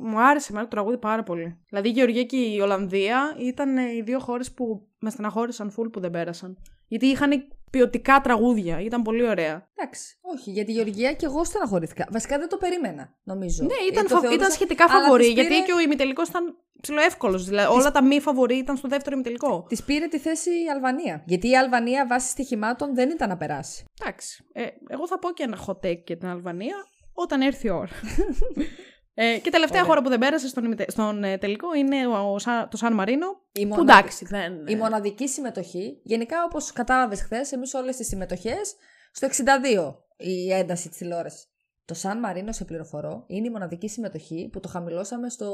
Μου 0.00 0.20
άρεσε 0.20 0.48
εμένα 0.50 0.68
το 0.68 0.70
τραγούδι 0.70 0.98
πάρα 0.98 1.22
πολύ. 1.22 1.60
Δηλαδή 1.68 1.88
η 1.88 1.92
Γεωργία 1.92 2.22
και 2.22 2.36
η 2.36 2.60
Ολλανδία 2.60 3.36
ήταν 3.38 3.76
οι 3.76 4.02
δύο 4.02 4.18
χώρες 4.18 4.52
που 4.52 4.88
με 4.98 5.10
στεναχώρησαν 5.10 5.70
φουλ 5.70 5.88
που 5.88 6.00
δεν 6.00 6.10
πέρασαν. 6.10 6.58
Γιατί 6.88 7.06
είχαν 7.06 7.48
ποιοτικά 7.70 8.20
τραγούδια. 8.20 8.80
Ήταν 8.80 9.02
πολύ 9.02 9.28
ωραία. 9.28 9.68
Εντάξει. 9.74 10.18
Όχι, 10.20 10.50
για 10.50 10.64
τη 10.64 10.72
Γεωργία 10.72 11.12
και 11.12 11.26
εγώ 11.26 11.44
στεναχωρήθηκα. 11.44 12.06
Βασικά 12.10 12.38
δεν 12.38 12.48
το 12.48 12.56
περίμενα, 12.56 13.14
νομίζω. 13.24 13.64
Ναι, 13.64 13.74
ήταν, 13.90 14.04
ε, 14.04 14.08
φα... 14.08 14.32
ήταν 14.32 14.50
σχετικά 14.50 14.88
φαβορή. 14.88 15.26
Γιατί 15.26 15.62
και 15.62 15.72
ο 15.72 15.80
ημιτελικός 15.80 16.28
ήταν 16.28 16.56
ψηλοεύκολο. 16.80 17.38
Δηλαδή, 17.38 17.74
όλα 17.74 17.90
τα 17.90 18.02
μη 18.02 18.20
φαβορή 18.20 18.56
ήταν 18.56 18.76
στο 18.76 18.88
δεύτερο 18.88 19.14
ημιτελικό. 19.14 19.66
Της 19.68 19.82
πήρε 19.82 20.06
τη 20.06 20.18
θέση 20.18 20.50
η 20.50 20.70
Αλβανία. 20.74 21.22
Γιατί 21.26 21.48
η 21.48 21.56
Αλβανία 21.56 22.06
βάσει 22.06 22.28
στοιχημάτων 22.28 22.94
δεν 22.94 23.10
ήταν 23.10 23.28
να 23.28 23.36
περάσει. 23.36 23.84
Εντάξει. 24.00 24.44
Ε, 24.52 24.66
εγώ 24.88 25.06
θα 25.06 25.18
πω 25.18 25.32
και 25.32 25.42
ένα 25.42 25.58
hot 25.66 25.86
take 25.86 26.04
για 26.06 26.16
την 26.16 26.28
Αλβανία 26.28 26.76
όταν 27.12 27.40
έρθει 27.40 27.66
η 27.66 27.70
ώρα. 27.70 27.88
Ε, 29.14 29.38
και 29.38 29.50
τελευταία 29.50 29.80
Ωραία. 29.80 29.90
χώρα 29.90 30.02
που 30.02 30.08
δεν 30.08 30.18
πέρασε 30.18 30.48
στον, 30.48 30.74
στον 30.86 31.24
ε, 31.24 31.38
τελικό 31.38 31.74
είναι 31.74 32.06
ο, 32.06 32.36
το 32.70 32.76
Σαν 32.76 32.94
Μαρίνο. 32.94 33.26
Η 33.52 33.66
που 33.66 33.80
εντάξει, 33.80 34.24
δεν... 34.24 34.66
Η 34.66 34.76
μοναδική 34.76 35.28
συμμετοχή. 35.28 36.00
Γενικά, 36.02 36.44
όπως 36.44 36.72
κατάλαβες 36.72 37.22
χθες, 37.22 37.52
εμείς 37.52 37.74
όλες 37.74 37.96
τις 37.96 38.06
συμμετοχές 38.06 38.74
στο 39.12 39.28
62 39.28 39.94
η 40.16 40.52
ένταση 40.52 40.88
της 40.88 40.98
τηλεόρασης. 40.98 41.48
Το 41.84 41.94
Σαν 41.94 42.18
Μαρίνο, 42.18 42.52
σε 42.52 42.64
πληροφορώ, 42.64 43.24
είναι 43.26 43.46
η 43.46 43.50
μοναδική 43.50 43.88
συμμετοχή 43.88 44.48
που 44.52 44.60
το 44.60 44.68
χαμηλώσαμε 44.68 45.28
στο 45.28 45.50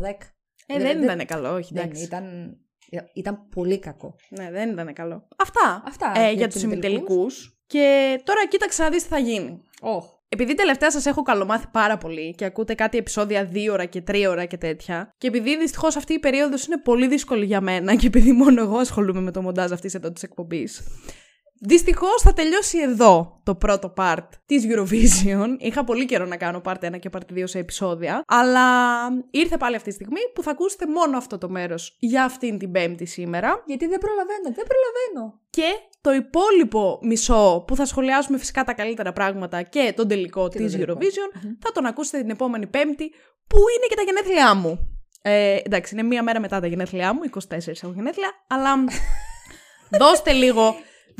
10. 0.00 0.12
Ε, 0.66 0.78
δεν 0.78 1.02
ήταν 1.02 1.26
καλό, 1.26 1.54
όχι. 1.54 1.74
Δεν, 1.74 1.84
εντάξει. 1.84 2.02
ήταν, 2.02 2.56
ήταν 3.14 3.48
πολύ 3.48 3.78
κακό. 3.78 4.14
Ναι, 4.28 4.50
δεν 4.50 4.70
ήταν 4.70 4.92
καλό. 4.92 5.28
Αυτά. 5.36 5.82
Αυτά 5.86 6.12
ε, 6.16 6.20
για 6.20 6.30
για 6.30 6.46
τους 6.46 6.54
τους 6.54 6.62
ημιτελικούς. 6.62 7.60
Και 7.66 8.20
τώρα 8.24 8.46
κοίταξε 8.48 8.82
να 8.82 8.90
δεις 8.90 9.02
τι 9.02 9.08
θα 9.08 9.18
γίνει. 9.18 9.62
Oh. 9.80 10.19
Επειδή 10.32 10.54
τελευταία 10.54 10.90
σας 10.90 11.06
έχω 11.06 11.22
καλομάθει 11.22 11.66
πάρα 11.72 11.96
πολύ 11.98 12.34
και 12.34 12.44
ακούτε 12.44 12.74
κάτι 12.74 12.98
επεισόδια 12.98 13.50
2 13.52 13.68
ώρα 13.72 13.84
και 13.84 14.02
3 14.10 14.26
ώρα 14.28 14.44
και 14.44 14.56
τέτοια, 14.56 15.14
και 15.18 15.26
επειδή 15.26 15.58
δυστυχώς 15.58 15.96
αυτή 15.96 16.12
η 16.12 16.18
περίοδος 16.18 16.66
είναι 16.66 16.78
πολύ 16.78 17.08
δύσκολη 17.08 17.44
για 17.44 17.60
μένα 17.60 17.94
και 17.96 18.06
επειδή 18.06 18.32
μόνο 18.32 18.62
εγώ 18.62 18.76
ασχολούμαι 18.76 19.20
με 19.20 19.30
το 19.30 19.42
μοντάζ 19.42 19.72
αυτής 19.72 19.94
εδώ 19.94 20.12
της 20.12 20.22
εκπομπής, 20.22 20.82
Δυστυχώς 21.62 22.22
θα 22.22 22.32
τελειώσει 22.32 22.78
εδώ 22.78 23.40
το 23.42 23.54
πρώτο 23.54 23.92
part 23.96 24.28
της 24.46 24.66
Eurovision. 24.68 25.48
Είχα 25.58 25.84
πολύ 25.84 26.04
καιρό 26.04 26.24
να 26.24 26.36
κάνω 26.36 26.60
part 26.64 26.84
1 26.94 26.98
και 26.98 27.10
part 27.12 27.38
2 27.38 27.42
σε 27.44 27.58
επεισόδια. 27.58 28.24
Αλλά 28.26 28.66
ήρθε 29.30 29.56
πάλι 29.56 29.76
αυτή 29.76 29.88
τη 29.88 29.94
στιγμή 29.94 30.20
που 30.34 30.42
θα 30.42 30.50
ακούσετε 30.50 30.86
μόνο 30.86 31.16
αυτό 31.16 31.38
το 31.38 31.48
μέρος 31.48 31.96
για 31.98 32.24
αυτήν 32.24 32.58
την 32.58 32.72
Πέμπτη 32.72 33.04
σήμερα. 33.04 33.62
Γιατί 33.66 33.86
δεν 33.86 33.98
προλαβαίνω, 33.98 34.42
δεν 34.42 34.64
προλαβαίνω. 34.66 35.40
Και 35.50 35.68
το 36.00 36.12
υπόλοιπο 36.12 36.98
μισό 37.02 37.64
που 37.66 37.76
θα 37.76 37.84
σχολιάσουμε 37.84 38.38
φυσικά 38.38 38.64
τα 38.64 38.72
καλύτερα 38.72 39.12
πράγματα 39.12 39.62
και 39.62 39.92
τον 39.96 40.08
τελικό 40.08 40.48
Και 40.48 40.58
της 40.58 40.72
τον 40.72 40.80
τελικό. 40.80 40.98
Eurovision 40.98 41.56
θα 41.58 41.72
τον 41.72 41.86
ακούσετε 41.86 42.18
την 42.20 42.30
επόμενη 42.30 42.66
Πέμπτη 42.66 43.10
που 43.46 43.56
είναι 43.56 43.86
και 43.88 43.94
τα 43.94 44.02
γενέθλιά 44.02 44.54
μου. 44.54 45.00
Ε, 45.22 45.56
εντάξει, 45.62 45.94
είναι 45.94 46.02
μία 46.02 46.22
μέρα 46.22 46.40
μετά 46.40 46.60
τα 46.60 46.66
γενέθλιά 46.66 47.14
μου, 47.14 47.20
24 47.30 47.40
έχω 47.82 47.92
γενέθλια, 47.94 48.30
αλλά 48.46 48.74
δώστε 50.00 50.32
λίγο. 50.32 50.74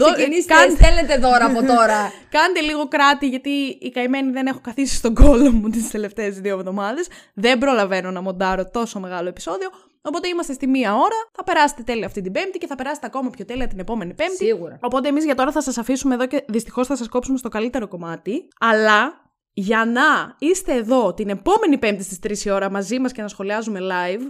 Δώ- 0.05 0.13
Ξεκινήστε, 0.13 0.55
κάντε, 0.55 0.75
στέλνετε 0.75 1.17
δώρα 1.19 1.45
από 1.45 1.61
τώρα. 1.67 2.13
κάντε 2.37 2.61
λίγο 2.61 2.89
κράτη, 2.89 3.29
γιατί 3.29 3.51
η 3.81 3.91
καημένη 3.91 4.31
δεν 4.31 4.47
έχω 4.47 4.59
καθίσει 4.63 4.95
στον 4.95 5.15
κόλλο 5.15 5.51
μου 5.53 5.69
τις 5.69 5.91
τελευταίες 5.91 6.41
δύο 6.41 6.59
εβδομάδες. 6.59 7.07
Δεν 7.35 7.59
προλαβαίνω 7.59 8.11
να 8.11 8.21
μοντάρω 8.21 8.71
τόσο 8.71 9.01
μεγάλο 9.01 9.29
επεισόδιο. 9.29 9.69
Οπότε 10.03 10.29
είμαστε 10.29 10.53
στη 10.53 10.67
μία 10.67 10.95
ώρα. 10.95 11.17
Θα 11.33 11.45
περάσετε 11.45 11.83
τέλεια 11.83 12.07
αυτή 12.07 12.21
την 12.21 12.33
Πέμπτη 12.33 12.59
και 12.59 12.67
θα 12.67 12.75
περάσετε 12.75 13.07
ακόμα 13.07 13.31
πιο 13.31 13.45
τέλεια 13.45 13.67
την 13.69 13.79
επόμενη 13.79 14.15
Πέμπτη. 14.15 14.37
Σίγουρα. 14.37 14.79
Οπότε 14.81 15.09
εμείς 15.09 15.25
για 15.25 15.35
τώρα 15.35 15.53
θα 15.53 15.63
σας 15.63 15.79
αφήσουμε 15.79 16.15
εδώ 16.15 16.27
και 16.27 16.45
δυστυχώς 16.49 16.87
θα 16.87 16.97
σας 16.97 17.09
κόψουμε 17.09 17.39
στο 17.39 17.49
καλύτερο 17.49 17.89
κομμάτι. 17.89 18.49
Αλλά 18.61 19.20
για 19.53 19.85
να 19.85 20.37
είστε 20.39 20.73
εδώ 20.75 21.15
την 21.15 21.29
επόμενη 21.29 21.79
Πέμπτη 21.79 22.03
στις 22.03 22.43
3 22.43 22.47
η 22.47 22.51
ώρα 22.51 22.71
μαζί 22.71 22.99
μας 22.99 23.13
και 23.13 23.23
να 23.23 23.29
σχολιάζουμε 23.29 23.81
live, 23.83 24.23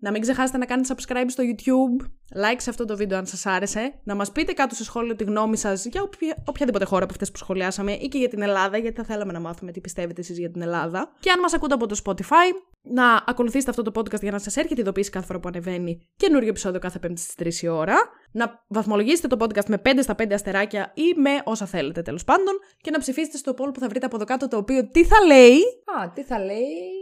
να 0.00 0.10
μην 0.10 0.20
ξεχάσετε 0.20 0.58
να 0.58 0.64
κάνετε 0.64 0.94
subscribe 0.94 1.24
στο 1.26 1.42
YouTube, 1.46 2.04
like 2.44 2.56
σε 2.58 2.70
αυτό 2.70 2.84
το 2.84 2.96
βίντεο 2.96 3.18
αν 3.18 3.26
σας 3.26 3.46
άρεσε, 3.46 3.94
να 4.04 4.14
μας 4.14 4.32
πείτε 4.32 4.52
κάτω 4.52 4.74
σε 4.74 4.84
σχόλιο 4.84 5.16
τη 5.16 5.24
γνώμη 5.24 5.56
σας 5.56 5.84
για 5.84 6.02
οποια- 6.02 6.42
οποιαδήποτε 6.46 6.84
χώρα 6.84 7.02
από 7.04 7.12
αυτές 7.12 7.30
που 7.30 7.36
σχολιάσαμε 7.36 7.92
ή 7.92 8.08
και 8.08 8.18
για 8.18 8.28
την 8.28 8.42
Ελλάδα, 8.42 8.76
γιατί 8.78 8.96
θα 8.96 9.04
θέλαμε 9.04 9.32
να 9.32 9.40
μάθουμε 9.40 9.72
τι 9.72 9.80
πιστεύετε 9.80 10.20
εσείς 10.20 10.38
για 10.38 10.50
την 10.50 10.62
Ελλάδα. 10.62 11.12
Και 11.20 11.30
αν 11.30 11.40
μας 11.40 11.52
ακούτε 11.54 11.74
από 11.74 11.86
το 11.86 12.00
Spotify, 12.04 12.71
να 12.82 13.24
ακολουθήσετε 13.26 13.70
αυτό 13.70 13.82
το 13.82 14.00
podcast 14.00 14.20
για 14.20 14.30
να 14.30 14.38
σας 14.38 14.56
έρχεται 14.56 14.80
ειδοποίηση 14.80 15.10
κάθε 15.10 15.26
φορά 15.26 15.40
που 15.40 15.48
ανεβαίνει 15.48 16.08
καινούριο 16.16 16.48
επεισόδιο 16.48 16.80
κάθε 16.80 16.98
Πέμπτη 16.98 17.20
στις 17.20 17.62
3 17.62 17.64
η 17.64 17.68
ώρα. 17.68 17.96
Να 18.32 18.64
βαθμολογήσετε 18.68 19.36
το 19.36 19.36
podcast 19.44 19.66
με 19.66 19.82
5 19.84 19.98
στα 20.00 20.14
5 20.18 20.32
αστεράκια 20.32 20.92
ή 20.94 21.20
με 21.20 21.30
όσα 21.44 21.66
θέλετε 21.66 22.02
τέλος 22.02 22.24
πάντων. 22.24 22.54
Και 22.80 22.90
να 22.90 22.98
ψηφίσετε 22.98 23.36
στο 23.36 23.52
poll 23.52 23.70
που 23.74 23.80
θα 23.80 23.88
βρείτε 23.88 24.06
από 24.06 24.16
εδώ 24.16 24.24
κάτω 24.24 24.48
το 24.48 24.56
οποίο 24.56 24.88
τι 24.88 25.04
θα 25.04 25.24
λέει; 25.26 25.58
Α, 26.00 26.10
τι 26.14 26.22
θα 26.22 26.38
λέει; 26.38 27.01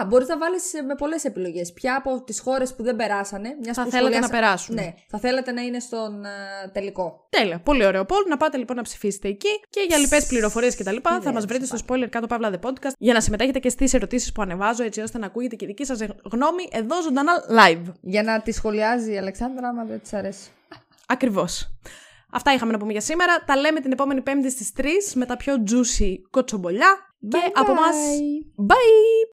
Α, 0.00 0.04
μπορείς 0.04 0.28
να 0.28 0.38
βάλεις 0.38 0.72
με 0.86 0.94
πολλές 0.94 1.24
επιλογές. 1.24 1.72
Ποια 1.72 1.96
από 1.96 2.22
τις 2.24 2.40
χώρες 2.40 2.74
που 2.74 2.82
δεν 2.82 2.96
περάσανε. 2.96 3.56
Μιας 3.62 3.76
Θα 3.76 3.84
που 3.84 3.90
θέλετε 3.90 4.08
σχολιάσα- 4.14 4.32
να 4.34 4.40
περάσουν. 4.40 4.74
Ναι, 4.74 4.94
θα 5.08 5.18
θέλετε 5.18 5.52
να 5.52 5.60
είναι 5.62 5.80
στον 5.80 6.24
ε, 6.24 6.28
τελικό. 6.72 7.26
Τέλεια. 7.30 7.60
Πολύ 7.60 7.86
ωραίο 7.86 8.02
poll. 8.02 8.26
Να 8.28 8.36
πάτε 8.36 8.56
λοιπόν 8.56 8.76
να 8.76 8.82
ψηφίσετε 8.82 9.28
εκεί. 9.28 9.48
Και 9.70 9.84
για 9.88 9.96
λοιπές 9.98 10.26
πληροφορίες 10.26 10.76
κτλ. 10.76 10.96
θα 11.02 11.16
ιδέα, 11.20 11.32
μας 11.32 11.44
βρείτε 11.44 11.64
στο 11.66 11.76
σωστά. 11.76 11.94
spoiler 11.94 12.06
κάτω 12.10 12.26
παύλα 12.26 12.50
the 12.50 12.66
podcast 12.68 12.92
για 12.98 13.12
να 13.12 13.20
συμμετέχετε 13.20 13.58
και 13.58 13.68
στις 13.68 13.94
ερωτήσεις 13.94 14.32
που 14.32 14.42
ανεβάζω 14.42 14.82
έτσι 14.84 15.00
ώστε 15.00 15.18
να 15.18 15.26
ακούγεται 15.26 15.56
και 15.56 15.64
η 15.64 15.68
δική 15.68 15.84
σας 15.84 15.98
γνώμη 16.32 16.68
εδώ 16.72 17.02
ζωντανά 17.02 17.32
live. 17.50 17.92
Για 18.00 18.22
να 18.22 18.40
τη 18.42 18.52
σχολιάζει 18.52 19.12
η 19.12 19.18
Αλεξάνδρα, 19.18 19.68
άμα 19.68 19.84
δεν 19.84 20.00
της 20.00 20.12
αρέσει. 20.12 20.50
Ακριβώς. 21.06 21.70
Αυτά 22.34 22.52
είχαμε 22.52 22.72
να 22.72 22.78
πούμε 22.78 22.92
για 22.92 23.00
σήμερα. 23.00 23.44
Τα 23.46 23.56
λέμε 23.56 23.80
την 23.80 23.92
επόμενη 23.92 24.20
Πέμπτη 24.20 24.50
στις 24.50 24.72
3 24.76 24.84
με 25.14 25.26
τα 25.26 25.36
πιο 25.36 25.54
juicy 25.70 26.14
κοτσομπολιά. 26.30 26.96
Και 27.28 27.38
Bye 27.46 27.50
από 27.54 27.70
εμά. 27.70 27.80
bye. 27.80 28.72
Bye! 28.72 29.31